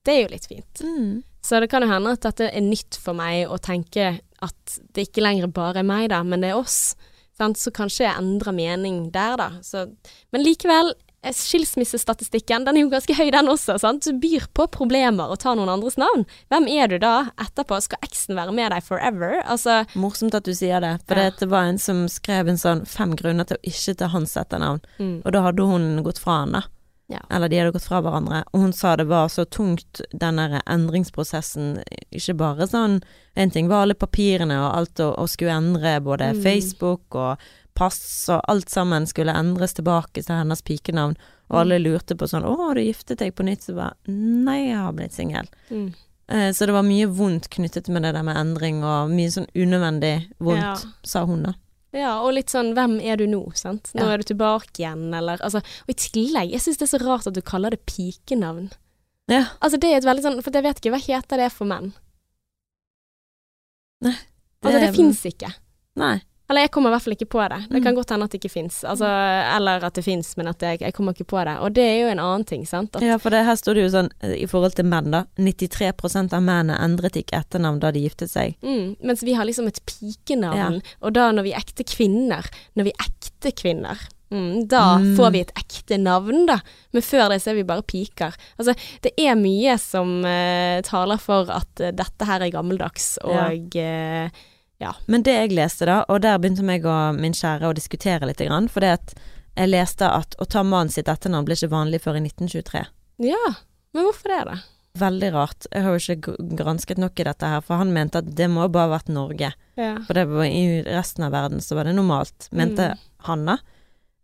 Det 0.07 0.14
er 0.14 0.23
jo 0.25 0.33
litt 0.33 0.47
fint. 0.51 0.83
Mm. 0.87 1.23
Så 1.47 1.61
det 1.62 1.69
kan 1.71 1.83
jo 1.85 1.90
hende 1.90 2.14
at 2.16 2.25
dette 2.27 2.49
er 2.51 2.62
nytt 2.64 2.99
for 3.03 3.14
meg 3.19 3.51
å 3.51 3.59
tenke 3.62 4.16
at 4.42 4.79
det 4.95 5.09
ikke 5.09 5.23
lenger 5.25 5.51
bare 5.55 5.81
er 5.83 5.87
meg, 5.88 6.09
da, 6.12 6.23
men 6.27 6.42
det 6.42 6.51
er 6.53 6.59
oss. 6.61 6.95
Sant? 7.37 7.59
Så 7.61 7.71
kanskje 7.75 8.07
jeg 8.07 8.16
endrer 8.19 8.55
mening 8.57 9.11
der, 9.14 9.37
da. 9.40 9.51
Så, 9.64 9.87
men 10.33 10.42
likevel, 10.45 10.90
eh, 11.23 11.35
skilsmissestatistikken 11.37 12.64
den 12.66 12.77
er 12.79 12.85
jo 12.87 12.90
ganske 12.92 13.14
høy, 13.16 13.29
den 13.35 13.49
også. 13.53 13.77
Sant? 13.83 14.07
Du 14.09 14.16
byr 14.21 14.47
på 14.57 14.66
problemer 14.73 15.31
og 15.33 15.38
tar 15.42 15.57
noen 15.59 15.71
andres 15.73 15.99
navn. 16.01 16.25
Hvem 16.53 16.69
er 16.73 16.90
du 16.92 16.99
da 17.03 17.14
etterpå? 17.42 17.79
Skal 17.85 18.03
eksen 18.07 18.37
være 18.38 18.55
med 18.57 18.73
deg 18.75 18.85
forever? 18.87 19.38
Altså, 19.45 19.83
Morsomt 19.95 20.35
at 20.38 20.49
du 20.49 20.55
sier 20.57 20.81
det, 20.85 20.95
for 21.07 21.16
Ja. 21.21 21.31
det 21.31 21.49
var 21.53 21.69
en 21.71 21.79
som 21.79 22.07
skrev 22.09 22.49
en 22.49 22.61
sånn 22.61 22.87
fem 22.87 23.14
grunner 23.16 23.45
til 23.47 23.57
å 23.59 23.64
ikke 23.69 23.97
ta 24.01 24.09
hans 24.09 24.37
etternavn, 24.37 24.81
mm, 24.99 25.23
og 25.25 25.33
da 25.33 25.42
hadde 25.42 25.62
hun 25.66 26.03
gått 26.07 26.19
fra 26.23 26.40
han, 26.42 26.53
da. 26.53 26.62
Ja. 27.09 27.21
Eller 27.31 27.49
de 27.49 27.59
hadde 27.61 27.73
gått 27.73 27.85
fra 27.87 28.01
hverandre, 28.03 28.40
og 28.53 28.61
hun 28.61 28.73
sa 28.73 28.97
det 28.97 29.07
var 29.07 29.29
så 29.29 29.45
tungt, 29.47 30.01
den 30.12 30.37
der 30.40 30.61
endringsprosessen, 30.66 31.83
ikke 32.11 32.35
bare 32.37 32.66
sånn 32.66 33.01
En 33.37 33.51
ting 33.51 33.69
var 33.69 33.83
alle 33.85 33.95
papirene 33.95 34.57
og 34.59 34.71
alt 34.77 35.01
og, 35.05 35.19
og 35.21 35.29
skulle 35.29 35.53
endre, 35.53 36.01
både 36.01 36.31
Mm. 36.35 36.42
Facebook 36.42 37.14
og 37.14 37.38
pass 37.77 38.29
og 38.33 38.40
alt 38.49 38.71
sammen 38.71 39.07
skulle 39.07 39.35
endres 39.37 39.75
tilbake 39.77 40.23
til 40.25 40.35
hennes 40.35 40.62
pikenavn, 40.62 41.14
og 41.51 41.59
alle 41.61 41.79
lurte 41.79 42.16
på 42.16 42.25
sånn 42.27 42.42
'Å, 42.42 42.57
har 42.57 42.75
du 42.75 42.81
giftet 42.81 43.19
deg 43.19 43.35
på 43.35 43.45
nytt?' 43.45 43.62
Så 43.62 43.75
bare 43.77 43.92
'Nei, 44.09 44.69
jeg 44.69 44.77
har 44.77 44.92
blitt 44.92 45.12
singel'. 45.12 45.47
mm. 45.71 45.95
Eh, 46.29 46.51
så 46.53 46.66
det 46.66 46.73
var 46.73 46.83
mye 46.83 47.07
vondt 47.07 47.49
knyttet 47.51 47.88
med 47.88 48.03
det 48.03 48.14
der 48.14 48.23
med 48.23 48.37
endring, 48.37 48.83
og 48.83 49.11
mye 49.11 49.29
sånn 49.31 49.47
unødvendig 49.55 50.27
vondt, 50.40 50.61
Ja. 50.61 50.77
sa 51.05 51.25
hun 51.27 51.42
da. 51.45 51.53
Ja, 51.94 52.20
og 52.20 52.35
litt 52.35 52.51
sånn 52.53 52.75
hvem 52.75 52.99
er 53.01 53.16
du 53.16 53.27
nå, 53.31 53.42
sant? 53.57 53.90
Nå 53.94 54.03
Ja. 54.03 54.12
er 54.12 54.18
du 54.18 54.25
tilbake 54.25 54.83
igjen, 54.83 55.14
eller 55.14 55.38
altså 55.38 55.59
Og 55.59 55.88
i 55.90 55.94
tillegg, 55.94 56.51
jeg 56.51 56.61
syns 56.61 56.79
det 56.79 56.88
er 56.92 56.99
så 56.99 57.05
rart 57.07 57.27
at 57.27 57.35
du 57.35 57.40
kaller 57.42 57.70
det 57.70 57.87
pikenavn. 57.87 58.72
Ja. 59.29 59.46
Altså 59.61 59.79
det 59.81 59.90
er 59.92 59.96
et 59.99 60.05
veldig 60.05 60.22
sånn 60.22 60.42
For 60.42 60.51
jeg 60.53 60.62
vet 60.62 60.81
ikke, 60.81 60.90
hva 60.94 61.01
heter 61.03 61.37
det 61.37 61.53
for 61.53 61.64
menn? 61.66 61.92
Nei. 64.05 64.16
Altså 64.62 64.81
det 64.83 64.94
fins 64.96 65.22
ikke. 65.29 65.53
Nei. 65.96 66.20
Eller 66.48 66.61
jeg 66.62 66.70
kommer 66.70 66.90
i 66.90 66.94
hvert 66.94 67.02
fall 67.02 67.14
ikke 67.16 67.26
på 67.28 67.48
det. 67.50 67.59
Det 67.70 67.78
Mm. 67.80 67.82
kan 67.85 67.94
godt 67.96 68.11
hende 68.11 68.24
at 68.24 68.30
det 68.30 68.38
ikke 68.44 68.52
fins. 68.52 68.85
Altså, 68.85 69.04
eller 69.56 69.82
at 69.85 69.94
det 69.94 70.04
fins, 70.04 70.37
men 70.37 70.46
at 70.46 70.61
jeg, 70.62 70.80
jeg 70.80 70.92
kommer 70.94 71.12
ikke 71.12 71.26
på 71.26 71.44
det. 71.44 71.56
Og 71.59 71.72
det 71.74 71.82
er 71.82 72.00
jo 72.04 72.09
en 72.12 72.18
annen 72.22 72.44
ting, 72.46 72.64
sant. 72.66 72.94
At, 72.96 73.02
Ja, 73.02 73.16
for 73.18 73.30
det, 73.30 73.44
her 73.44 73.56
står 73.56 73.74
det 73.74 73.82
jo 73.82 73.90
sånn 73.98 74.11
eh, 74.22 74.37
i 74.42 74.46
forhold 74.46 74.74
til 74.76 74.85
menn, 74.87 75.11
da. 75.11 75.24
93% 75.37 76.32
av 76.32 76.42
mennene 76.42 76.78
endret 76.78 77.16
ikke 77.18 77.40
etternavn 77.42 77.80
da 77.80 77.90
de 77.90 78.00
giftet 78.09 78.30
seg. 78.30 78.54
mm, 78.62 78.96
mens 79.02 79.22
vi 79.22 79.32
har 79.35 79.44
liksom 79.44 79.66
et 79.66 79.80
pikenavn, 79.87 80.56
Ja. 80.56 80.80
og 81.02 81.12
da 81.12 81.32
når 81.32 81.42
vi 81.42 81.52
er 81.52 81.59
ekte 81.61 81.85
kvinner, 81.85 82.46
når 82.76 82.85
vi 82.85 82.92
er 82.94 83.06
ekte 83.11 83.52
kvinner 83.52 83.98
Mm, 84.28 84.66
da 84.66 84.98
Mm. 84.98 85.16
får 85.16 85.30
vi 85.32 85.40
et 85.40 85.52
ekte 85.54 85.98
navn, 86.02 86.46
da. 86.46 86.59
Men 86.92 87.00
før 87.02 87.28
det 87.30 87.42
så 87.42 87.50
er 87.52 87.54
vi 87.54 87.62
bare 87.62 87.82
piker. 87.82 88.35
Altså, 88.59 88.74
det 89.00 89.12
er 89.16 89.37
mye 89.37 89.78
som 89.78 90.24
uh, 90.24 90.80
taler 90.82 91.16
for 91.20 91.48
at 91.48 91.68
uh, 91.80 91.92
dette 91.92 92.24
her 92.26 92.40
er 92.42 92.50
gammeldags, 92.50 93.18
Ja. 93.24 93.46
og 93.50 93.70
eh, 94.80 94.92
Men 95.06 95.22
det 95.22 95.32
jeg 95.34 95.52
leste 95.56 95.86
da, 95.86 96.04
og 96.08 96.20
der 96.22 96.38
begynte 96.38 96.64
meg 96.66 96.84
og 96.86 97.14
min 97.20 97.32
kjære 97.32 97.70
å 97.70 97.74
diskutere 97.74 98.26
litt, 98.26 98.42
for 98.70 98.80
det 98.80 98.92
at 98.98 99.14
jeg 99.56 99.68
leste 99.72 100.04
at 100.04 100.34
å 100.38 100.44
ta 100.44 100.62
mannen 100.62 100.90
sitt 100.92 101.08
etternavn 101.08 101.46
ble 101.46 101.54
ikke 101.56 101.72
vanlig 101.72 102.02
før 102.04 102.16
i 102.18 102.24
1923. 102.26 102.86
ja. 103.24 103.54
Men 103.96 104.04
hvorfor 104.04 104.28
det, 104.28 104.40
da? 104.44 104.56
Veldig 105.00 105.28
rart. 105.32 105.66
Jeg 105.72 105.82
har 105.82 105.94
jo 105.94 106.12
ikke 106.14 106.34
gransket 106.56 106.98
nok 107.00 107.20
i 107.20 107.24
dette 107.24 107.48
her, 107.48 107.62
for 107.64 107.80
han 107.80 107.94
mente 107.94 108.18
at 108.20 108.28
det 108.36 108.48
må 108.52 108.66
bare 108.68 108.90
ha 108.90 108.98
vært 108.98 109.08
Norge. 109.08 109.48
Ja. 109.76 109.94
For 110.04 110.12
det 110.12 110.26
var 110.28 110.44
i 110.44 110.82
resten 110.84 111.24
av 111.24 111.32
verden 111.32 111.60
så 111.64 111.78
var 111.78 111.84
det 111.88 111.94
normalt, 111.96 112.48
mente 112.52 112.90
Mm. 112.90 112.98
han 113.24 113.46
da. 113.46 113.56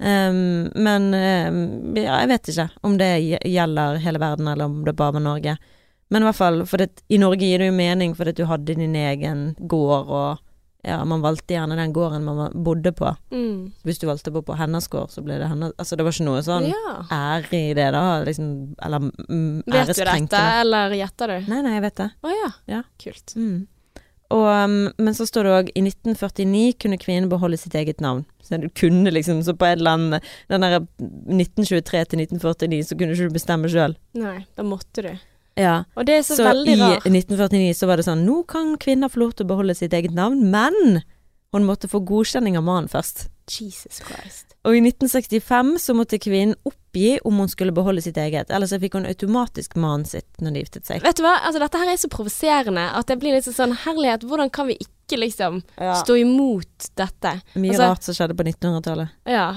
Ehm, 0.03 0.69
men 0.75 1.09
um, 1.15 1.95
ja, 1.97 2.19
jeg 2.21 2.29
vet 2.33 2.49
ikke 2.53 2.69
om 2.83 2.99
det 2.99 3.11
gjelder 3.49 4.01
hele 4.03 4.19
verden, 4.19 4.49
eller 4.49 4.65
om 4.69 4.85
det 4.85 4.93
bare 4.99 5.13
var 5.17 5.25
Norge. 5.25 5.57
Men 6.13 6.23
i 6.25 6.29
hvert 6.29 6.37
fall, 6.37 6.63
for 6.69 6.83
det, 6.83 7.03
i 7.09 7.19
Norge 7.21 7.49
gir 7.49 7.63
det 7.63 7.71
jo 7.71 7.77
mening 7.77 8.17
fordi 8.17 8.35
du 8.37 8.45
hadde 8.51 8.77
din 8.77 8.97
egen 8.99 9.53
gård, 9.71 10.11
og 10.13 10.43
ja, 10.85 10.99
man 11.07 11.23
valgte 11.23 11.55
gjerne 11.55 11.77
den 11.79 11.93
gården 11.95 12.25
man 12.27 12.57
bodde 12.67 12.93
på. 12.93 13.09
Mm. 13.31 13.71
Hvis 13.87 14.01
du 14.03 14.09
valgte 14.11 14.33
å 14.33 14.37
bo 14.37 14.43
på 14.45 14.57
hennes 14.59 14.89
gård, 14.91 15.13
så 15.15 15.23
ble 15.25 15.39
det 15.39 15.49
hennes 15.49 15.73
Altså 15.79 15.97
det 15.97 16.05
var 16.05 16.17
ikke 16.17 16.27
noe 16.27 16.43
sånn 16.43 16.67
ja. 16.69 16.95
ære 17.07 17.61
i 17.71 17.75
det, 17.79 17.89
da, 17.95 18.03
liksom, 18.27 18.49
eller 18.83 19.07
mm, 19.07 19.63
Vet 19.71 19.93
du 19.95 20.03
dette, 20.03 20.43
eller 20.63 20.97
gjetter 20.99 21.37
du? 21.37 21.53
Nei, 21.53 21.61
nei, 21.65 21.77
jeg 21.79 21.87
vet 21.87 22.01
det. 22.03 22.09
Å 22.19 22.35
ja. 22.35 22.51
Ja. 22.75 22.83
Kult. 23.03 23.37
Mm. 23.39 23.63
Og, 24.33 24.47
um, 24.49 24.77
men 24.97 25.15
så 25.17 25.27
står 25.29 25.47
det 25.47 25.57
òg 25.57 25.73
i 25.77 25.83
1949 25.85 26.77
kunne 26.83 26.99
kvinnen 27.01 27.31
beholde 27.31 27.61
sitt 27.61 27.77
eget 27.79 28.01
navn. 28.03 28.25
Så 28.43 28.59
du 28.59 28.69
kunne 28.75 29.13
liksom, 29.13 29.43
så 29.45 29.55
på 29.55 29.69
et 29.69 29.79
eller 29.79 29.95
annet 29.95 30.31
Den 30.51 30.65
der 30.65 30.81
1923 30.81 32.01
til 32.11 32.25
1949 32.25 32.89
så 32.89 32.97
kunne 32.99 33.15
ikke 33.15 33.29
du 33.29 33.37
bestemme 33.37 33.71
sjøl. 33.71 33.95
Nei, 34.19 34.41
da 34.57 34.67
måtte 34.67 35.05
du. 35.05 35.13
Ja. 35.59 35.85
Og 35.97 36.07
det 36.09 36.19
er 36.19 36.23
så, 36.27 36.39
Så, 36.39 36.47
veldig 36.47 36.77
i 36.79 37.13
1949 37.13 37.75
så 37.77 37.89
var 37.91 38.01
det 38.01 38.07
sånn 38.07 38.25
Nå 38.25 38.43
kan 38.49 38.77
kvinner 38.81 39.13
få 39.13 39.21
lov 39.25 39.35
til 39.37 39.45
å 39.47 39.53
beholde 39.53 39.77
sitt 39.77 39.93
eget 39.93 40.15
navn, 40.17 40.47
men 40.53 41.03
hun 41.53 41.69
måtte 41.69 41.91
få 41.93 42.01
godkjenning 42.09 42.57
av 42.57 42.65
mannen 42.65 42.89
først. 42.89 43.27
Jesus 43.51 44.01
Christ. 44.01 44.53
Og 44.65 44.77
i 44.79 44.81
1965 44.81 45.75
så 45.83 45.95
måtte 45.99 46.21
kvinnen 46.23 46.55
oppgi 46.69 47.17
om 47.27 47.41
hun 47.43 47.51
skulle 47.51 47.75
beholde 47.75 48.05
sitt 48.05 48.17
eget, 48.21 48.53
ellers 48.55 48.71
så 48.71 48.79
fikk 48.81 48.95
hun 48.95 49.09
automatisk 49.11 49.75
mannen 49.81 50.07
sitt 50.07 50.41
når 50.41 50.55
de 50.55 50.63
giftet 50.63 50.89
seg. 50.89 51.03
Vet 51.03 51.19
du 51.19 51.25
hva, 51.27 51.35
altså 51.43 51.61
dette 51.65 51.81
her 51.83 51.91
er 51.91 51.99
så 52.01 52.11
provoserende 52.13 52.87
at 52.95 53.11
det 53.11 53.19
blir 53.21 53.35
litt 53.35 53.49
sånn 53.49 53.75
herlighet, 53.85 54.25
hvordan 54.29 54.53
kan 54.55 54.71
vi 54.71 54.79
ikke 54.79 55.19
liksom 55.19 55.61
stå 55.77 56.17
imot 56.23 56.93
dette? 57.01 57.35
Mye 57.57 57.75
altså- 57.75 57.91
rart 57.91 58.07
som 58.07 58.17
skjedde 58.17 58.39
på 58.39 58.47
1900-tallet. 58.47 59.19
Ja. 59.27 59.49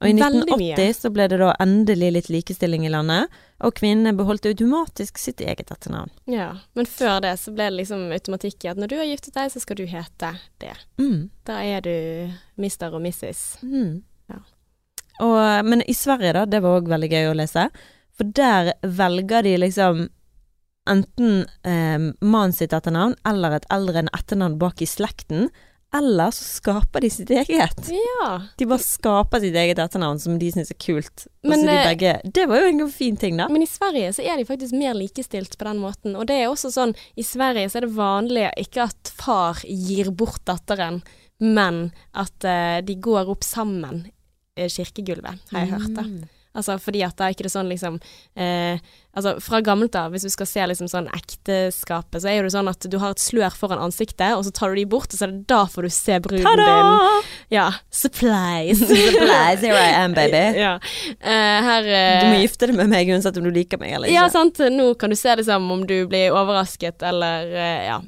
Og 0.00 0.08
i 0.08 0.16
Veldig 0.16 0.46
1980 0.48 0.96
så 0.96 1.12
ble 1.12 1.28
det 1.28 1.38
da 1.44 1.52
endelig 1.62 2.12
litt 2.16 2.32
likestilling 2.32 2.88
i 2.88 2.92
landet, 2.92 3.28
og 3.62 3.76
kvinnene 3.78 4.14
beholdt 4.16 4.48
automatisk 4.50 5.18
sitt 5.20 5.40
eget 5.40 5.70
etternavn. 5.70 6.10
ja. 6.30 6.50
Men 6.74 6.88
før 6.90 7.20
det 7.22 7.36
så 7.40 7.52
ble 7.54 7.68
det 7.70 7.78
liksom 7.82 8.08
automatikk 8.12 8.64
i 8.64 8.72
at 8.72 8.80
når 8.80 8.90
du 8.90 8.96
har 8.98 9.06
giftet 9.08 9.36
deg, 9.36 9.52
så 9.52 9.62
skal 9.62 9.78
du 9.78 9.84
hete 9.86 10.32
det. 10.62 10.74
Mm. 10.98 11.30
Da 11.46 11.60
er 11.62 11.84
du 11.84 11.94
mister 12.60 12.94
og 12.94 13.04
missis. 13.04 13.54
Mm. 13.62 14.02
Ja. 14.32 14.40
Og, 15.22 15.38
men 15.66 15.84
i 15.86 15.94
Sverige, 15.94 16.34
da, 16.34 16.44
det 16.50 16.62
var 16.64 16.80
òg 16.80 16.90
veldig 16.90 17.10
gøy 17.12 17.30
å 17.30 17.38
lese, 17.38 17.68
for 18.14 18.34
der 18.34 18.74
velger 18.82 19.46
de 19.46 19.56
liksom 19.62 20.08
enten 20.90 21.46
eh, 21.64 22.10
mannen 22.20 22.52
sitt 22.52 22.74
etternavn 22.76 23.14
eller 23.26 23.56
et 23.56 23.70
eldre 23.72 24.02
enn 24.02 24.12
etternavn 24.12 24.58
bak 24.60 24.82
i 24.84 24.88
slekten, 24.88 25.48
eller 25.94 26.30
så 26.34 26.44
skaper 26.44 27.04
de 27.04 27.10
sitt 27.10 27.30
eget. 27.30 27.90
Ja. 27.90 28.42
De 28.58 28.66
bare 28.66 28.82
skaper 28.82 29.42
sitt 29.44 29.54
eget 29.54 29.78
etternavn 29.78 30.18
som 30.18 30.38
de 30.40 30.50
syns 30.52 30.72
er 30.72 30.78
kult. 30.82 31.26
Men, 31.46 31.62
de 31.62 31.74
eh, 31.76 31.86
begge 31.86 32.14
Det 32.34 32.46
var 32.50 32.64
jo 32.64 32.72
en 32.72 32.92
fin 32.92 33.16
ting, 33.20 33.36
da. 33.38 33.46
Men 33.52 33.62
i 33.62 33.70
Sverige 33.70 34.12
så 34.16 34.24
er 34.26 34.40
de 34.40 34.46
faktisk 34.48 34.74
mer 34.74 34.96
likestilt 34.98 35.54
på 35.58 35.68
den 35.68 35.82
måten. 35.82 36.16
Og 36.18 36.26
det 36.30 36.40
er 36.40 36.50
også 36.50 36.72
sånn, 36.74 36.96
i 37.14 37.26
Sverige 37.26 37.70
så 37.70 37.80
er 37.80 37.86
det 37.86 37.94
vanlig 37.94 38.48
ikke 38.64 38.88
at 38.88 39.12
far 39.14 39.62
gir 39.68 40.10
bort 40.10 40.42
datteren, 40.50 41.02
men 41.38 41.86
at 42.10 42.46
uh, 42.46 42.80
de 42.82 42.98
går 42.98 43.30
opp 43.30 43.46
sammen 43.46 44.04
i 44.58 44.68
kirkegulvet, 44.70 45.46
har 45.50 45.64
jeg 45.64 45.74
hørt 45.74 45.94
det. 45.94 46.06
Mm. 46.10 46.43
Altså 46.54 46.76
fordi 46.78 47.02
at 47.02 47.16
da 47.18 47.26
er 47.26 47.34
ikke 47.34 47.46
det 47.48 47.54
sånn 47.54 47.70
liksom 47.72 47.98
eh, 48.38 48.78
Altså 49.14 49.36
fra 49.38 49.60
gammelt 49.62 49.94
av, 49.94 50.10
hvis 50.10 50.24
du 50.26 50.30
skal 50.32 50.46
se 50.50 50.64
liksom 50.66 50.88
sånn 50.90 51.06
ekteskapet, 51.14 52.18
så 52.18 52.30
er 52.30 52.40
jo 52.40 52.46
det 52.48 52.50
sånn 52.50 52.66
at 52.66 52.86
du 52.90 52.96
har 52.98 53.14
et 53.14 53.22
slør 53.22 53.54
foran 53.54 53.78
ansiktet, 53.78 54.34
og 54.34 54.42
så 54.42 54.50
tar 54.50 54.74
du 54.74 54.80
de 54.80 54.86
bort, 54.90 55.12
og 55.14 55.20
så 55.20 55.28
er 55.28 55.36
det 55.36 55.44
da 55.52 55.60
får 55.70 55.86
du 55.86 55.92
se 55.94 56.16
bruden 56.24 56.58
din. 56.58 57.28
Ja. 57.54 57.68
Supplies. 57.94 58.82
Supplies, 58.90 59.62
here 59.62 59.78
I 59.78 59.92
am, 60.00 60.16
baby. 60.18 60.42
ja. 60.64 60.72
Eh, 61.14 61.68
her 61.68 61.86
eh, 61.86 62.24
Du 62.24 62.32
må 62.32 62.42
gifte 62.42 62.66
deg 62.66 62.80
med 62.80 62.90
meg 62.90 63.14
uansett 63.14 63.38
om 63.38 63.46
du 63.46 63.52
liker 63.54 63.78
meg 63.78 63.94
eller 63.94 64.10
ikke. 64.10 64.18
Ja, 64.18 64.26
sant. 64.34 64.58
Nå 64.74 64.90
kan 64.98 65.14
du 65.14 65.18
se 65.20 65.38
liksom 65.38 65.70
om 65.70 65.86
du 65.86 66.00
blir 66.10 66.34
overrasket 66.34 67.06
eller 67.06 67.54
eh, 67.54 67.86
ja. 67.92 68.00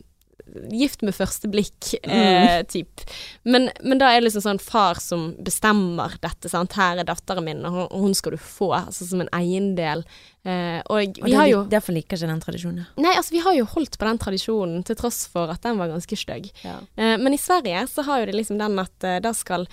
Gift 0.73 1.03
med 1.07 1.14
første 1.16 1.49
blikk, 1.51 1.92
eh, 2.03 2.62
typ. 2.71 3.05
Men, 3.45 3.69
men 3.83 4.01
da 4.01 4.11
er 4.11 4.21
det 4.21 4.29
liksom 4.29 4.45
sånn 4.45 4.62
far 4.62 5.01
som 5.03 5.29
bestemmer 5.45 6.16
dette, 6.23 6.51
sant. 6.53 6.77
Her 6.79 7.03
er 7.03 7.09
datteren 7.09 7.47
min, 7.47 7.64
og 7.66 7.92
hun, 7.95 8.14
skal 8.16 8.37
du 8.37 8.40
få, 8.42 8.73
altså 8.79 9.09
som 9.09 9.23
en 9.25 9.33
eiendel. 9.37 10.05
Eh, 10.47 10.79
og 10.87 11.19
Og 11.19 11.27
vi 11.27 11.33
det, 11.33 11.38
har 11.38 11.49
jo 11.51 11.64
Derfor 11.71 11.97
liker 11.97 12.16
ikke 12.16 12.31
den 12.31 12.42
tradisjonen. 12.45 12.87
Nei, 13.03 13.16
altså 13.16 13.35
vi 13.35 13.42
har 13.42 13.57
jo 13.57 13.66
holdt 13.73 13.99
på 13.99 14.07
den 14.09 14.21
tradisjonen, 14.23 14.85
til 14.87 14.99
tross 14.99 15.25
for 15.33 15.51
at 15.53 15.62
den 15.66 15.81
var 15.81 15.90
ganske 15.90 16.19
stygg. 16.19 16.49
Ja. 16.62 16.79
Eh, 16.97 17.16
men 17.19 17.35
i 17.35 17.40
Sverige 17.40 17.87
så 17.90 18.07
har 18.07 18.23
jo 18.23 18.31
det 18.31 18.38
liksom 18.38 18.61
den 18.62 18.79
at 18.83 19.07
eh, 19.07 19.19
da 19.25 19.35
skal 19.37 19.66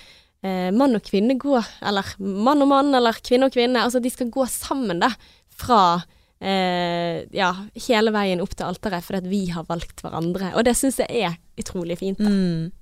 eh, 0.44 0.70
mann 0.74 0.96
og 0.98 1.04
kvinne 1.06 1.38
gå, 1.40 1.60
eller 1.82 2.14
mann 2.18 2.64
og 2.64 2.70
mann, 2.72 2.94
eller 2.94 3.16
kvinne 3.24 3.48
og 3.48 3.54
kvinne, 3.54 3.82
altså 3.84 4.02
de 4.02 4.12
skal 4.12 4.32
gå 4.34 4.46
sammen 4.50 5.02
da, 5.02 5.12
fra 5.54 5.80
eh, 6.44 7.24
ja, 7.34 7.50
hele 7.88 8.12
veien 8.14 8.42
opp 8.44 8.54
til 8.56 8.68
alteret, 8.68 9.04
fordi 9.06 9.22
at 9.22 9.28
vi 9.30 9.42
har 9.54 9.66
valgt 9.68 10.04
hverandre. 10.04 10.52
Og 10.58 10.66
det 10.66 10.76
syns 10.78 11.00
jeg 11.02 11.28
er 11.28 11.38
utrolig 11.60 11.98
fint. 12.00 12.20
Da. 12.20 12.30
Mm. 12.30 12.72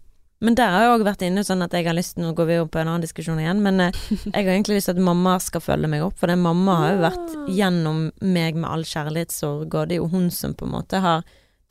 Men 0.43 0.57
der 0.59 0.73
har 0.75 0.85
jeg 0.85 0.95
òg 0.97 1.05
vært 1.07 1.23
inne 1.23 1.45
sånn 1.47 1.63
at 1.63 1.75
jeg 1.77 1.87
har 1.87 1.95
lyst 1.95 2.17
Nå 2.19 2.33
går 2.35 2.49
vi 2.49 2.57
opp 2.59 2.73
på 2.75 2.81
en 2.81 2.89
annen 2.91 3.05
diskusjon 3.05 3.39
igjen, 3.39 3.63
men 3.63 3.79
eh, 3.85 4.01
jeg 4.33 4.35
har 4.35 4.55
egentlig 4.57 4.81
lyst 4.81 4.91
til 4.91 4.99
at 4.99 5.07
mamma 5.11 5.37
skal 5.43 5.63
følge 5.63 5.91
meg 5.91 6.03
opp, 6.07 6.19
for 6.19 6.33
det 6.33 6.41
mamma 6.41 6.81
har 6.81 6.97
jo 6.97 7.05
vært 7.05 7.37
gjennom 7.61 8.03
meg 8.25 8.59
med 8.59 8.69
all 8.71 8.85
kjærlighetssorg, 8.89 9.69
og 9.71 9.89
det 9.89 9.99
er 9.99 10.03
jo 10.03 10.11
hun 10.13 10.29
som 10.35 10.57
på 10.59 10.67
en 10.67 10.75
måte 10.75 11.03
har 11.05 11.23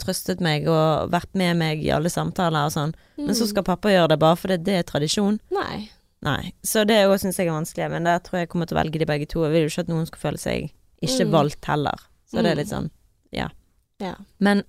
trøstet 0.02 0.40
meg 0.42 0.66
og 0.72 1.12
vært 1.14 1.30
med 1.38 1.60
meg 1.60 1.84
i 1.86 1.92
alle 1.94 2.10
samtaler 2.10 2.70
og 2.70 2.74
sånn. 2.74 2.94
Men 3.22 3.36
så 3.38 3.46
skal 3.46 3.68
pappa 3.68 3.92
gjøre 3.92 4.16
det 4.16 4.22
bare 4.24 4.40
fordi 4.40 4.58
det 4.66 4.80
er 4.80 4.88
tradisjon. 4.88 5.38
Nei. 5.54 5.92
Nei. 6.26 6.54
Så 6.66 6.86
det 6.90 7.04
òg 7.06 7.20
syns 7.22 7.38
jeg 7.38 7.50
er 7.50 7.54
vanskelig, 7.54 7.90
men 7.94 8.08
der 8.08 8.22
tror 8.24 8.40
jeg 8.40 8.48
jeg 8.48 8.54
kommer 8.54 8.70
til 8.70 8.78
å 8.78 8.82
velge 8.82 9.02
de 9.02 9.10
begge 9.10 9.28
to. 9.30 9.44
Jeg 9.46 9.54
vil 9.54 9.68
jo 9.68 9.72
ikke 9.74 9.86
at 9.86 9.92
noen 9.92 10.08
skal 10.10 10.24
føle 10.24 10.42
seg 10.42 10.72
ikke 11.02 11.26
Mm. 11.28 11.32
valgt 11.32 11.66
heller. 11.66 11.98
Så 12.30 12.42
det 12.42 12.46
er 12.52 12.56
Mm. 12.56 12.58
litt 12.58 12.68
sånn 12.70 12.90
Ja. 14.02 14.16
Men 14.40 14.64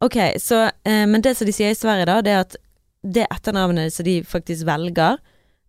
ok, 0.00 0.14
så 0.38 0.70
eh, 0.86 1.04
Men 1.06 1.20
det 1.20 1.36
som 1.36 1.44
de 1.46 1.52
sier 1.52 1.70
i 1.70 1.74
Sverige, 1.74 2.06
da, 2.06 2.20
det 2.22 2.30
er 2.32 2.40
at 2.40 2.56
det 3.04 3.26
etternavnet 3.30 3.92
som 3.92 4.04
de 4.04 4.22
faktisk 4.22 4.64
velger, 4.64 5.18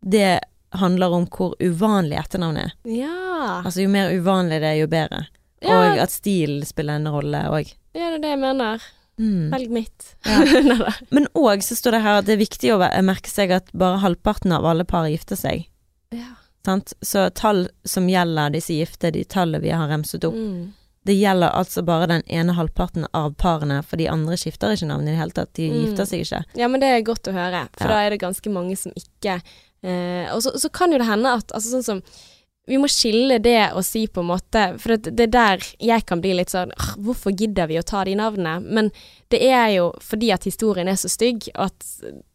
det 0.07 0.39
handler 0.73 1.11
om 1.13 1.25
hvor 1.27 1.53
uvanlig 1.59 2.17
etternavnet 2.17 2.63
er. 2.65 2.71
Ja. 2.85 3.61
Altså 3.65 3.81
jo 3.83 3.89
mer 3.89 4.09
uvanlig 4.11 4.61
det 4.61 4.63
er, 4.63 4.79
jo 4.79 4.87
bedre. 4.87 5.27
Ja. 5.61 5.91
Og 5.91 5.97
at 5.99 6.09
stil 6.09 6.61
spiller 6.65 6.95
en 6.95 7.05
rolle 7.11 7.43
òg. 7.51 7.73
ja, 7.93 8.09
det 8.11 8.15
er 8.15 8.19
det 8.19 8.29
jeg 8.29 8.39
mener. 8.39 8.81
Mm. 9.19 9.49
Velg 9.51 9.69
mitt. 9.69 10.15
Ja. 10.25 10.39
Men 11.11 11.27
òg 11.35 11.61
så 11.61 11.75
står 11.75 11.91
det 11.91 12.01
her 12.01 12.17
at 12.19 12.25
det 12.25 12.33
er 12.39 12.45
viktig 12.45 12.71
å 12.71 13.03
merke 13.03 13.27
seg 13.29 13.51
at 13.51 13.67
bare 13.73 13.99
halvparten 13.99 14.51
av 14.55 14.65
alle 14.65 14.85
par 14.85 15.05
gifter 15.11 15.35
seg. 15.35 15.67
ja. 16.13 16.35
Sant? 16.65 16.93
Så 17.01 17.29
tall 17.33 17.69
som 17.85 18.07
gjelder 18.09 18.51
disse 18.53 18.73
gifte, 18.77 19.11
de 19.11 19.23
tallene 19.25 19.61
vi 19.61 19.69
har 19.73 19.87
remset 19.89 20.23
opp, 20.27 20.35
Mm. 20.35 20.73
det 21.05 21.15
gjelder 21.17 21.49
altså 21.57 21.81
bare 21.83 22.07
den 22.07 22.21
ene 22.29 22.53
halvparten 22.53 23.07
av 23.13 23.33
parene, 23.35 23.83
for 23.83 23.97
de 23.97 24.07
andre 24.07 24.35
skifter 24.37 24.75
ikke 24.75 24.85
navn 24.87 25.07
i 25.07 25.11
det 25.11 25.17
hele 25.17 25.31
tatt. 25.31 25.53
De 25.53 25.69
Mm. 25.71 25.79
gifter 25.85 26.05
seg 26.05 26.21
ikke. 26.21 26.43
Ja, 26.55 26.67
men 26.67 26.79
det 26.79 26.89
er 26.89 27.01
godt 27.01 27.23
å 27.27 27.33
høre, 27.33 27.67
for 27.77 27.87
Ja. 27.87 27.93
da 27.93 27.99
er 28.05 28.09
det 28.11 28.19
ganske 28.21 28.49
mange 28.51 28.77
som 28.77 28.91
ikke 28.95 29.41
eh, 29.83 30.29
Og 30.31 30.43
så, 30.43 30.51
så 30.59 30.69
kan 30.71 30.91
jo 30.91 30.99
det 30.99 31.07
hende 31.07 31.25
at 31.33 31.47
altså 31.55 31.71
sånn 31.81 31.83
som 31.83 32.01
vi 32.67 32.77
må 32.77 32.85
skille 32.87 33.41
det 33.41 33.71
og 33.73 33.83
si 33.83 34.05
på 34.05 34.19
en 34.21 34.27
måte 34.27 34.79
For 34.79 34.95
det 34.95 35.15
det 35.15 35.23
er 35.23 35.31
der 35.57 35.57
jeg 35.79 36.05
kan 36.05 36.21
bli 36.21 36.35
litt 36.35 36.49
sånn 36.51 36.71
Hvorfor 36.99 37.35
gidder 37.35 37.65
vi 37.67 37.79
å 37.79 37.83
ta 37.83 38.03
de 38.05 38.13
navnene? 38.13 38.61
Men 38.63 38.91
det 39.31 39.41
er 39.41 39.69
jo 39.77 39.91
fordi 39.99 40.31
at 40.31 40.43
historien 40.43 40.87
er 40.87 40.93
så 41.01 41.09
stygg 41.09 41.49
at 41.55 41.73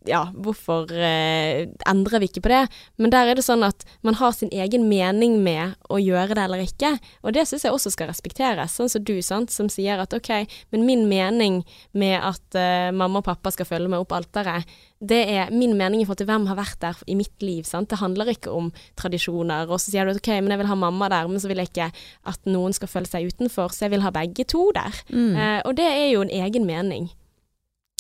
ja, 0.09 0.23
hvorfor 0.33 0.91
eh, 0.93 1.67
endrer 1.89 2.23
vi 2.23 2.31
ikke 2.31 2.45
på 2.47 2.53
det? 2.53 2.63
Men 3.01 3.13
der 3.15 3.31
er 3.31 3.39
det 3.39 3.45
sånn 3.47 3.65
at 3.67 3.85
man 4.07 4.17
har 4.19 4.35
sin 4.37 4.53
egen 4.55 4.89
mening 4.91 5.39
med 5.45 5.77
å 5.93 6.01
gjøre 6.01 6.37
det 6.37 6.45
eller 6.47 6.65
ikke, 6.65 6.97
og 7.23 7.37
det 7.37 7.47
syns 7.49 7.67
jeg 7.67 7.75
også 7.75 7.93
skal 7.95 8.11
respekteres. 8.11 8.77
Sånn 8.77 8.91
som 8.93 9.05
du, 9.07 9.17
sant, 9.25 9.53
som 9.55 9.71
sier 9.73 10.01
at 10.03 10.15
ok, 10.17 10.33
men 10.75 10.87
min 10.89 11.07
mening 11.11 11.63
med 11.97 12.19
at 12.21 12.59
eh, 12.59 12.91
mamma 12.95 13.23
og 13.23 13.29
pappa 13.29 13.53
skal 13.55 13.69
følge 13.69 13.93
meg 13.93 14.05
opp 14.05 14.15
alteret, 14.17 14.67
det 14.97 15.23
er 15.29 15.51
min 15.53 15.75
mening 15.77 16.01
i 16.01 16.07
forhold 16.07 16.23
til 16.23 16.31
hvem 16.31 16.47
har 16.49 16.57
vært 16.57 16.81
der 16.81 17.01
i 17.07 17.17
mitt 17.19 17.43
liv. 17.45 17.67
Sant? 17.69 17.91
Det 17.93 18.01
handler 18.01 18.31
ikke 18.33 18.53
om 18.55 18.71
tradisjoner. 18.97 19.69
Og 19.69 19.81
så 19.83 19.93
sier 19.93 20.09
du 20.09 20.15
at 20.15 20.23
ok, 20.23 20.33
men 20.41 20.55
jeg 20.55 20.63
vil 20.63 20.71
ha 20.71 20.79
mamma 20.79 21.11
der, 21.13 21.29
men 21.29 21.43
så 21.43 21.51
vil 21.51 21.61
jeg 21.61 21.69
ikke 21.73 21.91
at 22.33 22.49
noen 22.49 22.73
skal 22.77 22.91
føle 22.91 23.11
seg 23.11 23.29
utenfor, 23.29 23.75
så 23.75 23.87
jeg 23.87 23.97
vil 23.97 24.07
ha 24.07 24.15
begge 24.15 24.47
to 24.49 24.71
der. 24.77 24.97
Mm. 25.13 25.37
Eh, 25.37 25.61
og 25.69 25.77
det 25.77 25.91
er 25.91 26.11
jo 26.15 26.25
en 26.25 26.33
egen 26.33 26.69
mening. 26.69 27.11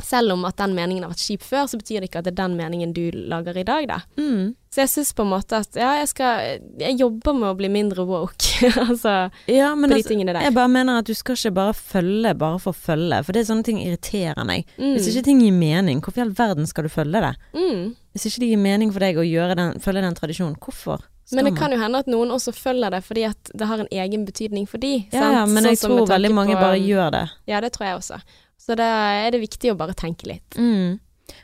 Selv 0.06 0.36
om 0.36 0.44
at 0.46 0.54
den 0.60 0.74
meningen 0.76 1.02
har 1.02 1.10
vært 1.10 1.24
kjip 1.24 1.42
før, 1.42 1.64
så 1.66 1.78
betyr 1.80 1.98
det 2.04 2.10
ikke 2.10 2.20
at 2.20 2.26
det 2.28 2.34
er 2.36 2.42
den 2.44 2.52
meningen 2.58 2.92
du 2.94 3.08
lager 3.26 3.56
i 3.58 3.64
dag, 3.66 3.88
da. 3.90 3.96
Mm. 4.20 4.52
Så 4.70 4.82
jeg 4.84 4.90
syns 4.92 5.10
på 5.16 5.24
en 5.24 5.30
måte 5.32 5.56
at 5.56 5.76
ja, 5.78 5.94
jeg 6.02 6.08
skal 6.10 6.60
Jeg 6.78 6.98
jobber 7.00 7.32
med 7.34 7.48
å 7.48 7.56
bli 7.56 7.70
mindre 7.72 8.04
woke, 8.06 8.68
altså 8.86 9.14
Ja, 9.50 9.70
men 9.74 9.88
på 9.90 9.96
de 9.96 9.98
altså, 10.02 10.12
tingene 10.12 10.34
der. 10.36 10.44
jeg 10.46 10.54
bare 10.54 10.70
mener 10.70 11.00
at 11.00 11.08
du 11.08 11.14
skal 11.16 11.38
ikke 11.38 11.54
bare 11.58 11.74
følge 11.74 12.34
bare 12.38 12.60
for 12.62 12.70
å 12.76 12.80
følge, 12.86 13.22
for 13.24 13.32
det 13.34 13.42
er 13.42 13.48
sånne 13.50 13.66
ting 13.66 13.80
irriterer 13.82 14.46
meg. 14.46 14.68
Mm. 14.76 14.92
Hvis 14.94 15.10
ikke 15.10 15.24
ting 15.30 15.42
gir 15.42 15.56
mening, 15.56 16.04
hvorfor 16.04 16.22
i 16.22 16.26
all 16.28 16.34
verden 16.38 16.70
skal 16.70 16.86
du 16.86 16.92
følge 16.92 17.24
det? 17.26 17.34
Mm. 17.56 17.82
Hvis 18.14 18.28
ikke 18.30 18.44
det 18.44 18.52
gir 18.52 18.62
mening 18.68 18.94
for 18.94 19.02
deg 19.08 19.18
å 19.18 19.26
den, 19.56 19.76
følge 19.82 20.06
den 20.06 20.14
tradisjonen, 20.22 20.54
hvorfor 20.62 21.02
Men 21.34 21.48
det 21.48 21.56
kan 21.58 21.72
jo 21.74 21.78
hende 21.82 21.98
at 22.04 22.06
noen 22.06 22.30
også 22.36 22.52
følger 22.54 22.94
det 22.94 23.02
fordi 23.02 23.24
at 23.26 23.50
det 23.58 23.66
har 23.66 23.82
en 23.82 23.90
egen 23.90 24.24
betydning 24.28 24.68
for 24.70 24.78
de. 24.78 24.94
Ja, 25.10 25.18
sant? 25.24 25.34
ja, 25.40 25.46
men 25.50 25.64
Sånn 25.64 25.72
jeg 25.72 25.80
tror 25.82 26.06
veldig 26.14 26.34
mange 26.36 26.54
på- 26.54 26.62
bare 26.62 26.78
gjør 26.78 27.10
det. 27.16 27.24
Ja, 27.50 27.60
det 27.64 27.72
tror 27.74 27.88
jeg 27.88 27.96
også. 27.98 28.20
Så 28.60 28.76
da 28.78 28.86
er 29.22 29.34
det 29.34 29.44
viktig 29.44 29.72
å 29.72 29.78
bare 29.78 29.94
tenke 29.96 30.28
litt. 30.30 30.56
Mm. 30.58 30.98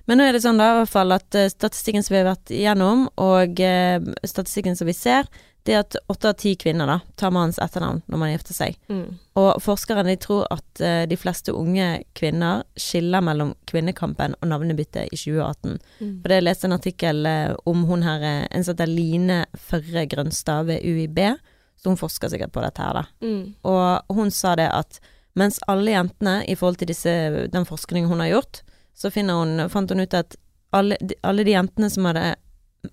Men 0.06 0.18
nå 0.18 0.26
er 0.26 0.36
det 0.36 0.42
sånn 0.44 0.60
da, 0.60 0.72
i 0.72 0.82
hvert 0.82 0.92
fall 0.92 1.14
at 1.14 1.38
eh, 1.38 1.50
statistikken 1.50 2.04
som 2.04 2.14
vi 2.14 2.20
har 2.22 2.30
vært 2.32 2.52
igjennom, 2.54 3.08
og 3.22 3.62
eh, 3.62 3.98
statistikken 4.26 4.78
som 4.78 4.88
vi 4.88 4.94
ser, 4.96 5.26
det 5.62 5.74
er 5.76 5.84
at 5.84 5.96
åtte 6.10 6.30
av 6.32 6.38
ti 6.42 6.54
kvinner 6.58 6.88
da, 6.90 6.96
tar 7.18 7.30
mannens 7.34 7.60
etternavn 7.62 8.00
når 8.10 8.18
man 8.18 8.32
gifter 8.32 8.56
seg. 8.56 8.78
Mm. 8.90 9.18
Og 9.38 9.50
forskerne 9.62 10.04
de 10.08 10.16
tror 10.22 10.48
at 10.50 10.82
eh, 10.82 11.04
de 11.10 11.18
fleste 11.18 11.54
unge 11.54 11.86
kvinner 12.18 12.64
skiller 12.78 13.22
mellom 13.22 13.54
kvinnekampen 13.70 14.34
og 14.40 14.50
navnebyttet 14.50 15.12
i 15.12 15.20
2018. 15.20 15.78
Mm. 16.00 16.12
For 16.24 16.34
jeg 16.34 16.46
leste 16.46 16.68
en 16.68 16.78
artikkel 16.78 17.30
eh, 17.30 17.54
om 17.70 17.86
hun 17.90 18.02
her, 18.06 18.26
en 18.50 18.66
som 18.66 18.74
heter 18.74 18.90
Line 18.90 19.42
Førre 19.70 20.06
Grønstad 20.10 20.66
ved 20.70 20.82
UiB, 20.82 21.22
så 21.78 21.90
hun 21.90 22.00
forsker 22.00 22.30
sikkert 22.30 22.54
på 22.54 22.62
dette 22.64 22.82
her 22.82 22.98
da. 22.98 23.06
Mm. 23.22 23.42
Og 23.70 24.18
hun 24.18 24.34
sa 24.34 24.56
det 24.58 24.70
at 24.70 24.98
mens 25.38 25.58
alle 25.70 25.94
jentene, 25.94 26.42
i 26.44 26.56
forhold 26.58 26.80
til 26.82 26.90
disse, 26.92 27.12
den 27.52 27.66
forskningen 27.68 28.10
hun 28.10 28.20
har 28.20 28.32
gjort, 28.34 28.62
så 28.94 29.10
finner 29.10 29.40
hun, 29.40 29.68
fant 29.72 29.90
hun 29.90 30.04
ut 30.04 30.16
at 30.16 30.36
alle, 30.76 30.98
alle 31.24 31.44
de 31.44 31.54
jentene 31.54 31.88
som 31.92 32.08
hadde 32.08 32.34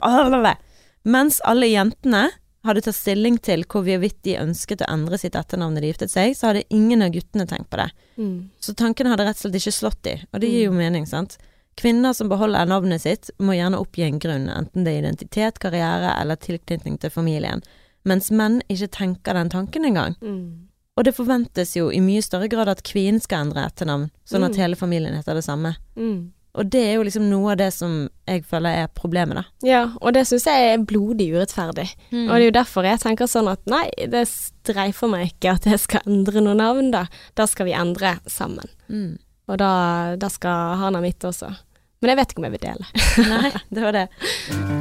alle, 0.05 0.55
Mens 1.09 1.39
alle 1.47 1.69
jentene 1.69 2.27
hadde 2.67 2.83
tatt 2.83 2.97
stilling 2.97 3.37
til 3.43 3.63
hvorvidt 3.71 4.17
de 4.27 4.35
ønsket 4.41 4.83
å 4.83 4.89
endre 4.91 5.17
sitt 5.19 5.37
etternavn 5.39 5.77
da 5.77 5.83
de 5.83 5.91
giftet 5.91 6.11
seg, 6.11 6.33
så 6.35 6.49
hadde 6.49 6.65
ingen 6.75 7.03
av 7.05 7.13
guttene 7.15 7.47
tenkt 7.47 7.69
på 7.71 7.79
det. 7.79 7.87
Mm. 8.19 8.49
Så 8.59 8.75
tankene 8.77 9.13
hadde 9.13 9.29
rett 9.29 9.39
og 9.39 9.45
slett 9.45 9.59
ikke 9.61 9.75
slått 9.77 10.01
de, 10.07 10.17
og 10.33 10.43
det 10.43 10.51
gir 10.51 10.67
jo 10.67 10.75
mening, 10.75 11.07
sant. 11.09 11.37
Kvinner 11.79 12.15
som 12.15 12.27
beholder 12.31 12.67
navnet 12.67 13.05
sitt, 13.05 13.31
må 13.39 13.55
gjerne 13.55 13.79
oppgi 13.79 14.03
en 14.03 14.19
grunn, 14.19 14.49
enten 14.51 14.83
det 14.83 14.97
er 14.97 15.05
identitet, 15.05 15.61
karriere 15.63 16.11
eller 16.19 16.39
tilknytning 16.43 16.99
til 16.99 17.13
familien, 17.13 17.63
mens 18.07 18.27
menn 18.31 18.59
ikke 18.67 18.91
tenker 18.97 19.39
den 19.39 19.51
tanken 19.53 19.87
engang. 19.87 20.17
Mm. 20.19 20.68
Og 20.99 21.05
det 21.07 21.13
forventes 21.15 21.71
jo 21.77 21.85
i 21.95 22.01
mye 22.03 22.19
større 22.25 22.49
grad 22.51 22.67
at 22.67 22.83
kvinnen 22.83 23.21
skal 23.23 23.45
endre 23.47 23.63
etternavn, 23.69 24.09
sånn 24.27 24.43
at 24.43 24.51
Mm. 24.51 24.59
hele 24.59 24.75
familien 24.75 25.15
heter 25.15 25.37
det 25.39 25.45
samme. 25.45 25.77
Mm. 25.95 26.31
Og 26.59 26.67
det 26.73 26.81
er 26.81 26.95
jo 26.97 27.03
liksom 27.05 27.29
noe 27.29 27.51
av 27.53 27.57
det 27.61 27.69
som 27.71 28.09
jeg 28.27 28.43
føler 28.43 28.81
er 28.83 28.87
problemet, 28.97 29.35
da. 29.37 29.43
Ja, 29.63 29.81
og 30.01 30.13
det 30.17 30.25
syns 30.27 30.43
jeg 30.49 30.73
er 30.73 30.83
blodig 30.83 31.29
urettferdig. 31.31 31.87
Og 32.11 32.33
det 32.33 32.41
er 32.41 32.45
jo 32.49 32.51
derfor 32.57 32.83
jeg 32.83 32.99
tenker 32.99 33.29
sånn 33.31 33.47
at 33.51 33.61
nei, 33.69 33.85
det 34.09 34.25
streifer 34.27 35.07
meg 35.07 35.29
ikke 35.31 35.53
at 35.55 35.63
jeg 35.69 35.79
skal 35.79 36.01
endre 36.09 36.41
noe 36.41 36.55
navn, 36.57 36.91
da. 36.91 37.05
Da 37.35 37.45
skal 37.47 37.69
vi 37.69 37.71
endre 37.77 38.17
sammen. 38.27 38.67
Mm. 38.89 39.17
Og 39.47 39.57
da, 39.57 40.15
da 40.17 40.27
skal 40.27 40.75
han 40.83 40.95
ha 40.95 41.01
mitt 41.01 41.19
også. 41.23 41.55
Men 42.01 42.09
jeg 42.09 42.17
vet 42.17 42.31
ikke 42.33 42.39
om 42.43 42.49
jeg 42.51 42.57
vil 42.59 42.67
dele. 42.67 42.85
Nei, 43.29 43.51
det 43.71 43.81
var 43.83 43.91
det. 43.93 44.07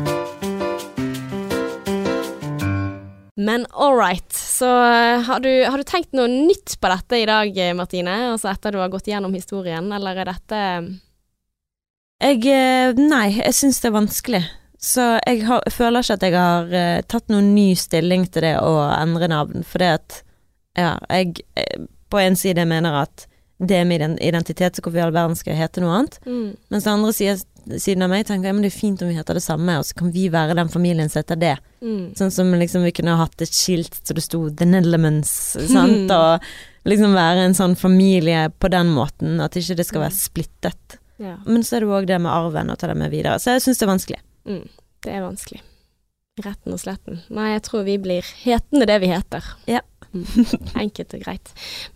Men 3.39 3.67
all 3.71 3.95
right. 3.95 4.33
Så 4.35 4.67
eh, 4.67 5.21
har 5.29 5.41
du, 5.41 5.51
har 5.65 5.79
du 5.79 5.87
tenkt 5.87 6.11
noe 6.17 6.27
nytt 6.27 6.75
på 6.83 6.91
dette 6.91 7.21
i 7.21 7.27
dag, 7.29 7.53
eh, 7.55 7.75
Martine? 7.79 8.17
Altså 8.33 8.51
etter 8.51 8.75
du 8.75 8.81
har 8.83 8.91
gått 8.91 9.07
gjennom 9.07 9.35
historien, 9.37 9.93
eller 9.95 10.19
er 10.19 10.33
dette 10.33 10.63
Jeg 12.19 12.43
eh, 12.51 12.99
Nei, 12.99 13.29
jeg 13.39 13.55
syns 13.55 13.79
det 13.85 13.93
er 13.93 13.95
vanskelig. 13.95 14.43
Så 14.79 15.07
jeg 15.27 15.47
har, 15.47 15.63
føler 15.75 16.03
ikke 16.03 16.17
at 16.19 16.27
jeg 16.27 16.35
har 16.39 17.07
tatt 17.11 17.31
noen 17.31 17.53
ny 17.55 17.73
stilling 17.79 18.27
til 18.31 18.45
det 18.47 18.57
å 18.63 18.77
endre 18.95 19.27
navn, 19.31 19.65
fordi 19.67 19.89
at 19.97 20.21
ja, 20.79 20.93
jeg 21.11 21.41
på 22.11 22.21
en 22.23 22.39
side 22.39 22.63
mener 22.71 22.95
at 23.01 23.25
det 23.59 23.81
er 23.81 23.89
min 23.91 23.99
ident- 23.99 24.23
identitet, 24.23 24.77
så 24.77 24.85
hvorfor 24.85 25.01
i 25.01 25.03
all 25.03 25.15
verden 25.15 25.35
skal 25.39 25.55
jeg 25.55 25.65
hete 25.65 25.83
noe 25.83 25.97
annet? 25.97 26.21
mm. 26.27 26.51
Mens 26.71 26.87
den 26.87 26.93
andre 26.93 27.15
siden, 27.17 27.43
siden 27.77 28.05
av 28.07 28.13
meg 28.13 28.27
tenker 28.29 28.51
at 28.51 28.63
det 28.63 28.71
er 28.71 28.75
fint 28.75 29.03
om 29.05 29.11
vi 29.11 29.17
heter 29.19 29.37
det 29.37 29.45
samme, 29.45 29.79
og 29.81 29.87
så 29.87 29.97
kan 29.99 30.13
vi 30.15 30.29
være 30.33 30.57
den 30.59 30.71
familien 30.73 31.11
som 31.11 31.21
heter 31.21 31.41
det. 31.41 31.55
Mm. 31.83 32.15
Sånn 32.19 32.33
som 32.35 32.55
liksom 32.57 32.87
vi 32.87 32.95
kunne 32.97 33.19
hatt 33.21 33.45
et 33.45 33.55
skilt 33.55 34.01
så 34.01 34.17
det 34.17 34.25
sto 34.25 34.45
The 34.49 34.69
Netherlands, 34.69 35.33
sant, 35.75 36.13
og 36.15 36.89
liksom 36.89 37.17
være 37.17 37.49
en 37.49 37.59
sånn 37.59 37.77
familie 37.79 38.49
på 38.57 38.71
den 38.73 38.93
måten, 38.95 39.39
at 39.45 39.59
ikke 39.59 39.79
det 39.79 39.89
skal 39.89 40.07
være 40.07 40.17
splittet. 40.17 40.99
Ja. 41.19 41.37
Men 41.47 41.65
så 41.67 41.77
er 41.79 41.85
det 41.85 41.93
òg 41.93 42.09
det 42.09 42.21
med 42.23 42.33
arven, 42.33 42.71
å 42.71 42.79
ta 42.79 42.91
det 42.91 42.99
med 42.99 43.13
videre. 43.13 43.41
Så 43.43 43.57
jeg 43.57 43.67
syns 43.67 43.81
det 43.81 43.87
er 43.89 43.93
vanskelig. 43.93 44.21
Mm. 44.49 44.65
Det 45.05 45.15
er 45.15 45.25
vanskelig. 45.27 45.63
Retten 46.45 46.75
og 46.75 46.81
sletten. 46.81 47.23
Nei, 47.35 47.53
jeg 47.57 47.65
tror 47.67 47.87
vi 47.87 47.97
blir 48.03 48.27
hetende 48.45 48.87
det 48.89 49.01
vi 49.03 49.11
heter. 49.11 49.55
Ja. 49.71 49.83
Mm. 50.15 50.25
Enkelt 50.85 51.17
og 51.19 51.25
greit. 51.27 51.51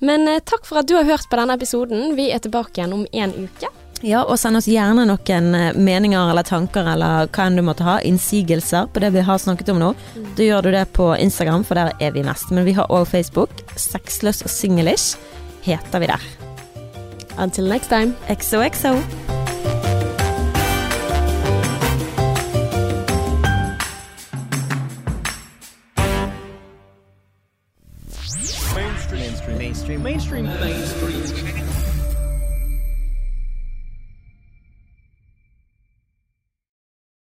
Men 0.04 0.26
eh, 0.28 0.42
takk 0.44 0.66
for 0.68 0.82
at 0.82 0.90
du 0.90 0.96
har 0.98 1.06
hørt 1.08 1.30
på 1.30 1.38
denne 1.38 1.56
episoden. 1.56 2.16
Vi 2.18 2.28
er 2.34 2.42
tilbake 2.42 2.80
igjen 2.80 2.96
om 2.98 3.06
en 3.06 3.36
uke. 3.46 3.70
Ja, 4.02 4.24
og 4.26 4.34
send 4.40 4.58
oss 4.58 4.66
gjerne 4.66 5.04
noen 5.06 5.52
eh, 5.54 5.76
meninger 5.78 6.32
eller 6.32 6.46
tanker 6.46 6.88
eller 6.94 7.28
hva 7.30 7.46
enn 7.46 7.58
du 7.58 7.62
måtte 7.62 7.86
ha, 7.86 8.00
innsigelser 8.02 8.88
på 8.90 9.02
det 9.02 9.12
vi 9.14 9.22
har 9.22 9.38
snakket 9.38 9.70
om 9.70 9.78
nå. 9.78 9.92
Da 10.36 10.46
gjør 10.48 10.66
du 10.66 10.72
det 10.74 10.88
på 10.96 11.12
Instagram, 11.14 11.62
for 11.66 11.78
der 11.78 11.94
er 12.02 12.14
vi 12.16 12.26
mest. 12.26 12.50
Men 12.50 12.66
vi 12.66 12.74
har 12.74 12.90
òg 12.90 13.06
Facebook. 13.12 13.62
Sexløs 13.78 14.42
og 14.42 14.50
singlish 14.50 15.14
heter 15.62 16.02
vi 16.02 16.10
der. 16.10 16.30
Until 17.38 17.70
next 17.70 17.94
time. 17.94 18.16
XOXO. 18.26 18.98
mainstream 28.74 29.62
mainstream 29.62 30.02
mainstream 30.02 30.02
mainstream 30.02 31.10
mainstream 31.12 31.31